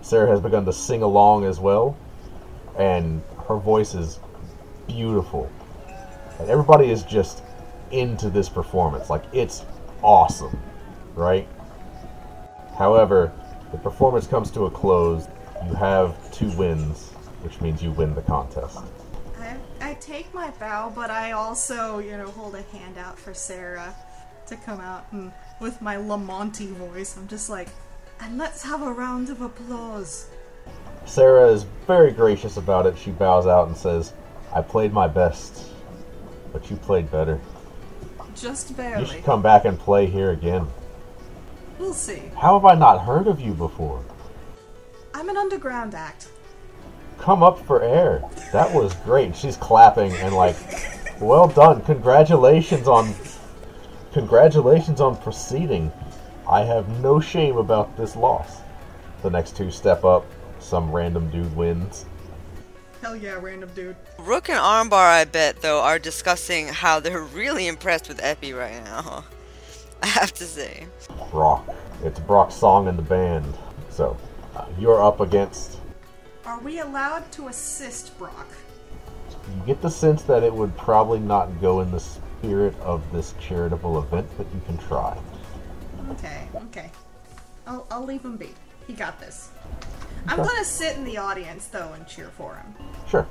Sarah 0.00 0.30
has 0.30 0.40
begun 0.40 0.64
to 0.64 0.72
sing 0.72 1.02
along 1.02 1.44
as 1.44 1.60
well, 1.60 1.96
and 2.78 3.22
her 3.48 3.56
voice 3.56 3.94
is 3.94 4.18
beautiful. 4.86 5.50
And 6.38 6.50
everybody 6.50 6.90
is 6.90 7.02
just 7.02 7.42
into 7.90 8.30
this 8.30 8.48
performance. 8.48 9.10
Like, 9.10 9.24
it's 9.32 9.64
awesome, 10.02 10.58
right? 11.14 11.48
However, 12.76 13.32
the 13.70 13.78
performance 13.78 14.26
comes 14.26 14.50
to 14.52 14.66
a 14.66 14.70
close. 14.70 15.28
You 15.66 15.74
have 15.74 16.16
two 16.32 16.50
wins, 16.56 17.10
which 17.42 17.60
means 17.60 17.82
you 17.82 17.92
win 17.92 18.14
the 18.14 18.22
contest. 18.22 18.78
I, 19.38 19.56
I 19.80 19.94
take 19.94 20.32
my 20.34 20.50
bow, 20.58 20.92
but 20.94 21.10
I 21.10 21.32
also, 21.32 21.98
you 21.98 22.16
know, 22.16 22.28
hold 22.30 22.54
a 22.54 22.62
hand 22.62 22.98
out 22.98 23.18
for 23.18 23.32
Sarah 23.32 23.94
to 24.46 24.56
come 24.56 24.80
out 24.80 25.06
and 25.12 25.32
with 25.60 25.80
my 25.80 25.96
Lamonti 25.96 26.68
voice, 26.72 27.16
I'm 27.16 27.28
just 27.28 27.48
like, 27.48 27.68
and 28.20 28.38
let's 28.38 28.62
have 28.62 28.82
a 28.82 28.92
round 28.92 29.30
of 29.30 29.40
applause. 29.40 30.28
Sarah 31.04 31.48
is 31.48 31.66
very 31.86 32.12
gracious 32.12 32.56
about 32.56 32.86
it. 32.86 32.96
She 32.98 33.10
bows 33.10 33.46
out 33.46 33.68
and 33.68 33.76
says, 33.76 34.12
I 34.54 34.62
played 34.62 34.92
my 34.92 35.08
best, 35.08 35.70
but 36.52 36.70
you 36.70 36.76
played 36.76 37.10
better. 37.10 37.40
Just 38.34 38.76
barely. 38.76 39.02
You 39.02 39.10
should 39.10 39.24
come 39.24 39.42
back 39.42 39.64
and 39.64 39.78
play 39.78 40.06
here 40.06 40.30
again. 40.30 40.66
We'll 41.78 41.92
see. 41.92 42.22
How 42.36 42.58
have 42.58 42.64
I 42.64 42.74
not 42.74 43.04
heard 43.04 43.26
of 43.26 43.40
you 43.40 43.52
before? 43.52 44.04
I'm 45.12 45.28
an 45.28 45.36
underground 45.36 45.94
act. 45.94 46.28
Come 47.18 47.42
up 47.42 47.64
for 47.64 47.82
air. 47.82 48.24
That 48.52 48.72
was 48.72 48.94
great. 49.04 49.36
She's 49.36 49.56
clapping 49.56 50.12
and 50.14 50.34
like, 50.34 50.56
well 51.20 51.48
done. 51.48 51.82
Congratulations 51.82 52.88
on 52.88 53.14
congratulations 54.12 55.00
on 55.00 55.16
proceeding. 55.16 55.92
I 56.48 56.60
have 56.62 56.88
no 57.00 57.20
shame 57.20 57.56
about 57.56 57.96
this 57.96 58.16
loss. 58.16 58.58
The 59.22 59.30
next 59.30 59.56
two 59.56 59.70
step 59.70 60.04
up. 60.04 60.26
Some 60.64 60.90
random 60.90 61.28
dude 61.28 61.54
wins. 61.54 62.06
Hell 63.02 63.14
yeah, 63.14 63.38
random 63.38 63.68
dude. 63.74 63.96
Rook 64.18 64.48
and 64.48 64.58
Armbar, 64.58 64.94
I 64.94 65.26
bet, 65.26 65.60
though, 65.60 65.82
are 65.82 65.98
discussing 65.98 66.68
how 66.68 67.00
they're 67.00 67.22
really 67.34 67.66
impressed 67.66 68.08
with 68.08 68.18
Epi 68.22 68.54
right 68.54 68.82
now. 68.82 69.24
I 70.02 70.06
have 70.06 70.32
to 70.34 70.44
say. 70.44 70.86
Brock. 71.30 71.68
It's 72.02 72.18
Brock's 72.18 72.54
song 72.54 72.88
in 72.88 72.96
the 72.96 73.02
band. 73.02 73.52
So, 73.90 74.16
uh, 74.56 74.64
you're 74.78 75.02
up 75.04 75.20
against. 75.20 75.78
Are 76.46 76.58
we 76.60 76.80
allowed 76.80 77.30
to 77.32 77.48
assist 77.48 78.16
Brock? 78.18 78.48
You 79.30 79.62
get 79.66 79.82
the 79.82 79.90
sense 79.90 80.22
that 80.22 80.42
it 80.42 80.52
would 80.52 80.74
probably 80.78 81.20
not 81.20 81.60
go 81.60 81.80
in 81.80 81.90
the 81.90 82.00
spirit 82.00 82.74
of 82.80 83.02
this 83.12 83.34
charitable 83.38 83.98
event, 83.98 84.26
but 84.38 84.46
you 84.54 84.62
can 84.64 84.78
try. 84.78 85.18
Okay, 86.12 86.48
okay. 86.56 86.90
I'll, 87.66 87.86
I'll 87.90 88.04
leave 88.04 88.24
him 88.24 88.38
be. 88.38 88.48
He 88.86 88.94
got 88.94 89.20
this. 89.20 89.50
I'm 90.26 90.38
gonna 90.38 90.64
sit 90.64 90.96
in 90.96 91.04
the 91.04 91.18
audience 91.18 91.66
though 91.66 91.92
and 91.92 92.06
cheer 92.06 92.30
for 92.36 92.56
him. 92.56 92.74
Sure. 93.08 93.26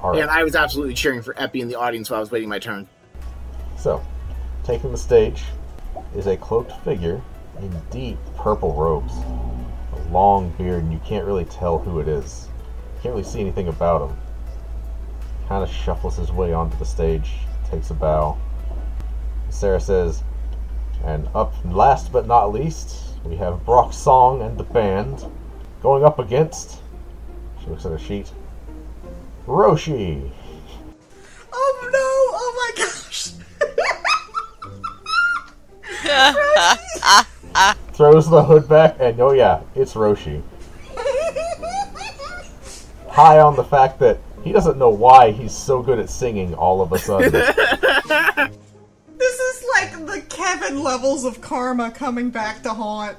All 0.00 0.10
right. 0.10 0.22
And 0.22 0.30
I 0.30 0.42
was 0.42 0.56
absolutely 0.56 0.94
cheering 0.94 1.22
for 1.22 1.40
Epi 1.40 1.60
in 1.60 1.68
the 1.68 1.76
audience 1.76 2.10
while 2.10 2.18
I 2.18 2.20
was 2.20 2.30
waiting 2.30 2.48
my 2.48 2.58
turn. 2.58 2.88
So, 3.78 4.02
taking 4.64 4.90
the 4.90 4.98
stage 4.98 5.44
is 6.16 6.26
a 6.26 6.36
cloaked 6.36 6.72
figure 6.84 7.22
in 7.60 7.80
deep 7.90 8.18
purple 8.36 8.74
robes, 8.74 9.12
a 9.92 10.08
long 10.10 10.50
beard, 10.58 10.82
and 10.82 10.92
you 10.92 11.00
can't 11.04 11.24
really 11.24 11.44
tell 11.44 11.78
who 11.78 12.00
it 12.00 12.08
is. 12.08 12.48
You 12.96 13.02
can't 13.02 13.14
really 13.14 13.24
see 13.24 13.40
anything 13.40 13.68
about 13.68 14.10
him. 14.10 14.16
Kind 15.48 15.62
of 15.62 15.70
shuffles 15.70 16.16
his 16.16 16.32
way 16.32 16.52
onto 16.52 16.76
the 16.78 16.84
stage, 16.84 17.30
takes 17.70 17.90
a 17.90 17.94
bow. 17.94 18.38
Sarah 19.50 19.80
says, 19.80 20.22
and 21.04 21.28
up 21.34 21.54
last 21.64 22.12
but 22.12 22.26
not 22.26 22.52
least, 22.52 23.16
we 23.24 23.36
have 23.36 23.64
Brock 23.64 23.92
Song 23.92 24.42
and 24.42 24.58
the 24.58 24.64
band 24.64 25.24
going 25.82 26.04
up 26.04 26.18
against. 26.20 26.78
She 27.60 27.66
looks 27.66 27.84
at 27.84 27.92
a 27.92 27.98
sheet. 27.98 28.30
Roshi. 29.46 30.30
Oh 31.52 31.88
no! 31.92 31.98
Oh 32.38 32.52
my 32.56 32.70
gosh! 32.84 33.32
Throws 37.92 38.30
the 38.30 38.42
hood 38.42 38.68
back, 38.68 38.96
and 39.00 39.20
oh 39.20 39.32
yeah, 39.32 39.60
it's 39.74 39.94
Roshi. 39.94 40.42
high 43.12 43.40
on 43.40 43.54
the 43.54 43.64
fact 43.64 43.98
that 43.98 44.18
he 44.42 44.52
doesn't 44.52 44.78
know 44.78 44.88
why 44.88 45.30
he's 45.30 45.54
so 45.54 45.82
good 45.82 45.98
at 45.98 46.08
singing 46.08 46.54
all 46.54 46.80
of 46.80 46.92
a 46.92 46.98
sudden. 46.98 47.30
this 47.32 47.50
is 49.18 49.64
like 49.74 50.06
the 50.06 50.22
Kevin 50.28 50.82
levels 50.82 51.24
of 51.24 51.40
karma 51.40 51.90
coming 51.90 52.30
back 52.30 52.62
to 52.62 52.70
haunt. 52.70 53.16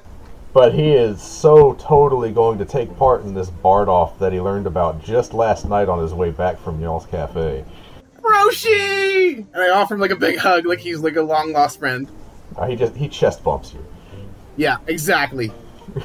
But 0.54 0.74
he 0.74 0.92
is 0.92 1.22
so 1.22 1.74
totally 1.74 2.32
going 2.32 2.60
to 2.60 2.66
take 2.66 2.96
part 2.96 3.24
in 3.24 3.34
this 3.34 3.50
bard 3.50 3.90
off 3.90 4.20
that 4.20 4.32
he 4.32 4.40
learned 4.40 4.68
about 4.68 5.04
just 5.04 5.34
last 5.34 5.68
night 5.68 5.90
on 5.90 6.00
his 6.00 6.14
way 6.14 6.30
back 6.30 6.60
from 6.60 6.80
Y'all's 6.80 7.08
Cafe. 7.08 7.66
Roshi! 8.22 9.38
And 9.38 9.56
I 9.56 9.70
offer 9.70 9.96
him 9.96 10.00
like 10.00 10.12
a 10.12 10.16
big 10.16 10.38
hug, 10.38 10.66
like 10.66 10.80
he's 10.80 11.00
like 11.00 11.16
a 11.16 11.22
long 11.22 11.52
lost 11.52 11.80
friend. 11.80 12.08
Uh, 12.56 12.68
he 12.68 12.76
just 12.76 12.96
he 12.96 13.10
chest 13.10 13.44
bumps 13.44 13.74
you. 13.74 13.84
Yeah, 14.56 14.78
exactly. 14.86 15.52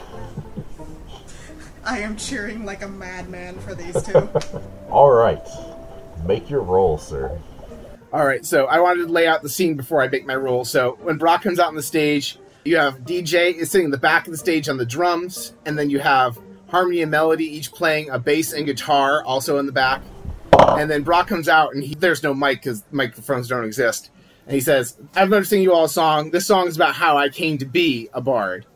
I 1.84 2.00
am 2.00 2.16
cheering 2.16 2.64
like 2.64 2.82
a 2.82 2.88
madman 2.88 3.58
for 3.60 3.74
these 3.74 4.02
two. 4.02 4.28
All 4.90 5.10
right, 5.10 5.46
make 6.26 6.48
your 6.48 6.62
roll, 6.62 6.96
sir. 6.98 7.38
All 8.12 8.24
right, 8.24 8.44
so 8.44 8.64
I 8.66 8.80
wanted 8.80 9.06
to 9.06 9.12
lay 9.12 9.26
out 9.26 9.42
the 9.42 9.50
scene 9.50 9.76
before 9.76 10.02
I 10.02 10.08
make 10.08 10.26
my 10.26 10.34
roll. 10.34 10.64
So 10.64 10.98
when 11.02 11.18
Brock 11.18 11.42
comes 11.42 11.58
out 11.58 11.68
on 11.68 11.74
the 11.76 11.82
stage, 11.82 12.38
you 12.68 12.76
have 12.76 13.00
DJ 13.00 13.54
is 13.54 13.70
sitting 13.70 13.86
in 13.86 13.90
the 13.90 13.96
back 13.96 14.26
of 14.26 14.30
the 14.30 14.36
stage 14.36 14.68
on 14.68 14.76
the 14.76 14.84
drums, 14.84 15.54
and 15.64 15.78
then 15.78 15.88
you 15.88 15.98
have 15.98 16.38
Harmony 16.68 17.00
and 17.00 17.10
Melody 17.10 17.46
each 17.46 17.72
playing 17.72 18.10
a 18.10 18.18
bass 18.18 18.52
and 18.52 18.66
guitar, 18.66 19.24
also 19.24 19.58
in 19.58 19.66
the 19.66 19.72
back. 19.72 20.02
And 20.52 20.90
then 20.90 21.02
Brock 21.02 21.28
comes 21.28 21.48
out, 21.48 21.74
and 21.74 21.82
he, 21.82 21.94
there's 21.94 22.22
no 22.22 22.34
mic 22.34 22.62
because 22.62 22.84
microphones 22.90 23.48
don't 23.48 23.64
exist. 23.64 24.10
And 24.46 24.54
he 24.54 24.60
says, 24.60 24.98
"I've 25.14 25.30
been 25.30 25.44
singing 25.44 25.64
you 25.64 25.72
all 25.72 25.84
a 25.84 25.88
song. 25.88 26.30
This 26.30 26.46
song 26.46 26.68
is 26.68 26.76
about 26.76 26.94
how 26.94 27.16
I 27.16 27.30
came 27.30 27.56
to 27.58 27.66
be 27.66 28.10
a 28.12 28.20
bard. 28.20 28.66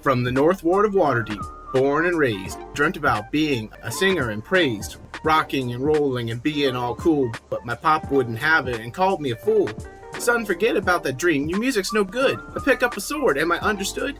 From 0.00 0.24
the 0.24 0.32
North 0.32 0.64
Ward 0.64 0.84
of 0.84 0.92
Waterdeep, 0.92 1.72
born 1.72 2.06
and 2.06 2.18
raised, 2.18 2.58
dreamt 2.74 2.96
about 2.96 3.30
being 3.30 3.70
a 3.82 3.92
singer 3.92 4.30
and 4.30 4.44
praised, 4.44 4.96
rocking 5.22 5.72
and 5.72 5.84
rolling 5.84 6.32
and 6.32 6.42
being 6.42 6.74
all 6.74 6.96
cool, 6.96 7.30
but 7.50 7.64
my 7.64 7.76
pop 7.76 8.10
wouldn't 8.10 8.38
have 8.38 8.66
it 8.66 8.80
and 8.80 8.92
called 8.92 9.20
me 9.20 9.30
a 9.30 9.36
fool. 9.36 9.70
Son, 10.18 10.44
forget 10.44 10.76
about 10.76 11.02
that 11.02 11.16
dream. 11.16 11.48
Your 11.48 11.58
music's 11.58 11.92
no 11.92 12.04
good. 12.04 12.40
I 12.56 12.60
pick 12.64 12.82
up 12.82 12.96
a 12.96 13.00
sword. 13.00 13.38
Am 13.38 13.50
I 13.50 13.58
understood? 13.60 14.18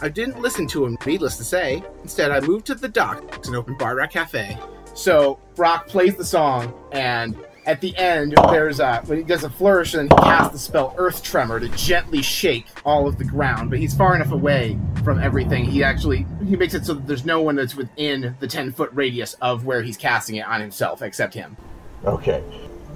I 0.00 0.08
didn't 0.08 0.40
listen 0.40 0.66
to 0.68 0.84
him, 0.84 0.98
needless 1.06 1.36
to 1.36 1.44
say. 1.44 1.82
Instead, 2.02 2.30
I 2.30 2.40
moved 2.40 2.66
to 2.66 2.74
the 2.74 2.88
docks 2.88 3.46
and 3.46 3.56
opened 3.56 3.78
Bard 3.78 3.98
Rock 3.98 4.10
Cafe. 4.10 4.58
So 4.94 5.38
Brock 5.54 5.86
plays 5.86 6.16
the 6.16 6.24
song, 6.24 6.74
and 6.90 7.36
at 7.66 7.80
the 7.80 7.96
end, 7.96 8.34
there's 8.50 8.80
a 8.80 9.00
when 9.06 9.18
he 9.18 9.24
does 9.24 9.44
a 9.44 9.50
flourish, 9.50 9.94
and 9.94 10.12
he 10.12 10.18
casts 10.18 10.52
the 10.52 10.58
spell 10.58 10.94
Earth 10.98 11.22
Tremor 11.22 11.60
to 11.60 11.68
gently 11.70 12.20
shake 12.20 12.66
all 12.84 13.06
of 13.06 13.18
the 13.18 13.24
ground. 13.24 13.70
But 13.70 13.78
he's 13.78 13.94
far 13.94 14.16
enough 14.16 14.32
away 14.32 14.78
from 15.04 15.20
everything. 15.20 15.64
He 15.64 15.84
actually 15.84 16.26
he 16.44 16.56
makes 16.56 16.74
it 16.74 16.84
so 16.84 16.94
that 16.94 17.06
there's 17.06 17.24
no 17.24 17.40
one 17.40 17.54
that's 17.56 17.76
within 17.76 18.36
the 18.40 18.48
10 18.48 18.72
foot 18.72 18.90
radius 18.92 19.34
of 19.34 19.64
where 19.64 19.82
he's 19.82 19.96
casting 19.96 20.36
it 20.36 20.46
on 20.46 20.60
himself, 20.60 21.02
except 21.02 21.34
him. 21.34 21.56
Okay, 22.04 22.42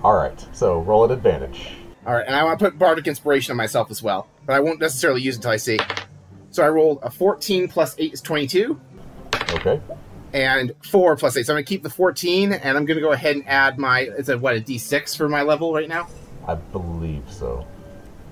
all 0.02 0.16
right. 0.16 0.44
So 0.52 0.80
roll 0.80 1.04
at 1.04 1.12
advantage. 1.12 1.70
All 2.06 2.14
right, 2.14 2.24
and 2.26 2.34
I 2.36 2.44
want 2.44 2.58
to 2.58 2.64
put 2.64 2.78
bardic 2.78 3.06
inspiration 3.08 3.50
on 3.50 3.56
myself 3.56 3.90
as 3.90 4.02
well, 4.02 4.28
but 4.46 4.54
I 4.54 4.60
won't 4.60 4.80
necessarily 4.80 5.20
use 5.20 5.34
it 5.34 5.38
until 5.38 5.50
I 5.50 5.56
see. 5.56 5.78
So 6.50 6.62
I 6.62 6.68
rolled 6.68 7.00
a 7.02 7.10
14 7.10 7.68
plus 7.68 7.96
8 7.98 8.12
is 8.14 8.20
22, 8.20 8.80
Okay, 9.50 9.80
and 10.32 10.72
four 10.82 11.16
plus 11.16 11.36
eight. 11.36 11.46
So 11.46 11.52
I'm 11.52 11.56
gonna 11.56 11.64
keep 11.64 11.82
the 11.82 11.90
fourteen, 11.90 12.52
and 12.52 12.76
I'm 12.76 12.84
gonna 12.84 13.00
go 13.00 13.12
ahead 13.12 13.36
and 13.36 13.48
add 13.48 13.78
my. 13.78 14.00
It's 14.00 14.28
a 14.28 14.38
what 14.38 14.54
a 14.54 14.60
D 14.60 14.78
six 14.78 15.14
for 15.14 15.28
my 15.28 15.42
level 15.42 15.72
right 15.72 15.88
now. 15.88 16.08
I 16.46 16.54
believe 16.54 17.24
so. 17.28 17.66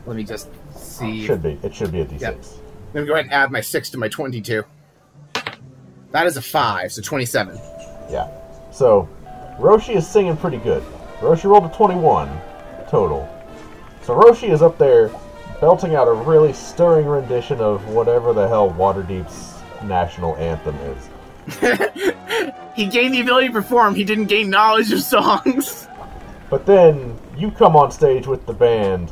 Let 0.07 0.16
me 0.16 0.25
just 0.25 0.49
see. 0.75 1.22
It 1.22 1.27
should 1.27 1.43
be. 1.43 1.59
It 1.62 1.75
should 1.75 1.93
be 1.93 2.01
a 2.01 2.05
D6. 2.05 2.20
Yep. 2.20 2.35
I'm 2.35 2.93
gonna 2.93 3.07
go 3.07 3.14
ahead 3.14 3.27
and 3.27 3.35
add 3.35 3.51
my 3.51 3.61
six 3.61 3.91
to 3.91 3.99
my 3.99 4.09
twenty-two. 4.09 4.64
That 6.11 6.27
is 6.27 6.37
a 6.37 6.43
five, 6.43 6.93
so 6.93 7.01
twenty-seven. 7.01 7.59
Yeah. 8.11 8.29
So, 8.70 9.09
Roshi 9.59 9.97
is 9.97 10.07
singing 10.07 10.37
pretty 10.37 10.59
good. 10.59 10.83
Roshi 11.20 11.45
rolled 11.45 11.64
a 11.64 11.75
21 11.75 12.29
total. 12.89 13.29
So 14.05 14.14
Roshi 14.14 14.50
is 14.50 14.61
up 14.61 14.76
there 14.76 15.11
belting 15.62 15.94
out 15.94 16.09
a 16.09 16.12
really 16.12 16.52
stirring 16.52 17.07
rendition 17.07 17.59
of 17.61 17.88
whatever 17.88 18.34
the 18.34 18.46
hell 18.46 18.70
Waterdeep's 18.70 19.55
national 19.82 20.36
anthem 20.36 20.76
is. 20.76 21.09
he 22.76 22.84
gained 22.84 23.14
the 23.14 23.20
ability 23.22 23.46
to 23.46 23.52
perform. 23.52 23.94
He 23.94 24.05
didn't 24.05 24.26
gain 24.26 24.50
knowledge 24.50 24.92
of 24.92 25.00
songs. 25.00 25.88
But 26.50 26.66
then 26.66 27.18
you 27.34 27.50
come 27.50 27.76
on 27.76 27.90
stage 27.90 28.26
with 28.26 28.44
the 28.44 28.52
band. 28.52 29.11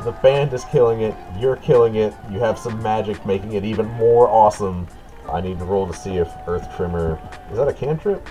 The 0.00 0.12
band 0.12 0.54
is 0.54 0.64
killing 0.64 1.02
it. 1.02 1.14
You're 1.38 1.56
killing 1.56 1.96
it. 1.96 2.14
You 2.30 2.38
have 2.38 2.58
some 2.58 2.82
magic 2.82 3.24
making 3.26 3.52
it 3.52 3.64
even 3.64 3.86
more 3.86 4.28
awesome. 4.28 4.86
I 5.28 5.42
need 5.42 5.58
to 5.58 5.66
roll 5.66 5.86
to 5.86 5.92
see 5.92 6.16
if 6.16 6.28
Earth 6.46 6.74
Tremor 6.74 7.20
is 7.50 7.58
that 7.58 7.68
a 7.68 7.72
cantrip? 7.72 8.26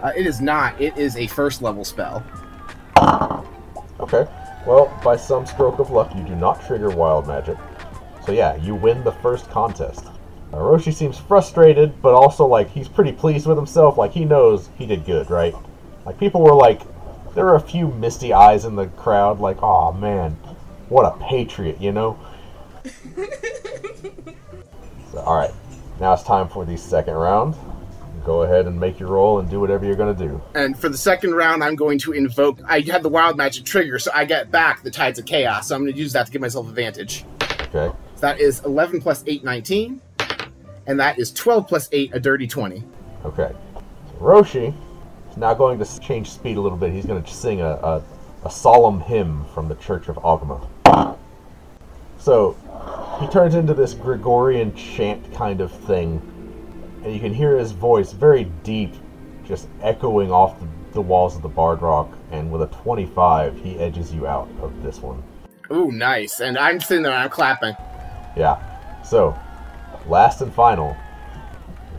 Uh, 0.00 0.12
it 0.16 0.26
is 0.26 0.40
not. 0.40 0.80
It 0.80 0.96
is 0.96 1.16
a 1.16 1.26
first 1.26 1.60
level 1.60 1.84
spell. 1.84 2.24
Okay. 3.98 4.28
Well, 4.66 4.98
by 5.04 5.16
some 5.16 5.44
stroke 5.44 5.78
of 5.78 5.90
luck, 5.90 6.14
you 6.14 6.22
do 6.22 6.34
not 6.34 6.64
trigger 6.66 6.88
wild 6.90 7.26
magic. 7.26 7.58
So 8.24 8.32
yeah, 8.32 8.56
you 8.56 8.74
win 8.74 9.04
the 9.04 9.12
first 9.12 9.50
contest. 9.50 10.06
Uh, 10.52 10.58
Roshi 10.58 10.94
seems 10.94 11.18
frustrated, 11.18 12.00
but 12.00 12.14
also 12.14 12.46
like 12.46 12.70
he's 12.70 12.88
pretty 12.88 13.12
pleased 13.12 13.46
with 13.46 13.58
himself. 13.58 13.98
Like 13.98 14.12
he 14.12 14.24
knows 14.24 14.70
he 14.78 14.86
did 14.86 15.04
good, 15.04 15.28
right? 15.28 15.54
Like 16.06 16.18
people 16.18 16.40
were 16.40 16.54
like, 16.54 16.80
there 17.34 17.44
were 17.44 17.56
a 17.56 17.60
few 17.60 17.88
misty 17.88 18.32
eyes 18.32 18.64
in 18.64 18.76
the 18.76 18.86
crowd, 18.86 19.40
like, 19.40 19.62
oh 19.62 19.92
man, 19.92 20.32
what 20.88 21.04
a 21.04 21.18
patriot, 21.18 21.80
you 21.80 21.92
know? 21.92 22.18
so, 25.12 25.18
all 25.18 25.36
right, 25.36 25.52
now 26.00 26.12
it's 26.12 26.22
time 26.22 26.48
for 26.48 26.64
the 26.64 26.76
second 26.76 27.14
round. 27.14 27.54
Go 28.24 28.42
ahead 28.42 28.66
and 28.66 28.78
make 28.80 28.98
your 28.98 29.10
roll 29.10 29.38
and 29.38 29.50
do 29.50 29.60
whatever 29.60 29.84
you're 29.84 29.96
gonna 29.96 30.14
do. 30.14 30.40
And 30.54 30.78
for 30.78 30.88
the 30.88 30.96
second 30.96 31.34
round, 31.34 31.62
I'm 31.62 31.76
going 31.76 31.98
to 32.00 32.12
invoke. 32.12 32.58
I 32.66 32.80
had 32.80 33.02
the 33.02 33.08
wild 33.08 33.36
magic 33.36 33.64
trigger, 33.64 33.98
so 33.98 34.10
I 34.14 34.24
get 34.24 34.50
back 34.50 34.82
the 34.82 34.90
Tides 34.90 35.18
of 35.18 35.26
Chaos. 35.26 35.68
So 35.68 35.74
I'm 35.74 35.82
going 35.82 35.92
to 35.92 35.98
use 35.98 36.12
that 36.14 36.26
to 36.26 36.32
give 36.32 36.40
myself 36.40 36.68
advantage. 36.68 37.24
Okay. 37.74 37.94
So 38.14 38.20
that 38.20 38.40
is 38.40 38.64
11 38.64 39.00
plus 39.00 39.24
8, 39.26 39.44
19. 39.44 40.00
And 40.86 41.00
that 41.00 41.18
is 41.18 41.32
12 41.32 41.66
plus 41.66 41.88
8, 41.92 42.14
a 42.14 42.20
dirty 42.20 42.46
20. 42.46 42.82
Okay. 43.24 43.52
So 44.08 44.14
Roshi 44.20 44.74
is 45.30 45.36
now 45.36 45.54
going 45.54 45.78
to 45.78 46.00
change 46.00 46.30
speed 46.30 46.56
a 46.56 46.60
little 46.60 46.78
bit. 46.78 46.92
He's 46.92 47.06
going 47.06 47.22
to 47.22 47.30
sing 47.30 47.60
a, 47.60 47.70
a, 47.70 48.02
a 48.44 48.50
solemn 48.50 49.00
hymn 49.00 49.44
from 49.54 49.68
the 49.68 49.74
Church 49.76 50.08
of 50.08 50.16
Oghma. 50.16 51.16
So 52.18 52.56
he 53.20 53.26
turns 53.28 53.54
into 53.54 53.74
this 53.74 53.92
Gregorian 53.92 54.74
chant 54.74 55.32
kind 55.34 55.60
of 55.60 55.70
thing, 55.70 56.22
and 57.04 57.12
you 57.12 57.20
can 57.20 57.34
hear 57.34 57.58
his 57.58 57.72
voice 57.72 58.12
very 58.12 58.44
deep, 58.62 58.94
just 59.46 59.68
echoing 59.82 60.32
off 60.32 60.58
the, 60.58 60.66
the 60.94 61.00
walls 61.00 61.36
of 61.36 61.42
the 61.42 61.48
Bard 61.48 61.82
Rock. 61.82 62.10
And 62.32 62.50
with 62.50 62.62
a 62.62 62.66
25, 62.68 63.56
he 63.58 63.78
edges 63.78 64.12
you 64.12 64.26
out 64.26 64.48
of 64.62 64.82
this 64.82 65.00
one. 65.00 65.22
Ooh, 65.70 65.92
nice. 65.92 66.40
And 66.40 66.58
I'm 66.58 66.80
sitting 66.80 67.02
there 67.02 67.12
I'm 67.12 67.28
clapping. 67.28 67.76
Yeah. 68.36 69.02
So, 69.04 69.38
last 70.06 70.40
and 70.40 70.52
final, 70.52 70.94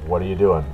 what 0.07 0.21
are 0.21 0.25
you 0.25 0.35
doing? 0.35 0.65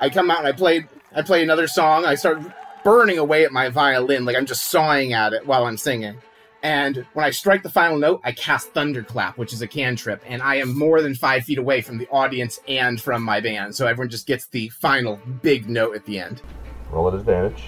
I 0.00 0.10
come 0.10 0.30
out 0.30 0.40
and 0.40 0.48
I 0.48 0.52
play 0.52 0.84
I 1.14 1.22
play 1.22 1.42
another 1.42 1.66
song. 1.66 2.04
I 2.04 2.14
start 2.14 2.42
burning 2.84 3.18
away 3.18 3.44
at 3.44 3.52
my 3.52 3.70
violin, 3.70 4.24
like 4.24 4.36
I'm 4.36 4.44
just 4.44 4.64
sawing 4.64 5.12
at 5.12 5.32
it 5.32 5.46
while 5.46 5.64
I'm 5.64 5.78
singing. 5.78 6.18
And 6.66 7.06
when 7.12 7.24
I 7.24 7.30
strike 7.30 7.62
the 7.62 7.70
final 7.70 7.96
note, 7.96 8.20
I 8.24 8.32
cast 8.32 8.72
Thunderclap, 8.74 9.38
which 9.38 9.52
is 9.52 9.62
a 9.62 9.68
cantrip, 9.68 10.20
and 10.26 10.42
I 10.42 10.56
am 10.56 10.76
more 10.76 11.00
than 11.00 11.14
five 11.14 11.44
feet 11.44 11.58
away 11.58 11.80
from 11.80 11.96
the 11.96 12.08
audience 12.08 12.58
and 12.66 13.00
from 13.00 13.22
my 13.22 13.40
band, 13.40 13.72
so 13.72 13.86
everyone 13.86 14.10
just 14.10 14.26
gets 14.26 14.48
the 14.48 14.68
final 14.70 15.20
big 15.42 15.70
note 15.70 15.94
at 15.94 16.04
the 16.06 16.18
end. 16.18 16.42
Roll 16.90 17.06
at 17.06 17.14
advantage. 17.14 17.62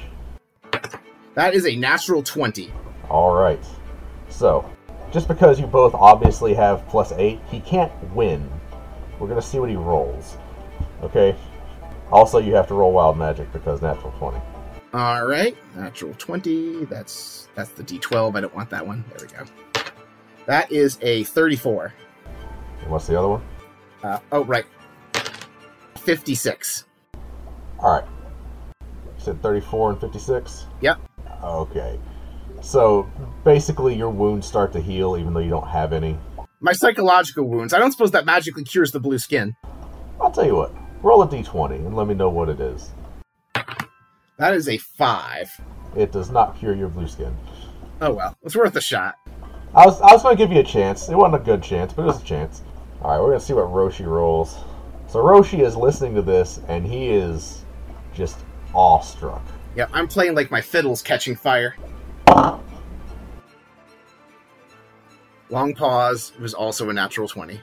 That 1.34 1.55
is 1.55 1.64
a 1.64 1.76
natural 1.76 2.24
20. 2.24 2.72
All 3.09 3.36
right. 3.36 3.64
So, 4.30 4.68
just 5.12 5.28
because 5.28 5.61
you 5.61 5.68
both 5.68 5.94
obviously 5.94 6.53
have 6.55 6.84
plus 6.88 7.12
eight, 7.12 7.38
he 7.53 7.61
can't 7.61 7.92
win. 8.12 8.51
We're 9.20 9.28
gonna 9.28 9.40
see 9.40 9.61
what 9.61 9.70
he 9.70 9.76
rolls. 9.76 10.36
Okay. 11.05 11.36
Also, 12.11 12.38
you 12.38 12.53
have 12.57 12.66
to 12.66 12.74
roll 12.74 12.90
wild 12.90 13.16
magic 13.16 13.53
because 13.53 13.80
natural 13.80 14.11
twenty. 14.18 14.40
All 14.95 15.26
right, 15.26 15.57
natural 15.76 16.14
20. 16.16 16.86
That's 16.86 17.49
that's 17.55 17.70
the 17.70 17.82
D12. 17.82 18.36
I 18.36 18.41
don't 18.41 18.55
want 18.55 18.70
that 18.70 18.86
one. 18.86 19.05
There 19.09 19.26
we 19.26 19.36
go. 19.36 19.45
That 20.47 20.72
is 20.72 20.99
a 21.03 21.24
34. 21.24 21.93
And 22.80 22.91
what's 22.91 23.07
the 23.07 23.18
other 23.18 23.28
one? 23.28 23.43
Uh, 24.03 24.18
oh, 24.32 24.45
right. 24.45 24.64
56. 25.97 26.84
All 27.80 27.93
right. 27.93 28.05
You 28.80 29.24
said 29.24 29.43
thirty-four 29.43 29.91
and 29.91 30.01
fifty-six. 30.01 30.66
Yep. 30.80 30.99
Okay. 31.45 32.01
So 32.62 33.11
basically, 33.45 33.95
your 33.95 34.11
wounds 34.11 34.47
start 34.47 34.72
to 34.72 34.80
heal 34.80 35.16
even 35.18 35.34
though 35.34 35.41
you 35.41 35.51
don't 35.51 35.68
have 35.68 35.93
any. 35.93 36.16
My 36.61 36.72
psychological 36.72 37.45
wounds. 37.45 37.72
I 37.72 37.78
don't 37.78 37.93
suppose 37.93 38.11
that 38.12 38.24
magically 38.24 38.64
cures 38.64 38.91
the 38.91 39.01
blue 39.01 39.18
skin. 39.18 39.55
I'll 40.20 40.32
tell 40.32 40.47
you 40.47 40.57
what. 40.57 40.72
Roll 41.03 41.22
a 41.22 41.28
d20 41.28 41.76
and 41.76 41.95
let 41.95 42.09
me 42.09 42.14
know 42.14 42.28
what 42.28 42.49
it 42.49 42.59
is. 42.59 42.91
That 44.39 44.55
is 44.55 44.68
a 44.68 44.78
5. 44.78 45.61
It 45.97 46.12
does 46.12 46.30
not 46.30 46.57
cure 46.59 46.74
your 46.74 46.89
blue 46.89 47.09
skin. 47.09 47.36
Oh 48.01 48.12
well, 48.12 48.36
it's 48.45 48.55
worth 48.55 48.76
a 48.76 48.80
shot. 48.80 49.16
I 49.74 49.84
was 49.84 50.01
I 50.01 50.12
was 50.12 50.22
gonna 50.22 50.36
give 50.36 50.53
you 50.53 50.61
a 50.61 50.64
chance. 50.64 51.09
It 51.09 51.16
wasn't 51.16 51.43
a 51.43 51.45
good 51.45 51.62
chance, 51.62 51.93
but 51.93 52.03
it 52.03 52.07
was 52.07 52.22
a 52.22 52.24
chance. 52.24 52.62
All 53.03 53.11
right, 53.11 53.20
we're 53.20 53.30
gonna 53.30 53.41
see 53.41 53.53
what 53.53 53.66
Roshi 53.66 54.07
rolls. 54.07 54.57
So 55.09 55.18
Roshi 55.18 55.66
is 55.66 55.74
listening 55.74 56.14
to 56.14 56.22
this, 56.22 56.61
and 56.68 56.86
he 56.86 57.09
is 57.09 57.64
just 58.14 58.39
awestruck. 58.74 59.43
Yeah, 59.74 59.89
I'm 59.93 60.07
playing 60.07 60.34
like 60.34 60.51
my 60.51 60.61
fiddle's 60.61 61.03
catching 61.03 61.34
fire. 61.34 61.76
Long 65.51 65.74
pause. 65.74 66.32
Was 66.39 66.55
also 66.55 66.91
a 66.91 66.93
natural 66.93 67.26
20. 67.26 67.61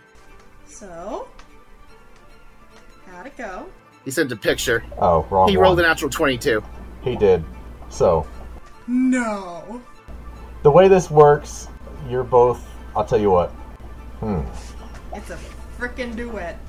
So, 0.66 1.30
how'd 3.06 3.28
it 3.28 3.38
go? 3.38 3.68
He 4.06 4.12
sent 4.12 4.32
a 4.32 4.36
picture. 4.36 4.84
Oh, 5.00 5.26
wrong. 5.30 5.50
He 5.50 5.58
one. 5.58 5.64
rolled 5.64 5.80
a 5.80 5.84
natural 5.84 6.10
22. 6.12 6.64
He 7.02 7.16
did. 7.16 7.44
So 7.90 8.26
No. 8.88 9.82
the 10.64 10.72
way 10.72 10.88
this 10.88 11.10
works, 11.10 11.68
you're 12.08 12.24
both. 12.24 12.64
I'll 12.96 13.06
tell 13.06 13.20
you 13.20 13.32
what. 13.32 13.50
Hmm. 14.20 14.42
It's 15.14 15.30
a 15.32 15.38
freaking 15.78 16.16
duet. 16.16 16.60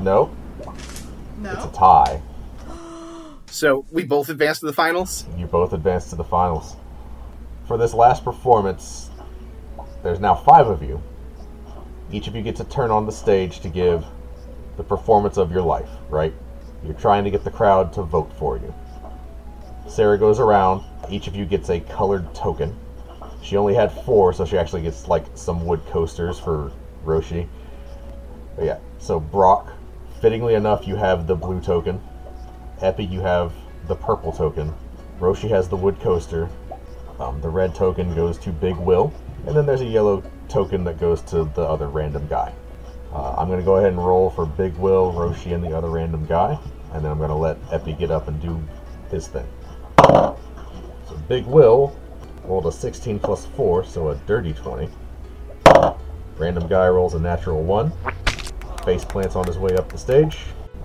Nope. 0.00 0.34
No. 1.38 1.52
It's 1.52 1.64
a 1.64 1.72
tie. 1.72 2.22
So 3.48 3.86
we 3.92 4.04
both 4.04 4.28
advanced 4.28 4.60
to 4.60 4.66
the 4.66 4.72
finals. 4.72 5.24
You 5.38 5.46
both 5.46 5.72
advance 5.72 6.10
to 6.10 6.16
the 6.16 6.24
finals. 6.24 6.76
For 7.66 7.78
this 7.78 7.94
last 7.94 8.24
performance, 8.24 9.08
there's 10.02 10.18
now 10.20 10.34
five 10.34 10.66
of 10.66 10.82
you. 10.82 11.00
Each 12.10 12.26
of 12.26 12.34
you 12.34 12.42
gets 12.42 12.58
a 12.60 12.64
turn 12.64 12.90
on 12.90 13.06
the 13.06 13.12
stage 13.12 13.60
to 13.60 13.68
give 13.68 14.04
the 14.76 14.84
performance 14.84 15.36
of 15.36 15.50
your 15.50 15.62
life, 15.62 15.88
right? 16.08 16.34
You're 16.84 16.94
trying 16.94 17.24
to 17.24 17.30
get 17.30 17.44
the 17.44 17.50
crowd 17.50 17.92
to 17.94 18.02
vote 18.02 18.32
for 18.38 18.56
you. 18.56 18.74
Sarah 19.88 20.18
goes 20.18 20.40
around. 20.40 20.84
Each 21.08 21.26
of 21.26 21.36
you 21.36 21.44
gets 21.44 21.70
a 21.70 21.80
colored 21.80 22.34
token. 22.34 22.76
She 23.42 23.56
only 23.56 23.74
had 23.74 23.92
four, 23.92 24.32
so 24.32 24.44
she 24.44 24.58
actually 24.58 24.82
gets 24.82 25.08
like 25.08 25.24
some 25.34 25.64
wood 25.64 25.80
coasters 25.86 26.38
for 26.38 26.72
Roshi. 27.04 27.46
But 28.56 28.64
yeah, 28.64 28.78
so 28.98 29.20
Brock, 29.20 29.72
fittingly 30.20 30.54
enough, 30.54 30.86
you 30.86 30.96
have 30.96 31.26
the 31.26 31.36
blue 31.36 31.60
token. 31.60 32.00
Epi, 32.80 33.04
you 33.04 33.20
have 33.20 33.52
the 33.86 33.94
purple 33.94 34.32
token. 34.32 34.74
Roshi 35.20 35.48
has 35.48 35.68
the 35.68 35.76
wood 35.76 36.00
coaster. 36.00 36.48
Um, 37.18 37.40
the 37.40 37.48
red 37.48 37.74
token 37.74 38.14
goes 38.14 38.36
to 38.38 38.50
Big 38.50 38.76
Will. 38.76 39.12
And 39.46 39.56
then 39.56 39.64
there's 39.64 39.80
a 39.80 39.86
yellow 39.86 40.22
token 40.48 40.84
that 40.84 40.98
goes 40.98 41.22
to 41.22 41.44
the 41.44 41.62
other 41.62 41.88
random 41.88 42.26
guy. 42.26 42.52
Uh, 43.16 43.34
I'm 43.38 43.48
going 43.48 43.58
to 43.58 43.64
go 43.64 43.76
ahead 43.76 43.92
and 43.92 44.06
roll 44.06 44.28
for 44.28 44.44
Big 44.44 44.74
Will, 44.74 45.10
Roshi, 45.10 45.54
and 45.54 45.64
the 45.64 45.74
other 45.74 45.88
random 45.88 46.26
guy. 46.26 46.58
And 46.92 47.02
then 47.02 47.10
I'm 47.10 47.16
going 47.16 47.30
to 47.30 47.34
let 47.34 47.56
Epi 47.72 47.94
get 47.94 48.10
up 48.10 48.28
and 48.28 48.38
do 48.42 48.62
his 49.10 49.26
thing. 49.26 49.46
So 49.98 50.36
Big 51.26 51.46
Will 51.46 51.96
rolled 52.44 52.66
a 52.66 52.72
16 52.72 53.18
plus 53.18 53.46
4, 53.56 53.86
so 53.86 54.10
a 54.10 54.16
dirty 54.26 54.52
20. 54.52 54.90
Random 56.36 56.68
guy 56.68 56.88
rolls 56.88 57.14
a 57.14 57.18
natural 57.18 57.62
1. 57.62 57.90
Face 58.84 59.04
plants 59.06 59.34
on 59.34 59.46
his 59.46 59.56
way 59.56 59.74
up 59.78 59.90
the 59.90 59.96
stage. 59.96 60.36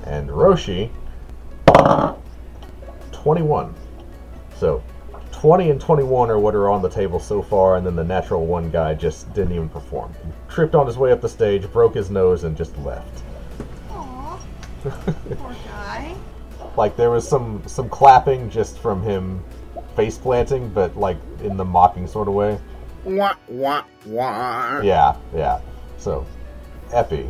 And 0.06 0.30
Roshi 0.30 0.90
21. 3.12 3.76
So, 4.56 4.82
20 5.42 5.72
and 5.72 5.82
21 5.82 6.30
are 6.30 6.38
what 6.38 6.54
are 6.54 6.70
on 6.70 6.84
the 6.84 6.90
table 6.90 7.20
so 7.20 7.42
far, 7.42 7.78
and 7.78 7.84
then 7.84 7.96
the 7.96 8.04
natural 8.04 8.46
one 8.46 8.70
guy 8.70 8.94
just 8.94 9.34
didn't 9.34 9.54
even 9.54 9.68
perform. 9.68 10.14
He 10.24 10.32
tripped 10.48 10.76
on 10.76 10.86
his 10.86 11.00
way 11.00 11.12
up 11.12 11.20
the 11.20 11.30
stage, 11.30 11.64
broke 11.72 11.96
his 11.96 12.12
nose, 12.12 12.44
and 12.44 12.56
just 12.56 12.78
left. 12.78 13.24
Aw. 13.90 14.40
Poor 14.84 15.56
guy. 15.66 16.16
Like 16.78 16.96
there 16.96 17.10
was 17.10 17.28
some 17.28 17.62
some 17.68 17.90
clapping 17.90 18.50
just 18.50 18.80
from 18.80 19.04
him 19.04 19.44
face 19.96 20.18
planting, 20.18 20.70
but 20.70 20.96
like 20.96 21.18
in 21.44 21.58
the 21.58 21.66
mocking 21.66 22.08
sort 22.08 22.30
of 22.30 22.34
way. 22.34 22.58
Wah, 23.04 23.36
wah, 23.50 23.84
wah. 24.06 24.80
Yeah, 24.80 25.18
yeah. 25.36 25.60
So, 25.98 26.26
Epi, 26.94 27.30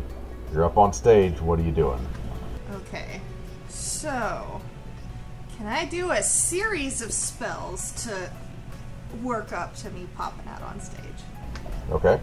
you're 0.52 0.64
up 0.64 0.76
on 0.78 0.92
stage. 0.92 1.40
What 1.40 1.58
are 1.58 1.62
you 1.62 1.72
doing? 1.72 2.06
Okay. 2.72 3.20
So, 3.68 4.60
can 5.62 5.70
I 5.70 5.84
do 5.84 6.10
a 6.10 6.20
series 6.24 7.02
of 7.02 7.12
spells 7.12 7.92
to 8.04 8.28
work 9.22 9.52
up 9.52 9.76
to 9.76 9.90
me 9.90 10.08
popping 10.16 10.48
out 10.48 10.60
on 10.60 10.80
stage? 10.80 11.04
Okay. 11.88 12.20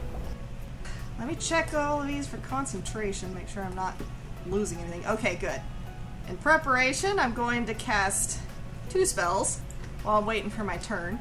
Let 1.18 1.26
me 1.26 1.36
check 1.36 1.74
all 1.74 2.02
of 2.02 2.08
these 2.10 2.28
for 2.28 2.36
concentration, 2.40 3.34
make 3.34 3.48
sure 3.48 3.64
I'm 3.64 3.76
not 3.76 3.96
losing 4.46 4.78
anything. 4.80 5.06
Okay, 5.06 5.36
good. 5.36 5.62
In 6.28 6.36
preparation, 6.36 7.18
I'm 7.18 7.34
going 7.34 7.66
to 7.68 7.74
cast 7.74 8.42
two 8.90 9.06
spells 9.06 9.62
while 10.04 10.18
I'm 10.18 10.26
waiting 10.26 10.50
for 10.50 10.66
my 10.66 10.76
turn. 10.76 11.18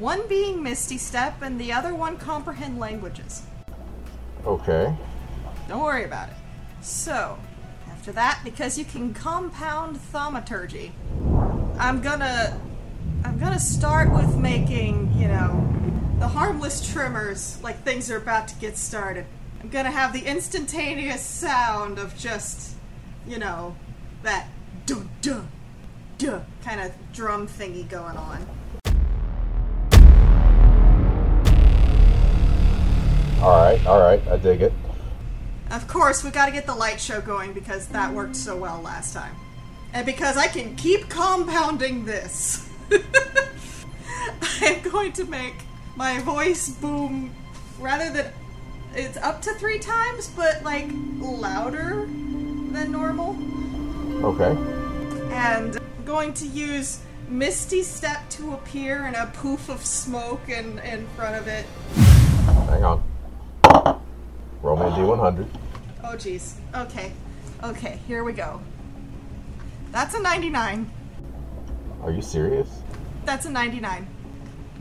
One 0.00 0.26
being 0.26 0.64
Misty 0.64 0.98
Step, 0.98 1.42
and 1.42 1.60
the 1.60 1.72
other 1.72 1.94
one 1.94 2.16
Comprehend 2.16 2.80
Languages. 2.80 3.42
Okay. 4.44 4.92
Don't 5.68 5.84
worry 5.84 6.06
about 6.06 6.28
it. 6.28 6.34
So, 6.80 7.38
after 8.06 8.20
that, 8.20 8.40
because 8.44 8.78
you 8.78 8.84
can 8.84 9.12
compound 9.12 10.00
thaumaturgy, 10.00 10.92
I'm 11.76 12.00
gonna 12.00 12.56
I'm 13.24 13.36
gonna 13.36 13.58
start 13.58 14.12
with 14.12 14.36
making, 14.36 15.12
you 15.18 15.26
know, 15.26 15.68
the 16.20 16.28
harmless 16.28 16.88
tremors 16.92 17.58
like 17.64 17.82
things 17.82 18.08
are 18.08 18.16
about 18.16 18.46
to 18.46 18.54
get 18.60 18.76
started. 18.76 19.26
I'm 19.60 19.70
gonna 19.70 19.90
have 19.90 20.12
the 20.12 20.20
instantaneous 20.20 21.20
sound 21.20 21.98
of 21.98 22.16
just, 22.16 22.76
you 23.26 23.38
know, 23.38 23.74
that 24.22 24.50
duh 24.86 25.02
duh 25.20 25.42
duh 26.16 26.42
kind 26.62 26.80
of 26.80 26.92
drum 27.12 27.48
thingy 27.48 27.88
going 27.88 28.16
on. 28.16 28.46
All 33.42 33.64
right. 33.64 33.84
All 33.84 34.00
right. 34.00 34.22
I 34.28 34.36
dig 34.36 34.62
it. 34.62 34.72
Of 35.76 35.86
course, 35.88 36.24
we 36.24 36.30
got 36.30 36.46
to 36.46 36.52
get 36.52 36.64
the 36.64 36.74
light 36.74 36.98
show 36.98 37.20
going 37.20 37.52
because 37.52 37.86
that 37.88 38.10
worked 38.10 38.34
so 38.34 38.56
well 38.56 38.80
last 38.80 39.12
time. 39.12 39.36
And 39.92 40.06
because 40.06 40.38
I 40.38 40.46
can 40.46 40.74
keep 40.74 41.10
compounding 41.10 42.06
this, 42.06 42.66
I'm 44.62 44.80
going 44.80 45.12
to 45.12 45.24
make 45.26 45.56
my 45.94 46.18
voice 46.20 46.70
boom 46.70 47.30
rather 47.78 48.10
than 48.10 48.32
it's 48.94 49.18
up 49.18 49.42
to 49.42 49.52
three 49.52 49.78
times, 49.78 50.28
but 50.34 50.62
like 50.62 50.88
louder 51.18 52.06
than 52.06 52.90
normal. 52.90 53.36
Okay. 54.24 54.56
And 55.34 55.76
I'm 55.76 56.04
going 56.06 56.32
to 56.34 56.46
use 56.46 57.02
Misty 57.28 57.82
Step 57.82 58.30
to 58.30 58.54
appear 58.54 59.04
and 59.04 59.14
a 59.14 59.26
poof 59.26 59.68
of 59.68 59.84
smoke 59.84 60.48
in, 60.48 60.78
in 60.78 61.06
front 61.08 61.36
of 61.36 61.46
it. 61.48 61.66
Hang 62.70 62.82
on. 62.82 63.02
Roll 64.62 64.76
me 64.78 64.86
a 64.86 64.90
d100. 64.90 65.46
Oh, 66.08 66.14
jeez. 66.14 66.54
Okay. 66.72 67.12
Okay, 67.64 67.98
here 68.06 68.22
we 68.22 68.32
go. 68.32 68.60
That's 69.90 70.14
a 70.14 70.20
99. 70.20 70.88
Are 72.02 72.12
you 72.12 72.22
serious? 72.22 72.68
That's 73.24 73.44
a 73.46 73.50
99. 73.50 74.06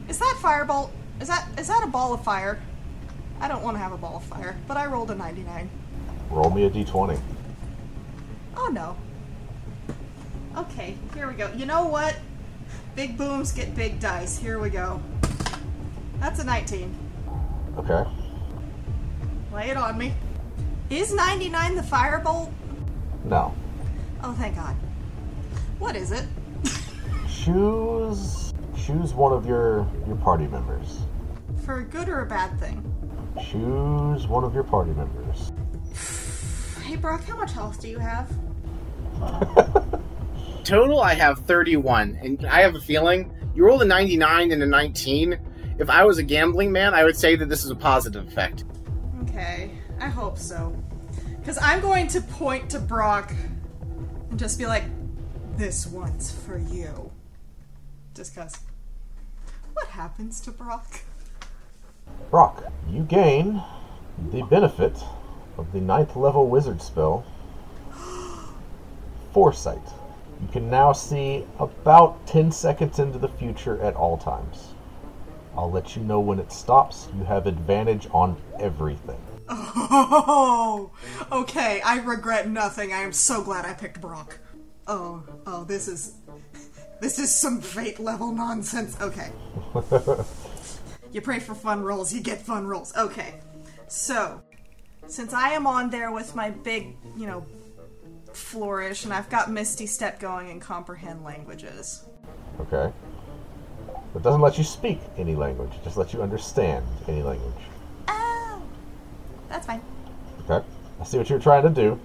Is 0.07 0.19
that 0.19 0.37
firebolt? 0.39 0.91
Is 1.19 1.27
that 1.27 1.47
is 1.57 1.67
that 1.67 1.83
a 1.83 1.87
ball 1.87 2.13
of 2.13 2.23
fire? 2.23 2.61
I 3.39 3.47
don't 3.47 3.63
want 3.63 3.75
to 3.75 3.79
have 3.79 3.91
a 3.91 3.97
ball 3.97 4.17
of 4.17 4.23
fire, 4.23 4.55
but 4.67 4.77
I 4.77 4.85
rolled 4.85 5.09
a 5.09 5.15
99. 5.15 5.67
Roll 6.29 6.51
me 6.51 6.65
a 6.65 6.69
d20. 6.69 7.19
Oh 8.55 8.69
no. 8.71 8.95
Okay, 10.55 10.95
here 11.15 11.27
we 11.27 11.33
go. 11.33 11.51
You 11.53 11.65
know 11.65 11.85
what? 11.85 12.17
Big 12.95 13.17
booms 13.17 13.51
get 13.51 13.75
big 13.75 13.99
dice. 13.99 14.37
Here 14.37 14.59
we 14.59 14.69
go. 14.69 15.01
That's 16.19 16.39
a 16.39 16.43
19. 16.43 16.93
Okay. 17.77 18.09
Lay 19.51 19.69
it 19.69 19.77
on 19.77 19.97
me. 19.97 20.13
Is 20.89 21.13
99 21.13 21.75
the 21.75 21.81
firebolt? 21.81 22.51
No. 23.23 23.55
Oh, 24.23 24.33
thank 24.33 24.55
God. 24.55 24.75
What 25.79 25.95
is 25.95 26.11
it? 26.11 26.25
choose 27.27 28.53
choose 28.77 29.13
one 29.13 29.33
of 29.33 29.47
your 29.47 29.87
your 30.07 30.15
party 30.17 30.47
members. 30.47 30.99
For 31.65 31.79
a 31.79 31.83
good 31.83 32.07
or 32.07 32.21
a 32.21 32.25
bad 32.25 32.59
thing? 32.59 32.83
Choose 33.49 34.27
one 34.27 34.43
of 34.43 34.53
your 34.53 34.63
party 34.63 34.91
members. 34.91 35.51
Hey, 36.85 36.97
Brock, 36.97 37.23
how 37.23 37.35
much 37.35 37.51
health 37.51 37.81
do 37.81 37.89
you 37.89 37.97
have? 37.97 38.31
Total, 40.63 40.99
I 40.99 41.15
have 41.15 41.39
31, 41.39 42.19
and 42.21 42.45
I 42.45 42.61
have 42.61 42.75
a 42.75 42.79
feeling 42.79 43.33
you 43.55 43.65
rolled 43.65 43.81
a 43.81 43.85
99 43.85 44.51
and 44.51 44.61
a 44.61 44.67
19. 44.67 45.39
If 45.79 45.89
I 45.89 46.03
was 46.05 46.19
a 46.19 46.23
gambling 46.23 46.71
man, 46.71 46.93
I 46.93 47.03
would 47.03 47.17
say 47.17 47.35
that 47.37 47.49
this 47.49 47.63
is 47.63 47.71
a 47.71 47.75
positive 47.75 48.27
effect. 48.27 48.65
Okay, 49.23 49.71
I 49.99 50.07
hope 50.07 50.37
so. 50.37 50.75
Because 51.39 51.57
I'm 51.61 51.79
going 51.79 52.07
to 52.07 52.21
point 52.21 52.69
to 52.71 52.79
Brock 52.79 53.33
and 54.29 54.39
just 54.39 54.57
be 54.57 54.65
like, 54.65 54.83
this 55.57 55.85
one's 55.85 56.31
for 56.31 56.57
you. 56.57 57.11
Just 58.13 58.35
because. 58.35 58.57
What 59.73 59.87
happens 59.87 60.39
to 60.41 60.51
Brock? 60.51 61.01
Brock, 62.29 62.63
you 62.89 63.03
gain 63.03 63.61
the 64.31 64.43
benefit 64.43 64.97
of 65.57 65.71
the 65.71 65.81
ninth 65.81 66.15
level 66.15 66.47
wizard 66.47 66.81
spell, 66.81 67.25
Foresight. 69.33 69.81
You 70.41 70.47
can 70.51 70.69
now 70.69 70.91
see 70.91 71.45
about 71.59 72.25
10 72.27 72.51
seconds 72.51 72.99
into 72.99 73.19
the 73.19 73.27
future 73.27 73.81
at 73.81 73.95
all 73.95 74.17
times. 74.17 74.73
I'll 75.57 75.71
let 75.71 75.95
you 75.95 76.01
know 76.01 76.19
when 76.19 76.39
it 76.39 76.51
stops. 76.51 77.07
You 77.17 77.23
have 77.23 77.47
advantage 77.47 78.07
on 78.11 78.35
everything. 78.59 79.21
Oh, 79.47 80.91
okay. 81.31 81.81
I 81.81 81.99
regret 81.99 82.49
nothing. 82.49 82.93
I 82.93 83.01
am 83.01 83.13
so 83.13 83.43
glad 83.43 83.65
I 83.65 83.73
picked 83.73 84.01
Brock. 84.01 84.39
Oh, 84.87 85.23
oh, 85.45 85.63
this 85.63 85.87
is. 85.87 86.15
This 87.01 87.19
is 87.19 87.33
some 87.33 87.59
fate 87.59 87.99
level 87.99 88.31
nonsense. 88.31 88.99
Okay. 89.01 89.29
you 91.11 91.21
pray 91.21 91.39
for 91.39 91.53
fun 91.53 91.83
rolls, 91.83 92.13
you 92.13 92.21
get 92.21 92.41
fun 92.41 92.65
rolls. 92.65 92.95
Okay. 92.95 93.35
So, 93.87 94.41
since 95.07 95.33
I 95.33 95.49
am 95.49 95.67
on 95.67 95.89
there 95.89 96.11
with 96.11 96.35
my 96.35 96.49
big, 96.49 96.95
you 97.17 97.27
know, 97.27 97.45
flourish, 98.33 99.03
and 99.03 99.13
I've 99.13 99.29
got 99.29 99.51
Misty 99.51 99.85
Step 99.85 100.19
going 100.19 100.49
and 100.49 100.61
comprehend 100.61 101.23
languages. 101.23 102.05
Okay? 102.59 102.91
It 104.15 104.23
doesn't 104.23 104.41
let 104.41 104.57
you 104.57 104.63
speak 104.63 104.99
any 105.17 105.35
language, 105.35 105.71
it 105.73 105.83
just 105.83 105.97
lets 105.97 106.13
you 106.13 106.21
understand 106.21 106.85
any 107.07 107.21
language. 107.21 107.53
That's 109.55 109.67
fine. 109.67 109.81
Okay? 110.49 110.65
I 110.99 111.03
see 111.05 111.17
what 111.17 111.29
you're 111.29 111.39
trying 111.39 111.63
to 111.63 111.69
do. 111.69 111.97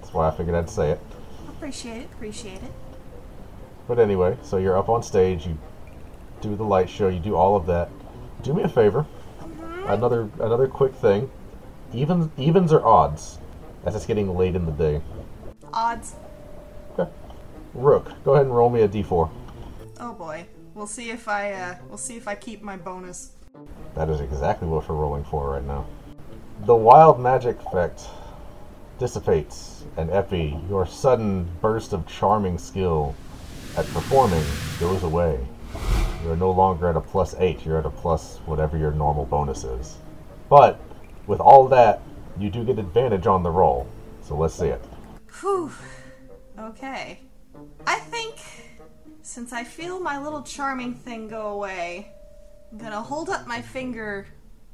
That's 0.00 0.12
why 0.12 0.26
I 0.26 0.32
figured 0.32 0.56
I'd 0.56 0.68
say 0.68 0.90
it. 0.90 1.00
Appreciate 1.48 1.98
it, 1.98 2.08
appreciate 2.12 2.60
it. 2.64 2.72
But 3.86 4.00
anyway, 4.00 4.36
so 4.42 4.56
you're 4.56 4.76
up 4.76 4.88
on 4.88 5.04
stage, 5.04 5.46
you 5.46 5.56
do 6.40 6.56
the 6.56 6.64
light 6.64 6.90
show, 6.90 7.06
you 7.06 7.20
do 7.20 7.36
all 7.36 7.54
of 7.54 7.66
that. 7.66 7.90
Do 8.42 8.54
me 8.54 8.64
a 8.64 8.68
favor. 8.68 9.06
Another 9.86 10.28
another 10.40 10.66
quick 10.66 10.92
thing. 10.92 11.30
Evens 11.94 12.28
evens 12.36 12.72
or 12.72 12.84
odds? 12.84 13.38
As 13.84 13.94
it's 13.94 14.04
getting 14.04 14.36
late 14.36 14.56
in 14.56 14.66
the 14.66 14.72
day. 14.72 15.00
Odds. 15.72 16.16
Okay. 16.98 17.08
Rook, 17.72 18.10
go 18.24 18.34
ahead 18.34 18.46
and 18.46 18.56
roll 18.56 18.68
me 18.68 18.82
a 18.82 18.88
D4. 18.88 19.30
Oh 20.00 20.12
boy. 20.14 20.44
We'll 20.74 20.88
see 20.88 21.10
if 21.10 21.28
I, 21.28 21.52
uh, 21.52 21.76
we'll 21.88 21.98
see 21.98 22.16
if 22.16 22.26
I 22.26 22.34
keep 22.34 22.62
my 22.62 22.76
bonus. 22.76 23.30
That 23.94 24.10
is 24.10 24.20
exactly 24.20 24.66
what 24.66 24.88
we're 24.88 24.96
rolling 24.96 25.22
for 25.22 25.50
right 25.50 25.64
now. 25.64 25.86
The 26.66 26.76
wild 26.76 27.18
magic 27.18 27.58
effect 27.62 28.02
dissipates, 28.98 29.84
and 29.96 30.10
Epi, 30.10 30.60
your 30.68 30.86
sudden 30.86 31.48
burst 31.62 31.94
of 31.94 32.06
charming 32.06 32.58
skill 32.58 33.14
at 33.78 33.86
performing 33.86 34.44
goes 34.78 35.02
away. 35.02 35.40
You're 36.22 36.36
no 36.36 36.50
longer 36.50 36.90
at 36.90 36.96
a 36.96 37.00
plus 37.00 37.34
8, 37.38 37.64
you're 37.64 37.78
at 37.78 37.86
a 37.86 37.90
plus 37.90 38.40
whatever 38.44 38.76
your 38.76 38.90
normal 38.90 39.24
bonus 39.24 39.64
is. 39.64 39.96
But, 40.50 40.78
with 41.26 41.40
all 41.40 41.66
that, 41.68 42.02
you 42.38 42.50
do 42.50 42.62
get 42.62 42.78
advantage 42.78 43.26
on 43.26 43.42
the 43.42 43.50
roll. 43.50 43.88
So 44.22 44.36
let's 44.36 44.54
see 44.54 44.68
it. 44.68 44.84
Whew. 45.40 45.72
Okay. 46.58 47.20
I 47.86 47.98
think 48.00 48.36
since 49.22 49.54
I 49.54 49.64
feel 49.64 49.98
my 49.98 50.22
little 50.22 50.42
charming 50.42 50.92
thing 50.92 51.26
go 51.26 51.48
away, 51.48 52.12
I'm 52.70 52.76
gonna 52.76 53.00
hold 53.00 53.30
up 53.30 53.46
my 53.46 53.62
finger 53.62 54.26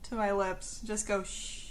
to 0.04 0.16
my 0.16 0.32
lips, 0.32 0.80
just 0.84 1.06
go 1.06 1.22
shh. 1.22 1.65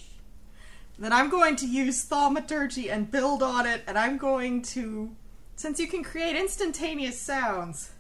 Then 0.97 1.11
I'm 1.11 1.29
going 1.29 1.57
to 1.57 1.67
use 1.67 2.03
thaumaturgy 2.03 2.89
and 2.89 3.11
build 3.11 3.43
on 3.43 3.65
it, 3.65 3.83
and 3.87 3.97
I'm 3.97 4.17
going 4.17 4.61
to. 4.63 5.15
Since 5.57 5.79
you 5.79 5.87
can 5.87 6.03
create 6.03 6.35
instantaneous 6.35 7.19
sounds, 7.19 7.91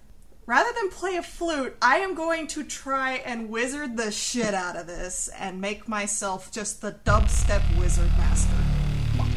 rather 0.45 0.69
than 0.73 0.89
play 0.89 1.15
a 1.15 1.23
flute, 1.23 1.75
I 1.81 1.97
am 1.97 2.13
going 2.13 2.47
to 2.47 2.63
try 2.63 3.13
and 3.25 3.49
wizard 3.49 3.97
the 3.97 4.11
shit 4.11 4.53
out 4.53 4.75
of 4.75 4.87
this 4.87 5.29
and 5.37 5.61
make 5.61 5.87
myself 5.87 6.51
just 6.51 6.81
the 6.81 6.93
dubstep 7.05 7.63
wizard 7.79 8.11
master. 8.17 8.53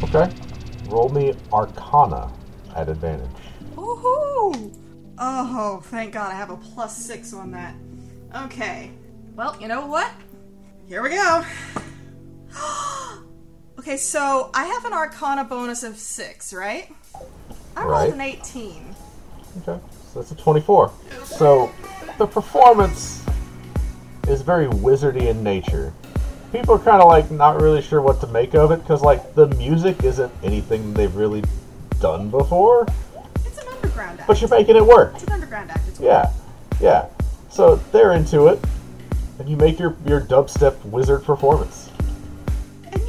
Okay. 0.03 0.33
roll 0.89 1.09
me 1.09 1.35
Arcana 1.53 2.33
at 2.75 2.89
advantage. 2.89 3.29
Woohoo! 3.75 4.75
Oh, 5.19 5.81
thank 5.87 6.15
God 6.15 6.33
I 6.33 6.35
have 6.35 6.51
a 6.51 6.57
plus 6.57 6.97
six 6.97 7.33
on 7.33 7.51
that. 7.53 7.75
Okay. 8.45 8.91
Well, 9.35 9.57
you 9.61 9.69
know 9.69 9.87
what? 9.87 10.11
Here 10.87 11.03
we 11.03 11.11
go. 11.11 11.45
Okay, 13.79 13.97
so 13.97 14.51
I 14.55 14.65
have 14.67 14.85
an 14.85 14.93
Arcana 14.93 15.45
bonus 15.45 15.83
of 15.83 15.97
six, 15.97 16.53
right? 16.53 16.93
I 17.77 17.81
rolled 17.83 17.91
Right. 17.93 18.13
an 18.13 18.21
18. 18.21 18.95
Okay, 19.63 19.81
so 20.13 20.21
that's 20.21 20.31
a 20.33 20.35
24. 20.35 20.91
So 21.25 21.71
the 22.19 22.27
performance 22.27 23.25
is 24.27 24.43
very 24.43 24.67
wizardy 24.67 25.27
in 25.29 25.43
nature. 25.43 25.93
People 26.53 26.75
are 26.75 26.79
kind 26.79 27.03
of 27.03 27.09
like 27.09 27.31
not 27.31 27.61
really 27.61 27.83
sure 27.83 28.01
what 28.01 28.21
to 28.21 28.27
make 28.27 28.55
of 28.55 28.71
it 28.73 28.79
because 28.83 29.03
like 29.03 29.35
the 29.35 29.47
music 29.49 30.03
isn't 30.03 30.33
anything 30.43 30.95
they've 30.95 31.15
really 31.15 31.43
done 32.01 32.31
before, 32.31 32.87
It's 33.45 33.59
an 33.59 33.69
underground 33.69 34.19
act. 34.21 34.29
but 34.29 34.41
you're 34.41 34.51
making 34.51 34.77
it 34.77 34.85
work. 34.87 35.13
It's 35.15 35.25
an 35.25 35.33
underground 35.33 35.71
act. 35.71 35.87
It's 35.89 36.01
Yeah, 36.01 36.31
yeah. 36.81 37.07
So 37.51 37.77
they're 37.93 38.13
into 38.13 38.47
it, 38.49 38.61
and 39.39 39.49
you 39.49 39.57
make 39.57 39.79
your 39.79 39.97
your 40.07 40.21
dubstep 40.21 40.83
wizard 40.85 41.25
performance. 41.25 41.78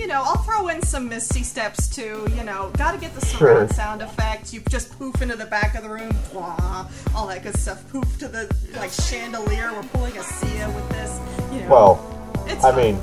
And 0.10 0.18
you 0.18 0.24
know, 0.24 0.28
I'll 0.28 0.42
throw 0.42 0.70
in 0.70 0.82
some 0.82 1.08
misty 1.08 1.44
steps 1.44 1.88
too. 1.88 2.26
You 2.36 2.44
know, 2.44 2.72
gotta 2.78 2.98
get 2.98 3.14
the 3.14 3.24
Sure. 3.24 3.38
surround 3.68 3.76
sound 3.76 4.02
effects. 4.02 4.52
You 4.52 4.62
just 4.68 4.98
poof 4.98 5.22
into 5.22 5.36
the 5.36 5.46
back 5.46 5.76
of 5.76 5.84
the 5.84 5.90
room, 5.90 6.10
blah, 6.34 6.88
all 7.16 7.28
that 7.28 7.44
good 7.44 7.56
stuff. 7.56 7.84
Poof 7.92 8.18
to 8.18 8.28
the 8.28 8.52
like 8.76 8.90
chandelier. 8.92 9.72
We're 9.72 9.84
pulling 9.84 10.18
a 10.18 10.24
Sia 10.24 10.68
with 10.72 10.90
this. 10.90 11.20
You 11.54 11.62
know, 11.62 11.70
Well, 11.70 12.44
it's 12.48 12.66
I 12.66 12.72
fun. 12.72 12.82
mean, 12.82 13.02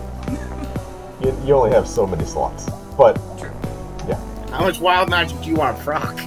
you, 1.22 1.46
you 1.46 1.54
only 1.54 1.70
have 1.76 1.86
so 1.86 2.08
many 2.08 2.24
slots, 2.24 2.68
but 2.98 3.14
True. 3.38 3.52
yeah. 4.08 4.18
How 4.50 4.62
much 4.64 4.80
wild 4.80 5.08
magic 5.08 5.40
do 5.42 5.48
you 5.48 5.54
want, 5.54 5.82
Brock? 5.84 6.18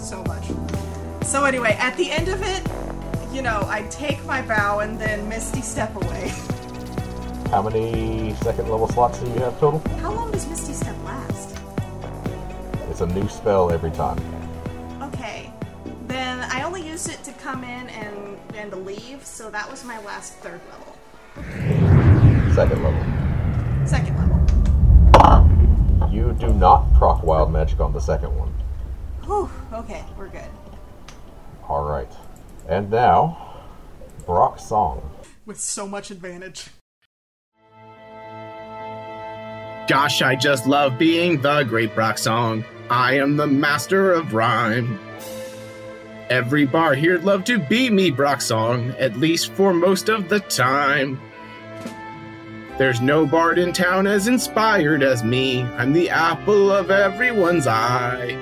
so 0.00 0.22
much. 0.24 0.46
So 1.26 1.44
anyway, 1.44 1.76
at 1.78 1.94
the 1.98 2.10
end 2.10 2.28
of 2.28 2.42
it, 2.42 2.66
you 3.34 3.42
know, 3.42 3.64
I 3.68 3.82
take 3.90 4.24
my 4.24 4.40
bow 4.40 4.78
and 4.80 4.98
then 4.98 5.28
misty 5.28 5.60
step 5.60 5.94
away. 5.94 6.32
How 7.52 7.60
many 7.60 8.32
second 8.36 8.70
level 8.70 8.88
slots 8.88 9.18
do 9.18 9.26
you 9.26 9.40
have 9.40 9.60
total? 9.60 9.80
How 10.00 10.10
long 10.10 10.32
does 10.32 10.48
misty 10.48 10.72
step 10.72 10.96
last? 11.04 11.58
It's 12.88 13.02
a 13.02 13.06
new 13.06 13.28
spell 13.28 13.70
every 13.70 13.90
time. 13.90 14.18
Okay. 15.02 15.52
Then 16.06 16.40
I 16.50 16.62
only 16.62 16.80
used 16.80 17.10
it 17.10 17.22
to 17.24 17.32
come 17.32 17.62
in 17.62 17.90
and 17.90 18.38
and 18.54 18.70
to 18.70 18.78
leave, 18.78 19.22
so 19.26 19.50
that 19.50 19.70
was 19.70 19.84
my 19.84 19.98
last 20.02 20.32
third 20.36 20.62
level. 20.70 20.96
Second 22.54 22.82
level. 22.82 23.86
Second 23.86 24.16
level. 24.16 24.40
You 26.10 26.32
do 26.32 26.54
not 26.54 26.90
proc 26.94 27.22
wild 27.22 27.52
magic 27.52 27.80
on 27.80 27.92
the 27.92 28.00
second 28.00 28.34
one. 28.34 28.54
Whew, 29.26 29.50
okay, 29.74 30.02
we're 30.16 30.28
good. 30.28 30.48
All 31.68 31.84
right. 31.84 32.10
And 32.66 32.90
now, 32.90 33.66
Brock 34.24 34.58
song. 34.58 35.10
With 35.44 35.60
so 35.60 35.86
much 35.86 36.10
advantage. 36.10 36.70
Gosh, 39.88 40.22
I 40.22 40.36
just 40.36 40.66
love 40.66 40.96
being 40.96 41.40
the 41.40 41.64
great 41.64 41.94
Brock 41.94 42.16
song. 42.16 42.64
I 42.88 43.16
am 43.16 43.36
the 43.36 43.48
master 43.48 44.12
of 44.12 44.32
rhyme. 44.32 45.00
Every 46.30 46.64
bar 46.66 46.94
here'd 46.94 47.24
love 47.24 47.44
to 47.44 47.58
be 47.58 47.90
me, 47.90 48.10
Brock 48.10 48.40
song, 48.40 48.94
at 48.98 49.16
least 49.16 49.52
for 49.52 49.74
most 49.74 50.08
of 50.08 50.28
the 50.28 50.40
time. 50.40 51.20
There's 52.78 53.00
no 53.00 53.26
bard 53.26 53.58
in 53.58 53.72
town 53.72 54.06
as 54.06 54.28
inspired 54.28 55.02
as 55.02 55.24
me. 55.24 55.62
I'm 55.62 55.92
the 55.92 56.10
apple 56.10 56.70
of 56.70 56.90
everyone's 56.90 57.66
eye. 57.66 58.38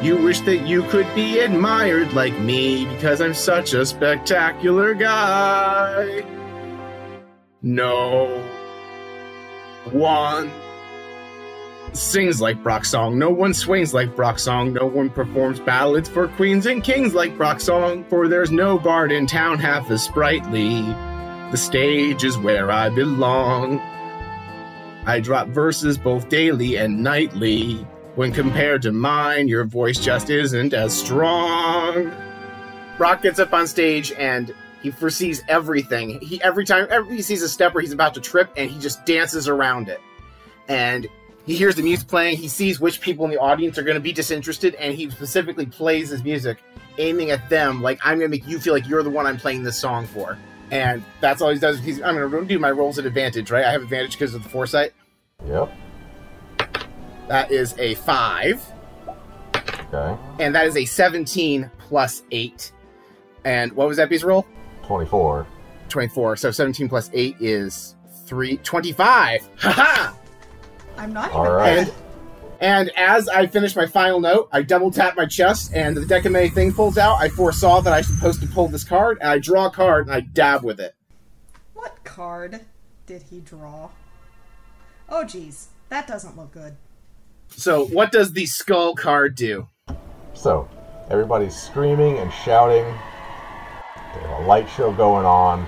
You 0.00 0.16
wish 0.16 0.40
that 0.42 0.66
you 0.68 0.84
could 0.84 1.12
be 1.14 1.40
admired 1.40 2.12
like 2.12 2.38
me 2.38 2.86
because 2.86 3.20
I'm 3.20 3.34
such 3.34 3.74
a 3.74 3.84
spectacular 3.84 4.94
guy. 4.94 6.24
No 7.60 8.42
one 9.90 10.50
sings 11.92 12.40
like 12.40 12.62
Brock 12.62 12.84
Song. 12.84 13.18
No 13.18 13.30
one 13.30 13.54
swings 13.54 13.94
like 13.94 14.14
Brock 14.14 14.38
Song. 14.38 14.72
No 14.72 14.86
one 14.86 15.10
performs 15.10 15.60
ballads 15.60 16.08
for 16.08 16.28
queens 16.28 16.66
and 16.66 16.84
kings 16.84 17.14
like 17.14 17.36
Brock 17.36 17.60
Song. 17.60 18.04
For 18.04 18.28
there's 18.28 18.50
no 18.50 18.78
bard 18.78 19.12
in 19.12 19.26
town 19.26 19.58
half 19.58 19.90
as 19.90 20.02
sprightly. 20.02 20.82
The 21.50 21.56
stage 21.56 22.24
is 22.24 22.36
where 22.38 22.70
I 22.70 22.90
belong. 22.90 23.80
I 25.06 25.20
drop 25.20 25.48
verses 25.48 25.96
both 25.96 26.28
daily 26.28 26.76
and 26.76 27.02
nightly. 27.02 27.86
When 28.14 28.32
compared 28.32 28.82
to 28.82 28.92
mine, 28.92 29.48
your 29.48 29.64
voice 29.64 29.98
just 29.98 30.28
isn't 30.28 30.74
as 30.74 30.92
strong. 30.92 32.12
Brock 32.98 33.22
gets 33.22 33.38
up 33.38 33.52
on 33.52 33.66
stage 33.66 34.12
and 34.18 34.52
he 34.82 34.90
foresees 34.90 35.42
everything. 35.48 36.20
He 36.20 36.42
every 36.42 36.64
time 36.64 36.86
every 36.90 37.16
he 37.16 37.22
sees 37.22 37.42
a 37.42 37.48
step 37.48 37.74
where 37.74 37.82
he's 37.82 37.92
about 37.92 38.14
to 38.14 38.20
trip, 38.20 38.50
and 38.56 38.70
he 38.70 38.78
just 38.78 39.04
dances 39.06 39.48
around 39.48 39.88
it. 39.88 40.00
And 40.68 41.08
he 41.46 41.56
hears 41.56 41.74
the 41.76 41.82
music 41.82 42.06
playing. 42.08 42.36
He 42.36 42.48
sees 42.48 42.78
which 42.78 43.00
people 43.00 43.24
in 43.24 43.30
the 43.30 43.38
audience 43.38 43.78
are 43.78 43.82
going 43.82 43.96
to 43.96 44.00
be 44.00 44.12
disinterested, 44.12 44.74
and 44.74 44.94
he 44.94 45.10
specifically 45.10 45.66
plays 45.66 46.10
his 46.10 46.22
music, 46.22 46.58
aiming 46.98 47.30
at 47.30 47.48
them. 47.48 47.80
Like 47.82 47.98
I'm 48.04 48.18
going 48.18 48.30
to 48.30 48.36
make 48.36 48.46
you 48.46 48.60
feel 48.60 48.74
like 48.74 48.86
you're 48.86 49.02
the 49.02 49.10
one 49.10 49.26
I'm 49.26 49.38
playing 49.38 49.62
this 49.62 49.78
song 49.78 50.06
for. 50.06 50.38
And 50.70 51.02
that's 51.22 51.40
all 51.40 51.50
he 51.50 51.58
does. 51.58 51.78
He's 51.80 52.02
I'm 52.02 52.14
going 52.14 52.30
to 52.30 52.44
do 52.44 52.58
my 52.58 52.70
rolls 52.70 52.98
at 52.98 53.06
advantage, 53.06 53.50
right? 53.50 53.64
I 53.64 53.72
have 53.72 53.82
advantage 53.82 54.12
because 54.12 54.34
of 54.34 54.42
the 54.42 54.48
foresight. 54.50 54.92
Yep. 55.46 55.72
That 57.28 57.50
is 57.50 57.74
a 57.78 57.94
five, 57.94 58.62
Okay. 59.92 60.16
and 60.38 60.54
that 60.54 60.66
is 60.66 60.76
a 60.76 60.84
17 60.84 61.70
plus 61.78 62.22
eight. 62.30 62.72
And 63.44 63.72
what 63.72 63.88
was 63.88 63.98
Epi's 63.98 64.24
roll? 64.24 64.46
24. 64.88 65.46
24. 65.88 66.36
So 66.36 66.50
17 66.50 66.88
plus 66.88 67.10
8 67.12 67.36
is 67.38 67.94
3 68.24 68.56
25. 68.56 69.48
Haha! 69.58 70.14
I'm 70.96 71.12
not 71.12 71.30
even 71.30 71.42
right. 71.42 71.78
And 71.78 71.92
and 72.60 72.90
as 72.96 73.28
I 73.28 73.46
finish 73.46 73.76
my 73.76 73.86
final 73.86 74.18
note, 74.18 74.48
I 74.50 74.62
double 74.62 74.90
tap 74.90 75.16
my 75.16 75.26
chest 75.26 75.72
and 75.74 75.96
the 75.96 76.04
Deck 76.04 76.24
of 76.24 76.32
Many 76.32 76.48
thing 76.48 76.72
pulls 76.72 76.98
out. 76.98 77.16
I 77.16 77.28
foresaw 77.28 77.80
that 77.82 77.92
I 77.92 77.98
was 77.98 78.08
supposed 78.08 78.40
to 78.40 78.48
pull 78.48 78.66
this 78.66 78.82
card, 78.82 79.18
and 79.20 79.30
I 79.30 79.38
draw 79.38 79.66
a 79.66 79.70
card 79.70 80.06
and 80.06 80.14
I 80.14 80.20
dab 80.20 80.64
with 80.64 80.80
it. 80.80 80.96
What 81.74 82.02
card 82.02 82.62
did 83.06 83.22
he 83.24 83.40
draw? 83.40 83.90
Oh 85.08 85.24
geez, 85.24 85.68
that 85.90 86.08
doesn't 86.08 86.36
look 86.36 86.50
good. 86.50 86.76
So 87.50 87.84
what 87.86 88.10
does 88.10 88.32
the 88.32 88.46
skull 88.46 88.94
card 88.94 89.36
do? 89.36 89.68
So, 90.34 90.68
everybody's 91.10 91.56
screaming 91.56 92.18
and 92.18 92.32
shouting. 92.32 92.84
There's 94.14 94.26
a 94.26 94.46
light 94.46 94.68
show 94.68 94.92
going 94.92 95.26
on. 95.26 95.66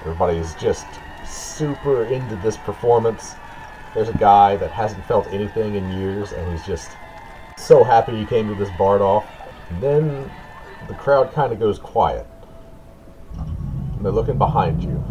Everybody's 0.00 0.54
just 0.54 0.86
super 1.26 2.04
into 2.04 2.36
this 2.36 2.56
performance. 2.56 3.34
There's 3.94 4.08
a 4.08 4.18
guy 4.18 4.56
that 4.56 4.70
hasn't 4.70 5.04
felt 5.06 5.26
anything 5.28 5.76
in 5.76 5.90
years, 5.92 6.32
and 6.32 6.50
he's 6.50 6.66
just 6.66 6.90
so 7.56 7.84
happy 7.84 8.16
he 8.16 8.26
came 8.26 8.48
to 8.48 8.54
this 8.54 8.70
Bard 8.76 9.00
off. 9.00 9.26
And 9.70 9.82
then 9.82 10.30
the 10.88 10.94
crowd 10.94 11.32
kind 11.32 11.52
of 11.52 11.58
goes 11.58 11.78
quiet. 11.78 12.26
And 13.36 14.04
they're 14.04 14.12
looking 14.12 14.38
behind 14.38 14.82
you. 14.82 15.02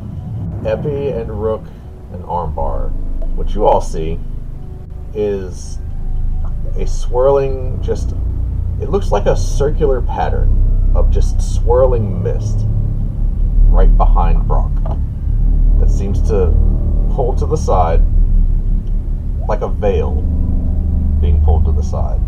Epi 0.65 1.09
and 1.09 1.41
Rook 1.41 1.63
and 2.13 2.23
Armbar. 2.25 2.91
What 3.35 3.55
you 3.55 3.65
all 3.65 3.81
see 3.81 4.19
is 5.13 5.79
a 6.77 6.85
swirling, 6.85 7.81
just 7.81 8.13
it 8.83 8.89
looks 8.89 9.13
like 9.13 9.27
a 9.27 9.35
circular 9.35 10.01
pattern 10.01 10.91
of 10.93 11.09
just 11.09 11.41
swirling 11.55 12.21
mist 12.21 12.65
right 13.69 13.95
behind 13.95 14.45
Brock 14.45 14.73
that 15.79 15.89
seems 15.89 16.21
to 16.23 16.47
pull 17.15 17.33
to 17.39 17.45
the 17.45 17.55
side 17.55 18.01
like 19.47 19.61
a 19.61 19.69
veil 19.69 20.15
being 21.21 21.41
pulled 21.45 21.63
to 21.63 21.71
the 21.71 21.81
side. 21.81 22.19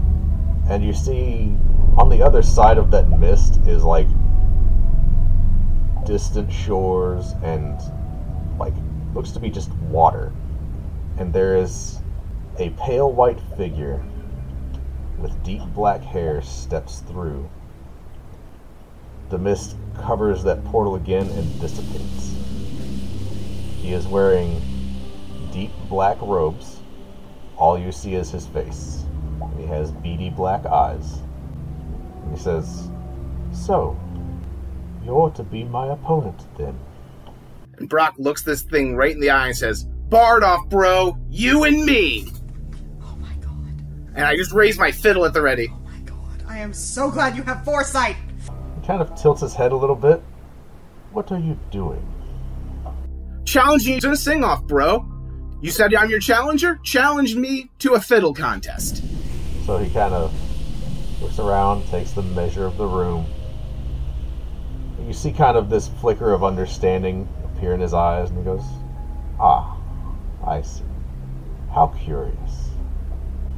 And 0.69 0.81
you 0.81 0.93
see 0.93 1.53
on 1.97 2.07
the 2.07 2.21
other 2.21 2.41
side 2.41 2.77
of 2.77 2.89
that 2.91 3.09
mist 3.09 3.59
is 3.67 3.83
like 3.83 4.07
distant 6.05 6.49
shores 6.49 7.33
and 7.43 7.77
like 8.57 8.73
looks 9.13 9.31
to 9.31 9.41
be 9.41 9.49
just 9.49 9.73
water. 9.91 10.31
And 11.17 11.33
there 11.33 11.57
is 11.57 11.99
a 12.59 12.69
pale 12.71 13.11
white 13.11 13.41
figure 13.57 14.01
with 15.25 15.43
deep 15.43 15.63
black 15.73 16.03
hair 16.03 16.39
steps 16.43 16.99
through. 17.07 17.49
The 19.29 19.39
mist 19.39 19.75
covers 19.97 20.43
that 20.43 20.63
portal 20.65 20.97
again 20.97 21.27
and 21.27 21.59
dissipates. 21.59 22.35
He 23.77 23.93
is 23.93 24.05
wearing 24.05 24.61
deep 25.51 25.71
black 25.89 26.21
robes. 26.21 26.79
All 27.57 27.75
you 27.75 27.91
see 27.91 28.13
is 28.13 28.29
his 28.29 28.45
face. 28.45 29.03
He 29.57 29.65
has 29.65 29.89
beady 29.91 30.29
black 30.29 30.67
eyes. 30.67 31.21
He 32.31 32.37
says, 32.37 32.91
So, 33.51 33.99
you're 35.03 35.31
to 35.31 35.41
be 35.41 35.63
my 35.63 35.87
opponent 35.87 36.45
then. 36.55 36.77
And 37.79 37.89
Brock 37.89 38.13
looks 38.19 38.43
this 38.43 38.61
thing 38.61 38.95
right 38.95 39.15
in 39.15 39.19
the 39.19 39.31
eye 39.31 39.47
and 39.47 39.57
says, 39.57 39.85
Bard 39.85 40.43
off, 40.43 40.69
bro! 40.69 41.17
You 41.31 41.63
and 41.63 41.83
me! 41.83 42.27
My 44.15 44.21
god. 44.21 44.21
and 44.21 44.25
I 44.25 44.35
just 44.35 44.51
raise 44.53 44.77
my 44.79 44.91
fiddle 44.91 45.25
at 45.25 45.33
the 45.33 45.41
ready. 45.41 45.69
Oh 45.71 45.79
my 45.85 45.99
god, 45.99 46.43
I 46.47 46.57
am 46.59 46.73
so 46.73 47.11
glad 47.11 47.35
you 47.35 47.43
have 47.43 47.63
foresight. 47.65 48.15
He 48.81 48.87
kind 48.87 49.01
of 49.01 49.13
tilts 49.15 49.41
his 49.41 49.53
head 49.53 49.71
a 49.71 49.75
little 49.75 49.95
bit. 49.95 50.21
What 51.11 51.31
are 51.31 51.39
you 51.39 51.59
doing? 51.71 52.05
Challenging 53.45 53.95
you 53.95 54.01
to 54.01 54.11
a 54.11 54.15
sing 54.17 54.43
off, 54.43 54.63
bro. 54.63 55.05
You 55.61 55.71
said 55.71 55.93
I'm 55.93 56.09
your 56.09 56.19
challenger? 56.19 56.79
Challenge 56.83 57.35
me 57.35 57.69
to 57.79 57.93
a 57.93 57.99
fiddle 57.99 58.33
contest. 58.33 59.03
So 59.65 59.77
he 59.77 59.89
kind 59.91 60.13
of 60.13 60.33
looks 61.21 61.39
around, 61.39 61.87
takes 61.87 62.11
the 62.11 62.21
measure 62.21 62.65
of 62.65 62.77
the 62.77 62.85
room. 62.85 63.25
You 65.05 65.13
see 65.13 65.31
kind 65.31 65.55
of 65.57 65.69
this 65.69 65.87
flicker 66.01 66.33
of 66.33 66.43
understanding 66.43 67.27
appear 67.45 67.73
in 67.73 67.79
his 67.79 67.93
eyes, 67.93 68.29
and 68.29 68.39
he 68.39 68.43
goes, 68.43 68.63
Ah, 69.39 69.77
I 70.45 70.61
see. 70.61 70.83
How 71.71 71.87
curious. 71.87 72.69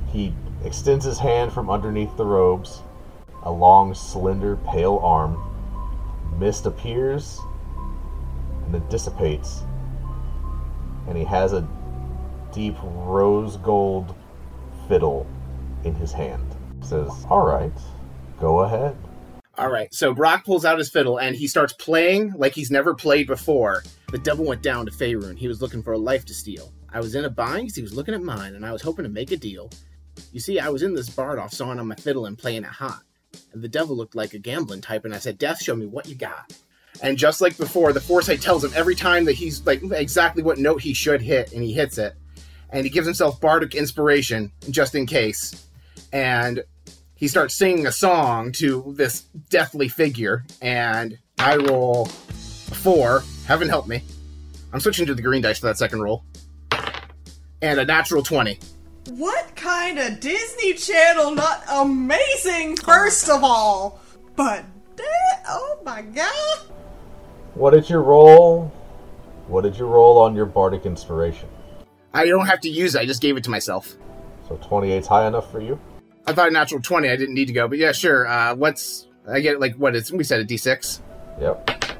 He 0.08 0.34
extends 0.64 1.06
his 1.06 1.20
hand 1.20 1.54
from 1.54 1.70
underneath 1.70 2.16
the 2.18 2.26
robes, 2.26 2.82
a 3.44 3.52
long, 3.52 3.94
slender, 3.94 4.58
pale 4.68 5.00
arm. 5.04 5.44
Mist 6.40 6.66
appears, 6.66 7.40
and 8.66 8.74
then 8.74 8.88
dissipates, 8.90 9.64
and 11.08 11.18
he 11.18 11.24
has 11.24 11.54
a 11.54 11.68
deep 12.54 12.76
rose 12.84 13.58
gold 13.58 14.16
fiddle 14.88 15.26
in 15.84 15.96
his 15.96 16.12
hand. 16.12 16.44
Says, 16.82 17.10
All 17.30 17.46
right, 17.46 17.72
go 18.40 18.60
ahead. 18.60 18.96
All 19.58 19.72
right, 19.72 19.92
so 19.92 20.14
Brock 20.14 20.46
pulls 20.46 20.66
out 20.66 20.78
his 20.78 20.92
fiddle 20.92 21.20
and 21.20 21.36
he 21.36 21.48
starts 21.48 21.74
playing 21.74 22.34
like 22.38 22.54
he's 22.54 22.70
never 22.70 22.94
played 22.94 23.26
before. 23.26 23.84
The 24.12 24.20
devil 24.20 24.46
went 24.46 24.62
down 24.62 24.86
to 24.86 24.92
Faerun. 24.92 25.36
He 25.36 25.48
was 25.48 25.62
looking 25.62 25.82
for 25.82 25.94
a 25.94 25.98
life 25.98 26.26
to 26.26 26.34
steal. 26.34 26.72
I 26.94 27.00
was 27.00 27.16
in 27.16 27.26
a 27.26 27.30
bind 27.30 27.70
'cause 27.70 27.76
he 27.76 27.82
was 27.82 27.94
looking 27.94 28.14
at 28.14 28.22
mine, 28.22 28.54
and 28.54 28.66
I 28.66 28.72
was 28.72 28.84
hoping 28.84 29.04
to 29.04 29.10
make 29.10 29.32
a 29.32 29.38
deal. 29.38 29.72
You 30.32 30.40
see, 30.40 30.60
I 30.60 30.70
was 30.70 30.84
in 30.84 30.94
this 30.94 31.10
bard 31.10 31.40
off 31.40 31.54
sawing 31.54 31.80
on 31.80 31.88
my 31.88 31.96
fiddle 31.96 32.26
and 32.26 32.38
playing 32.38 32.64
it 32.64 32.70
hot. 32.70 33.02
And 33.54 33.62
the 33.62 33.68
devil 33.68 33.96
looked 33.96 34.16
like 34.16 34.34
a 34.34 34.40
gambling 34.40 34.82
type, 34.82 35.06
and 35.06 35.14
I 35.14 35.20
said, 35.20 35.38
Death, 35.38 35.62
show 35.62 35.76
me 35.76 35.86
what 35.86 36.08
you 36.08 36.16
got. 36.16 36.54
And 37.02 37.18
just 37.18 37.42
like 37.42 37.58
before, 37.58 37.94
the 37.94 38.02
foresight 38.02 38.42
tells 38.42 38.64
him 38.64 38.72
every 38.76 38.96
time 38.96 39.26
that 39.26 39.34
he's 39.34 39.66
like 39.66 39.82
exactly 39.92 40.42
what 40.42 40.58
note 40.58 40.82
he 40.82 40.94
should 40.94 41.22
hit, 41.22 41.54
and 41.54 41.64
he 41.64 41.74
hits 41.74 41.98
it. 41.98 42.16
And 42.70 42.84
he 42.84 42.90
gives 42.90 43.08
himself 43.08 43.40
bardic 43.40 43.76
inspiration 43.76 44.52
just 44.70 44.96
in 44.96 45.06
case. 45.06 45.68
And 46.12 46.64
he 47.16 47.28
starts 47.28 47.58
singing 47.58 47.88
a 47.88 47.92
song 47.92 48.52
to 48.54 48.94
this 48.96 49.22
deathly 49.50 49.88
figure, 49.88 50.46
and 50.62 51.18
I 51.38 51.58
roll 51.58 52.06
four. 52.06 53.24
Heaven 53.46 53.70
help 53.70 53.88
me. 53.88 54.04
I'm 54.74 54.80
switching 54.80 55.06
to 55.06 55.16
the 55.16 55.22
green 55.22 55.42
dice 55.42 55.60
for 55.60 55.68
that 55.68 55.78
second 55.78 56.02
roll. 56.02 56.24
And 57.62 57.80
a 57.80 57.86
natural 57.86 58.22
20. 58.22 58.60
What 59.12 59.56
kind 59.56 60.00
of 60.00 60.20
Disney 60.20 60.74
Channel 60.74 61.32
not 61.32 61.64
amazing, 61.72 62.76
first 62.76 63.30
of 63.30 63.42
all? 63.42 64.02
But, 64.36 64.66
that, 64.98 65.44
oh 65.48 65.80
my 65.86 66.02
god. 66.02 66.60
What 67.54 67.72
did 67.72 67.90
you 67.90 68.00
roll? 68.00 68.68
What 69.48 69.62
did 69.62 69.78
you 69.78 69.86
roll 69.86 70.18
on 70.18 70.36
your 70.36 70.46
bardic 70.46 70.86
inspiration? 70.86 71.48
I 72.14 72.26
don't 72.26 72.48
have 72.48 72.60
to 72.62 72.70
use 72.70 72.96
it, 72.96 73.02
I 73.02 73.06
just 73.06 73.22
gave 73.22 73.38
it 73.38 73.46
to 73.46 73.50
myself. 73.50 73.96
So 74.50 74.58
28's 74.58 75.08
high 75.08 75.26
enough 75.26 75.50
for 75.52 75.62
you? 75.62 75.80
I 76.26 76.34
thought 76.34 76.50
a 76.50 76.52
natural 76.52 76.82
20, 76.82 77.10
I 77.10 77.16
didn't 77.16 77.34
need 77.34 77.48
to 77.48 77.54
go, 77.54 77.70
but 77.70 77.78
yeah, 77.78 77.94
sure. 77.94 78.28
Uh, 78.28 78.56
what's. 78.56 79.08
I 79.30 79.40
get 79.40 79.62
like, 79.62 79.76
what 79.76 79.96
is. 79.96 80.12
We 80.12 80.26
said 80.26 80.42
a 80.42 80.46
d6. 80.46 81.02
Yep. 81.40 81.96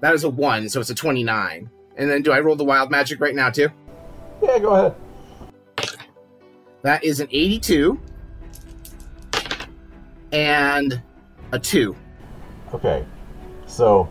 That 0.00 0.14
is 0.14 0.22
a 0.22 0.30
1, 0.30 0.68
so 0.68 0.80
it's 0.80 0.90
a 0.90 0.94
29. 0.94 1.70
And 1.96 2.10
then 2.10 2.22
do 2.22 2.30
I 2.30 2.40
roll 2.40 2.54
the 2.54 2.64
wild 2.64 2.90
magic 2.90 3.20
right 3.20 3.34
now, 3.34 3.50
too? 3.50 3.68
Yeah, 4.42 4.58
go 4.60 4.74
ahead. 4.74 4.94
That 6.82 7.04
is 7.04 7.20
an 7.20 7.28
82. 7.30 8.00
And 10.32 11.00
a 11.52 11.58
2. 11.58 11.96
Okay. 12.74 13.06
So, 13.66 14.08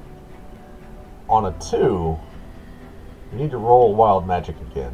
on 1.29 1.45
a 1.45 1.59
2, 1.59 2.17
you 3.31 3.37
need 3.37 3.51
to 3.51 3.57
roll 3.57 3.93
wild 3.95 4.25
magic 4.25 4.55
again. 4.71 4.93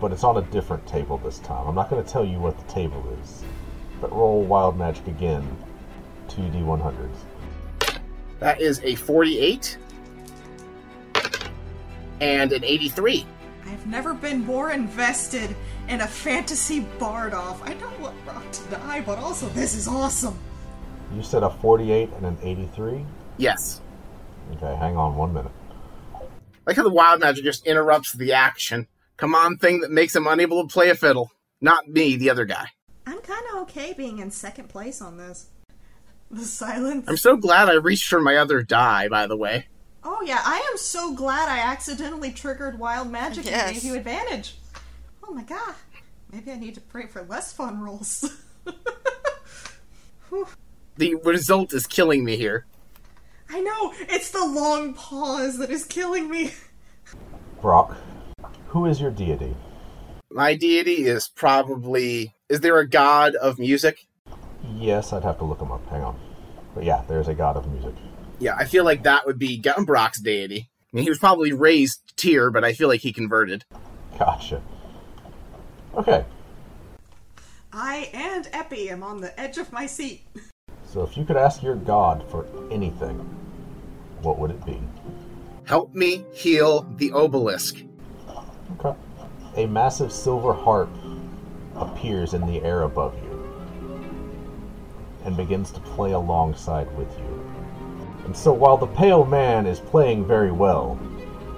But 0.00 0.12
it's 0.12 0.24
on 0.24 0.38
a 0.38 0.42
different 0.42 0.84
table 0.86 1.18
this 1.18 1.38
time. 1.38 1.66
I'm 1.68 1.74
not 1.74 1.88
going 1.88 2.02
to 2.02 2.10
tell 2.10 2.24
you 2.24 2.40
what 2.40 2.58
the 2.58 2.72
table 2.72 3.16
is. 3.22 3.44
But 4.00 4.12
roll 4.12 4.42
wild 4.42 4.76
magic 4.76 5.06
again. 5.06 5.56
2d100s. 6.28 7.16
That 8.40 8.60
is 8.60 8.80
a 8.82 8.96
48. 8.96 9.78
And 12.20 12.52
an 12.52 12.64
83. 12.64 13.26
I've 13.66 13.86
never 13.86 14.14
been 14.14 14.44
more 14.44 14.70
invested 14.72 15.54
in 15.92 16.00
a 16.00 16.06
fantasy 16.06 16.80
bard 16.98 17.34
off. 17.34 17.62
I 17.68 17.74
don't 17.74 18.00
want 18.00 18.16
Rock 18.26 18.50
to 18.50 18.62
die, 18.70 19.02
but 19.02 19.18
also 19.18 19.46
this 19.50 19.74
is 19.74 19.86
awesome. 19.86 20.38
You 21.14 21.22
said 21.22 21.42
a 21.42 21.50
48 21.50 22.08
and 22.16 22.24
an 22.26 22.38
83? 22.42 23.04
Yes. 23.36 23.82
Okay, 24.54 24.74
hang 24.76 24.96
on 24.96 25.16
one 25.16 25.34
minute. 25.34 25.52
Like 26.66 26.76
how 26.76 26.82
the 26.82 26.90
wild 26.90 27.20
magic 27.20 27.44
just 27.44 27.66
interrupts 27.66 28.12
the 28.12 28.32
action. 28.32 28.86
Come 29.18 29.34
on, 29.34 29.58
thing 29.58 29.80
that 29.80 29.90
makes 29.90 30.16
him 30.16 30.26
unable 30.26 30.66
to 30.66 30.72
play 30.72 30.88
a 30.88 30.94
fiddle. 30.94 31.30
Not 31.60 31.88
me, 31.88 32.16
the 32.16 32.30
other 32.30 32.46
guy. 32.46 32.68
I'm 33.06 33.20
kind 33.20 33.44
of 33.52 33.62
okay 33.62 33.92
being 33.92 34.18
in 34.18 34.30
second 34.30 34.68
place 34.70 35.02
on 35.02 35.18
this. 35.18 35.48
The 36.30 36.44
silence. 36.44 37.06
I'm 37.06 37.18
so 37.18 37.36
glad 37.36 37.68
I 37.68 37.74
reached 37.74 38.08
for 38.08 38.20
my 38.20 38.36
other 38.36 38.62
die, 38.62 39.08
by 39.08 39.26
the 39.26 39.36
way. 39.36 39.66
Oh 40.02 40.22
yeah, 40.24 40.40
I 40.42 40.66
am 40.70 40.78
so 40.78 41.12
glad 41.14 41.50
I 41.50 41.58
accidentally 41.58 42.32
triggered 42.32 42.78
wild 42.78 43.10
magic 43.10 43.44
Yes. 43.44 43.66
and 43.66 43.74
gave 43.74 43.84
you 43.84 43.94
advantage. 43.94 44.54
Oh 45.32 45.34
my 45.34 45.44
god. 45.44 45.74
Maybe 46.30 46.52
I 46.52 46.58
need 46.58 46.74
to 46.74 46.82
pray 46.82 47.06
for 47.06 47.22
less 47.22 47.54
fun 47.54 47.80
rolls. 47.80 48.38
The 50.96 51.14
result 51.24 51.72
is 51.72 51.86
killing 51.86 52.22
me 52.22 52.36
here. 52.36 52.66
I 53.48 53.60
know, 53.60 53.94
it's 54.00 54.30
the 54.30 54.44
long 54.44 54.92
pause 54.92 55.56
that 55.58 55.70
is 55.70 55.86
killing 55.86 56.30
me. 56.30 56.52
Brock, 57.62 57.96
who 58.68 58.84
is 58.84 59.00
your 59.00 59.10
deity? 59.10 59.56
My 60.30 60.54
deity 60.54 61.06
is 61.06 61.28
probably. 61.28 62.34
Is 62.50 62.60
there 62.60 62.78
a 62.78 62.88
god 62.88 63.34
of 63.34 63.58
music? 63.58 64.06
Yes, 64.76 65.14
I'd 65.14 65.24
have 65.24 65.38
to 65.38 65.44
look 65.44 65.60
him 65.60 65.72
up. 65.72 65.86
Hang 65.88 66.02
on. 66.02 66.18
But 66.74 66.84
yeah, 66.84 67.02
there's 67.08 67.28
a 67.28 67.34
god 67.34 67.56
of 67.56 67.66
music. 67.72 67.94
Yeah, 68.38 68.54
I 68.56 68.66
feel 68.66 68.84
like 68.84 69.02
that 69.04 69.26
would 69.26 69.38
be 69.38 69.60
Guttenbrock's 69.60 70.20
deity. 70.20 70.68
I 70.92 70.96
mean, 70.96 71.04
he 71.04 71.10
was 71.10 71.18
probably 71.18 71.54
raised 71.54 72.16
Tyr, 72.16 72.50
but 72.50 72.64
I 72.64 72.74
feel 72.74 72.88
like 72.88 73.00
he 73.00 73.14
converted. 73.14 73.64
Gotcha. 74.18 74.62
Okay, 75.94 76.24
I 77.72 78.10
and 78.12 78.48
Epi 78.52 78.90
am 78.90 79.02
on 79.02 79.22
the 79.22 79.38
edge 79.40 79.56
of 79.56 79.72
my 79.72 79.86
seat. 79.86 80.26
so 80.84 81.02
if 81.02 81.16
you 81.16 81.24
could 81.24 81.38
ask 81.38 81.62
your 81.62 81.74
god 81.74 82.22
for 82.30 82.46
anything, 82.70 83.16
what 84.20 84.38
would 84.38 84.50
it 84.50 84.64
be? 84.66 84.78
Help 85.64 85.94
me 85.94 86.26
heal 86.32 86.82
the 86.98 87.12
obelisk. 87.12 87.82
Okay. 88.78 88.94
A 89.56 89.66
massive 89.66 90.12
silver 90.12 90.52
harp 90.52 90.90
appears 91.76 92.34
in 92.34 92.46
the 92.46 92.62
air 92.62 92.82
above 92.82 93.14
you 93.22 93.30
and 95.24 95.34
begins 95.34 95.70
to 95.70 95.80
play 95.80 96.12
alongside 96.12 96.94
with 96.96 97.08
you. 97.18 97.50
And 98.26 98.36
so 98.36 98.52
while 98.52 98.76
the 98.76 98.86
pale 98.86 99.24
man 99.24 99.66
is 99.66 99.80
playing 99.80 100.26
very 100.26 100.52
well, 100.52 100.98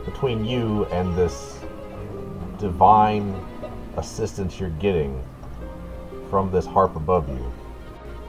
between 0.05 0.45
you 0.45 0.85
and 0.87 1.17
this 1.17 1.59
divine 2.59 3.35
assistance 3.97 4.59
you're 4.59 4.71
getting 4.71 5.23
from 6.31 6.51
this 6.51 6.67
harp 6.67 6.97
above 6.97 7.29
you, 7.29 7.53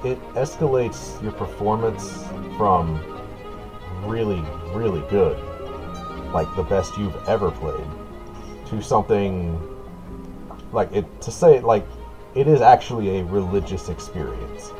it 0.03 0.21
escalates 0.33 1.21
your 1.21 1.31
performance 1.31 2.23
from 2.57 3.03
really, 4.05 4.43
really 4.73 5.01
good, 5.09 5.37
like 6.31 6.53
the 6.55 6.63
best 6.63 6.97
you've 6.97 7.15
ever 7.27 7.51
played, 7.51 7.87
to 8.67 8.81
something 8.81 9.59
like 10.71 10.91
it 10.91 11.05
to 11.21 11.31
say 11.31 11.57
it 11.57 11.63
like 11.63 11.85
it 12.35 12.47
is 12.47 12.61
actually 12.61 13.19
a 13.19 13.23
religious 13.23 13.89
experience. 13.89 14.71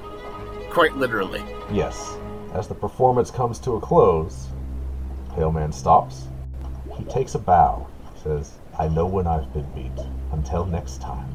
Quite 0.69 0.95
literally. 0.95 1.43
Yes. 1.71 2.17
As 2.53 2.67
the 2.67 2.75
performance 2.75 3.31
comes 3.31 3.59
to 3.59 3.75
a 3.75 3.81
close, 3.81 4.47
Pale 5.35 5.53
Man 5.53 5.71
stops. 5.71 6.27
He 6.97 7.03
takes 7.05 7.35
a 7.35 7.39
bow, 7.39 7.87
says, 8.21 8.53
I 8.77 8.87
know 8.87 9.05
when 9.05 9.27
I've 9.27 9.51
been 9.53 9.69
beat. 9.73 10.05
Until 10.31 10.65
next 10.65 11.01
time. 11.01 11.29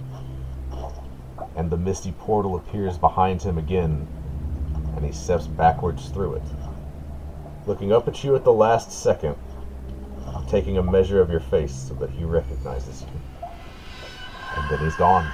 And 1.56 1.70
the 1.70 1.76
misty 1.76 2.12
portal 2.12 2.56
appears 2.56 2.96
behind 2.98 3.42
him 3.42 3.58
again, 3.58 4.06
and 4.96 5.04
he 5.04 5.12
steps 5.12 5.46
backwards 5.46 6.08
through 6.08 6.34
it. 6.34 6.42
Looking 7.66 7.92
up 7.92 8.06
at 8.08 8.22
you 8.22 8.36
at 8.36 8.44
the 8.44 8.52
last 8.52 8.92
second, 8.92 9.36
taking 10.48 10.78
a 10.78 10.82
measure 10.82 11.20
of 11.20 11.30
your 11.30 11.40
face 11.40 11.72
so 11.74 11.94
that 11.94 12.10
he 12.10 12.24
recognizes 12.24 13.02
you. 13.02 13.48
And 14.56 14.70
then 14.70 14.78
he's 14.80 14.96
gone. 14.96 15.30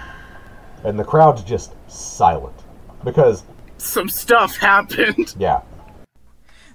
And 0.84 0.98
the 0.98 1.04
crowd's 1.04 1.42
just 1.42 1.74
silent. 1.90 2.54
Because 3.04 3.44
Some 3.78 4.08
stuff 4.08 4.56
happened. 4.56 5.34
yeah, 5.38 5.60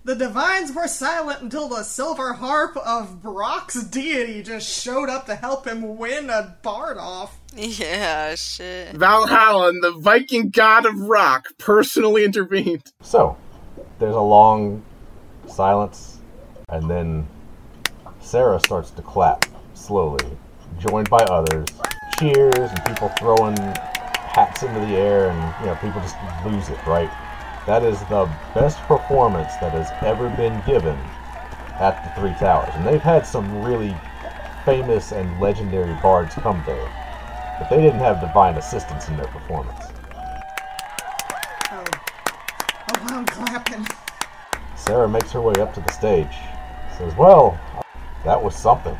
The 0.04 0.16
divines 0.16 0.74
were 0.74 0.88
silent 0.88 1.44
until 1.44 1.68
the 1.68 1.84
silver 1.84 2.34
harp 2.34 2.76
of 2.76 3.22
Brock's 3.22 3.84
deity 3.84 4.42
just 4.42 4.68
showed 4.68 5.10
up 5.10 5.28
to 5.28 5.36
help 5.36 5.68
him 5.68 5.96
win 5.96 6.32
a 6.32 6.58
bard 6.64 6.98
off. 6.98 7.40
Yeah, 7.56 8.34
shit. 8.34 8.96
Valhalla, 8.96 9.72
the 9.74 9.92
Viking 9.92 10.50
god 10.50 10.88
of 10.88 11.00
rock, 11.02 11.50
personally 11.60 12.26
intervened. 12.26 12.92
So, 13.04 13.38
there's 14.00 14.16
a 14.16 14.22
long 14.22 14.82
silence, 15.48 16.18
and 16.70 16.90
then 16.90 17.28
Sarah 18.22 18.60
starts 18.60 18.90
to 18.92 19.04
clap 19.04 19.46
slowly, 19.76 20.26
joined 20.80 21.12
by 21.12 21.24
others. 21.26 21.68
Cheers 22.18 22.72
and 22.72 22.86
people 22.86 23.10
throwing 23.20 23.56
hats 23.56 24.64
into 24.64 24.80
the 24.80 24.96
air, 24.96 25.30
and 25.30 25.56
you 25.60 25.68
know 25.68 25.76
people 25.76 26.02
just 26.02 26.16
lose 26.44 26.70
it. 26.70 26.84
Right? 26.88 27.12
That 27.68 27.84
is 27.84 28.00
the 28.02 28.28
best 28.56 28.80
performance 28.80 29.56
that 29.58 29.74
has 29.74 29.92
ever 30.02 30.30
been 30.30 30.62
given 30.66 30.98
at 31.80 32.04
the 32.04 32.20
Three 32.20 32.34
Towers, 32.34 32.74
and 32.74 32.86
they've 32.86 33.02
had 33.02 33.26
some 33.26 33.64
really 33.64 33.96
famous 34.66 35.12
and 35.12 35.40
legendary 35.40 35.94
bards 36.02 36.34
come 36.36 36.64
there, 36.66 36.90
but 37.60 37.70
they 37.70 37.82
didn't 37.82 38.00
have 38.00 38.20
divine 38.20 38.58
assistance 38.58 39.10
in 39.10 39.18
their 39.18 39.28
performance. 39.28 39.86
Oh, 41.72 41.84
oh 42.90 43.08
I'm 43.10 43.26
clapping. 43.28 43.86
Sarah 44.76 45.08
makes 45.08 45.32
her 45.32 45.42
way 45.42 45.54
up 45.60 45.74
to 45.76 45.82
the 45.82 45.92
stage. 45.92 46.36
Says, 46.98 47.16
Well, 47.16 47.60
that 48.26 48.42
was 48.42 48.56
something. 48.56 48.98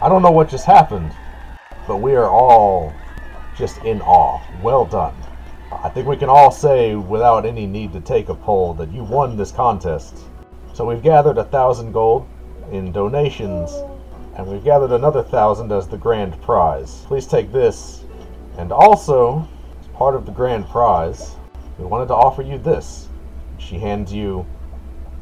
I 0.00 0.08
don't 0.08 0.22
know 0.22 0.30
what 0.30 0.48
just 0.48 0.64
happened, 0.64 1.12
but 1.86 1.98
we 1.98 2.14
are 2.14 2.30
all 2.30 2.94
just 3.56 3.78
in 3.84 4.00
awe. 4.00 4.40
Well 4.62 4.86
done. 4.86 5.14
I 5.70 5.88
think 5.90 6.06
we 6.06 6.16
can 6.16 6.28
all 6.28 6.50
say, 6.50 6.94
without 6.94 7.44
any 7.44 7.66
need 7.66 7.92
to 7.92 8.00
take 8.00 8.28
a 8.28 8.34
poll, 8.34 8.74
that 8.74 8.92
you 8.92 9.04
won 9.04 9.36
this 9.36 9.52
contest. 9.52 10.16
So 10.72 10.84
we've 10.86 11.02
gathered 11.02 11.38
a 11.38 11.44
thousand 11.44 11.92
gold 11.92 12.26
in 12.72 12.90
donations, 12.90 13.72
and 14.36 14.46
we've 14.46 14.64
gathered 14.64 14.92
another 14.92 15.22
thousand 15.22 15.70
as 15.70 15.86
the 15.86 15.98
grand 15.98 16.40
prize. 16.42 17.04
Please 17.06 17.26
take 17.26 17.52
this. 17.52 18.04
And 18.56 18.72
also, 18.72 19.46
as 19.80 19.86
part 19.88 20.14
of 20.14 20.26
the 20.26 20.32
grand 20.32 20.66
prize, 20.68 21.36
we 21.78 21.84
wanted 21.84 22.08
to 22.08 22.14
offer 22.14 22.42
you 22.42 22.58
this. 22.58 23.08
She 23.58 23.78
hands 23.78 24.12
you 24.12 24.46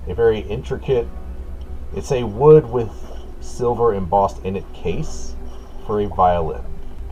a 0.07 0.14
very 0.14 0.40
intricate, 0.40 1.09
it's 1.94 2.12
a 2.12 2.22
wood 2.22 2.64
with 2.68 2.90
silver 3.40 3.94
embossed 3.94 4.42
in 4.44 4.57
it 4.57 4.72
case 4.72 5.34
for 5.86 6.01
a 6.01 6.07
violin. 6.07 6.62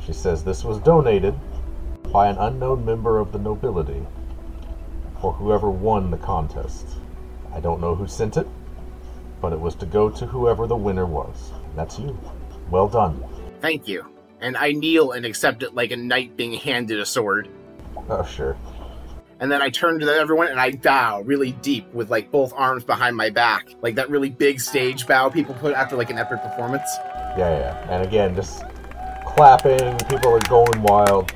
She 0.05 0.13
says 0.13 0.45
this 0.45 0.65
was 0.65 0.79
donated 0.79 1.35
by 2.15 2.29
an 2.29 2.37
unknown 2.39 2.85
member 2.85 3.19
of 3.19 3.33
the 3.33 3.39
nobility 3.41 4.01
or 5.21 5.33
whoever 5.33 5.69
won 5.69 6.13
the 6.13 6.17
contest. 6.17 6.87
I 7.53 7.59
don't 7.59 7.81
know 7.81 7.97
who 7.97 8.07
sent 8.07 8.37
it, 8.37 8.47
but 9.41 9.53
it 9.53 9.59
was 9.59 9.75
to 9.75 9.87
go 9.87 10.09
to 10.11 10.25
whoever 10.25 10.69
the 10.69 10.77
winner 10.77 11.07
was. 11.07 11.51
That's 11.75 11.99
you. 11.99 12.17
Well 12.71 12.87
done. 12.87 13.25
Thank 13.61 13.89
you. 13.89 14.07
And 14.41 14.57
I 14.57 14.71
kneel 14.71 15.11
and 15.11 15.27
accept 15.27 15.65
it 15.65 15.75
like 15.75 15.91
a 15.91 15.97
knight 15.97 16.37
being 16.37 16.53
handed 16.53 17.01
a 17.01 17.05
sword. 17.05 17.49
Oh, 18.09 18.25
sure. 18.25 18.57
And 19.41 19.51
then 19.51 19.61
I 19.61 19.69
turn 19.69 19.99
to 19.99 20.07
everyone 20.07 20.47
and 20.47 20.61
I 20.61 20.71
bow 20.71 21.23
really 21.23 21.51
deep 21.63 21.93
with 21.93 22.11
like 22.11 22.31
both 22.31 22.53
arms 22.55 22.85
behind 22.85 23.17
my 23.17 23.29
back. 23.29 23.75
Like 23.83 23.97
that 23.97 24.09
really 24.09 24.31
big 24.31 24.61
stage 24.61 25.05
bow 25.09 25.31
people 25.31 25.57
put 25.57 25.75
after 25.75 25.97
like 25.97 26.11
an 26.11 26.19
epic 26.19 26.43
performance. 26.43 26.89
Yeah, 27.37 27.59
yeah. 27.59 27.91
And 27.91 28.07
again, 28.07 28.37
just 28.37 28.63
clapping, 29.27 29.99
people 30.07 30.33
are 30.33 30.39
going 30.49 30.81
wild. 30.81 31.33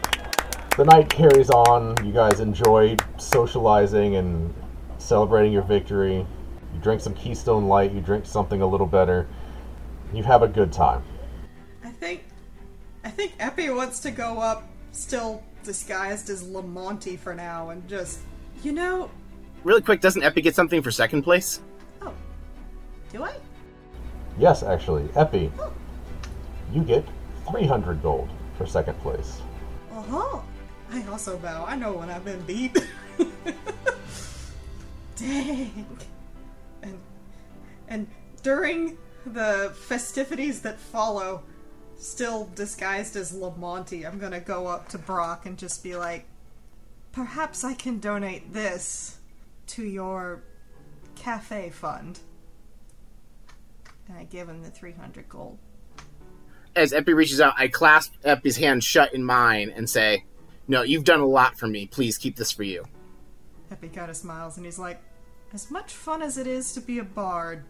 The 0.78 0.84
night 0.84 1.08
carries 1.08 1.50
on. 1.50 1.96
You 2.06 2.12
guys 2.12 2.38
enjoy 2.38 2.94
socializing 3.16 4.14
and 4.14 4.54
celebrating 4.98 5.52
your 5.52 5.64
victory. 5.64 6.18
You 6.18 6.80
drink 6.80 7.00
some 7.00 7.14
Keystone 7.14 7.66
Light, 7.66 7.90
you 7.90 8.00
drink 8.00 8.24
something 8.24 8.62
a 8.62 8.66
little 8.66 8.86
better. 8.86 9.26
You 10.12 10.22
have 10.22 10.42
a 10.42 10.46
good 10.46 10.72
time. 10.72 11.02
I 11.82 11.90
think, 11.90 12.22
I 13.02 13.10
think 13.10 13.32
Epi 13.40 13.70
wants 13.70 13.98
to 14.00 14.12
go 14.12 14.38
up, 14.38 14.68
still 14.92 15.42
disguised 15.64 16.30
as 16.30 16.44
Lamonti 16.44 17.18
for 17.18 17.34
now, 17.34 17.70
and 17.70 17.88
just, 17.88 18.20
you 18.62 18.70
know, 18.70 19.10
Really 19.64 19.82
quick, 19.82 20.00
doesn't 20.00 20.22
Epi 20.22 20.42
get 20.42 20.54
something 20.54 20.80
for 20.80 20.92
second 20.92 21.22
place? 21.22 21.60
oh, 22.02 22.14
do 23.12 23.24
I? 23.24 23.34
Yes, 24.38 24.62
actually, 24.62 25.08
Epi, 25.16 25.50
you 26.72 26.84
get 26.84 27.04
300 27.50 28.00
gold 28.00 28.30
for 28.56 28.64
second 28.64 28.96
place. 29.00 29.40
Uh 29.92 30.02
huh. 30.02 30.40
I 30.90 31.06
also 31.08 31.36
bow. 31.38 31.64
I 31.66 31.76
know 31.76 31.92
when 31.92 32.10
I've 32.10 32.24
been 32.24 32.40
beat. 32.42 32.76
Dang. 35.16 35.98
And 36.82 36.98
and 37.88 38.06
during 38.42 38.96
the 39.26 39.74
festivities 39.76 40.62
that 40.62 40.78
follow, 40.78 41.42
still 41.98 42.50
disguised 42.54 43.16
as 43.16 43.32
Lamonti, 43.32 44.06
I'm 44.06 44.18
gonna 44.18 44.40
go 44.40 44.66
up 44.66 44.88
to 44.90 44.98
Brock 44.98 45.46
and 45.46 45.58
just 45.58 45.82
be 45.82 45.96
like, 45.96 46.24
perhaps 47.12 47.64
I 47.64 47.74
can 47.74 47.98
donate 47.98 48.52
this 48.52 49.18
to 49.68 49.84
your 49.84 50.42
cafe 51.16 51.70
fund. 51.70 52.20
And 54.08 54.16
I 54.16 54.24
give 54.24 54.48
him 54.48 54.62
the 54.62 54.70
300 54.70 55.28
gold. 55.28 55.58
As 56.74 56.92
Epi 56.92 57.12
reaches 57.12 57.40
out, 57.40 57.54
I 57.58 57.68
clasp 57.68 58.14
Epi's 58.24 58.56
hand 58.56 58.82
shut 58.84 59.12
in 59.12 59.24
mine 59.24 59.72
and 59.74 59.90
say, 59.90 60.24
No, 60.68 60.82
you've 60.82 61.04
done 61.04 61.20
a 61.20 61.26
lot 61.26 61.58
for 61.58 61.66
me. 61.66 61.86
Please 61.86 62.18
keep 62.18 62.36
this 62.36 62.52
for 62.52 62.62
you. 62.62 62.84
Epi 63.70 63.88
kind 63.88 64.10
of 64.10 64.16
smiles 64.16 64.56
and 64.58 64.66
he's 64.66 64.78
like, 64.78 65.02
As 65.52 65.70
much 65.70 65.92
fun 65.94 66.22
as 66.22 66.36
it 66.36 66.46
is 66.46 66.72
to 66.74 66.80
be 66.80 66.98
a 66.98 67.04
bard, 67.04 67.64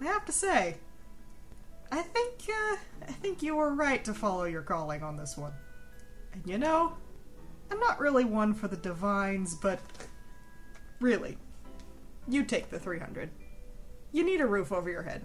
I 0.00 0.04
have 0.04 0.24
to 0.26 0.32
say, 0.32 0.76
I 1.90 2.00
think, 2.00 2.34
uh, 2.48 2.76
I 3.08 3.12
think 3.12 3.42
you 3.42 3.56
were 3.56 3.74
right 3.74 4.04
to 4.04 4.14
follow 4.14 4.44
your 4.44 4.62
calling 4.62 5.02
on 5.02 5.16
this 5.16 5.36
one. 5.36 5.52
And 6.32 6.42
you 6.46 6.58
know, 6.58 6.96
I'm 7.70 7.80
not 7.80 8.00
really 8.00 8.24
one 8.24 8.54
for 8.54 8.68
the 8.68 8.76
divines, 8.76 9.54
but 9.54 9.80
really, 11.00 11.36
you 12.28 12.44
take 12.44 12.70
the 12.70 12.78
300. 12.78 13.30
You 14.12 14.24
need 14.24 14.40
a 14.40 14.46
roof 14.46 14.72
over 14.72 14.90
your 14.90 15.02
head. 15.02 15.24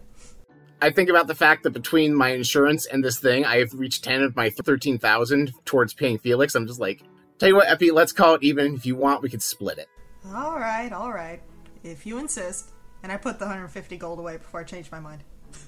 I 0.82 0.92
think 0.92 1.10
about 1.10 1.28
the 1.28 1.36
fact 1.36 1.64
that 1.64 1.72
between 1.72 2.14
my 2.14 2.30
insurance 2.30 2.86
and 2.86 3.04
this 3.04 3.20
thing, 3.20 3.46
I 3.46 3.58
have 3.58 3.74
reached 3.74 4.04
10 4.04 4.22
of 4.22 4.36
my 4.36 4.50
13,000 4.50 5.54
towards 5.66 5.94
paying 5.94 6.20
Felix. 6.20 6.54
I'm 6.54 6.68
just 6.68 6.80
like, 6.80 7.02
tell 7.40 7.50
you 7.50 7.56
what, 7.56 7.68
Epi, 7.68 7.92
let's 7.92 8.12
call 8.12 8.36
it 8.36 8.44
even. 8.44 8.76
If 8.76 8.86
you 8.86 8.96
want, 8.96 9.22
we 9.22 9.30
could 9.30 9.42
split 9.42 9.80
it. 9.80 9.88
All 10.34 10.60
right, 10.60 10.92
all 10.92 11.12
right, 11.12 11.42
if 11.84 12.06
you 12.06 12.20
insist. 12.20 12.74
And 13.04 13.12
I 13.12 13.18
put 13.18 13.40
the 13.40 13.46
150 13.46 13.98
gold 13.98 14.20
away 14.20 14.38
before 14.38 14.60
I 14.60 14.64
changed 14.64 14.92
my 14.92 15.00
mind. 15.00 15.24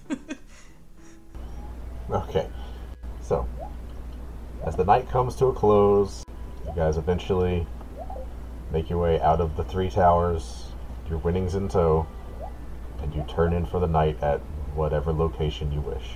Okay. 2.11 2.47
So, 3.21 3.47
as 4.65 4.75
the 4.75 4.83
night 4.83 5.07
comes 5.09 5.35
to 5.35 5.47
a 5.47 5.53
close, 5.53 6.23
you 6.65 6.73
guys 6.75 6.97
eventually 6.97 7.67
make 8.71 8.89
your 8.89 8.99
way 8.99 9.19
out 9.21 9.41
of 9.41 9.55
the 9.55 9.63
three 9.63 9.89
towers, 9.91 10.71
your 11.07 11.19
winnings 11.19 11.53
in 11.53 11.67
tow, 11.67 12.07
and 13.03 13.13
you 13.13 13.23
turn 13.29 13.53
in 13.53 13.65
for 13.65 13.79
the 13.79 13.87
night 13.87 14.17
at 14.23 14.41
whatever 14.75 15.11
location 15.11 15.71
you 15.71 15.81
wish. 15.81 16.15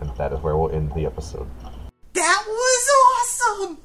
And 0.00 0.10
that 0.16 0.32
is 0.32 0.40
where 0.40 0.56
we'll 0.56 0.70
end 0.70 0.92
the 0.94 1.06
episode. 1.06 1.48
That 2.12 2.44
was 2.46 2.88
awesome! 3.60 3.78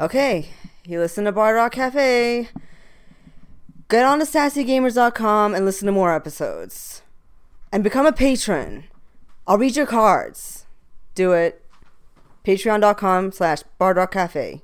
Okay, 0.00 0.48
you 0.84 0.98
listen 0.98 1.24
to 1.26 1.32
Bard 1.32 1.54
Rock 1.54 1.72
Cafe. 1.72 2.48
Get 3.88 4.04
on 4.04 4.18
to 4.18 4.24
sassygamers.com 4.24 5.54
and 5.54 5.64
listen 5.64 5.86
to 5.86 5.92
more 5.92 6.12
episodes. 6.14 7.02
And 7.70 7.84
become 7.84 8.06
a 8.06 8.12
patron. 8.12 8.84
I'll 9.46 9.58
read 9.58 9.76
your 9.76 9.86
cards. 9.86 10.66
Do 11.14 11.32
it. 11.32 11.62
Patreon.com 12.44 13.32
slash 13.32 13.62
Bard 13.78 13.96
Rock 13.96 14.12
Cafe. 14.12 14.62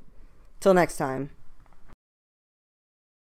Till 0.60 0.74
next 0.74 0.96
time. 0.96 1.30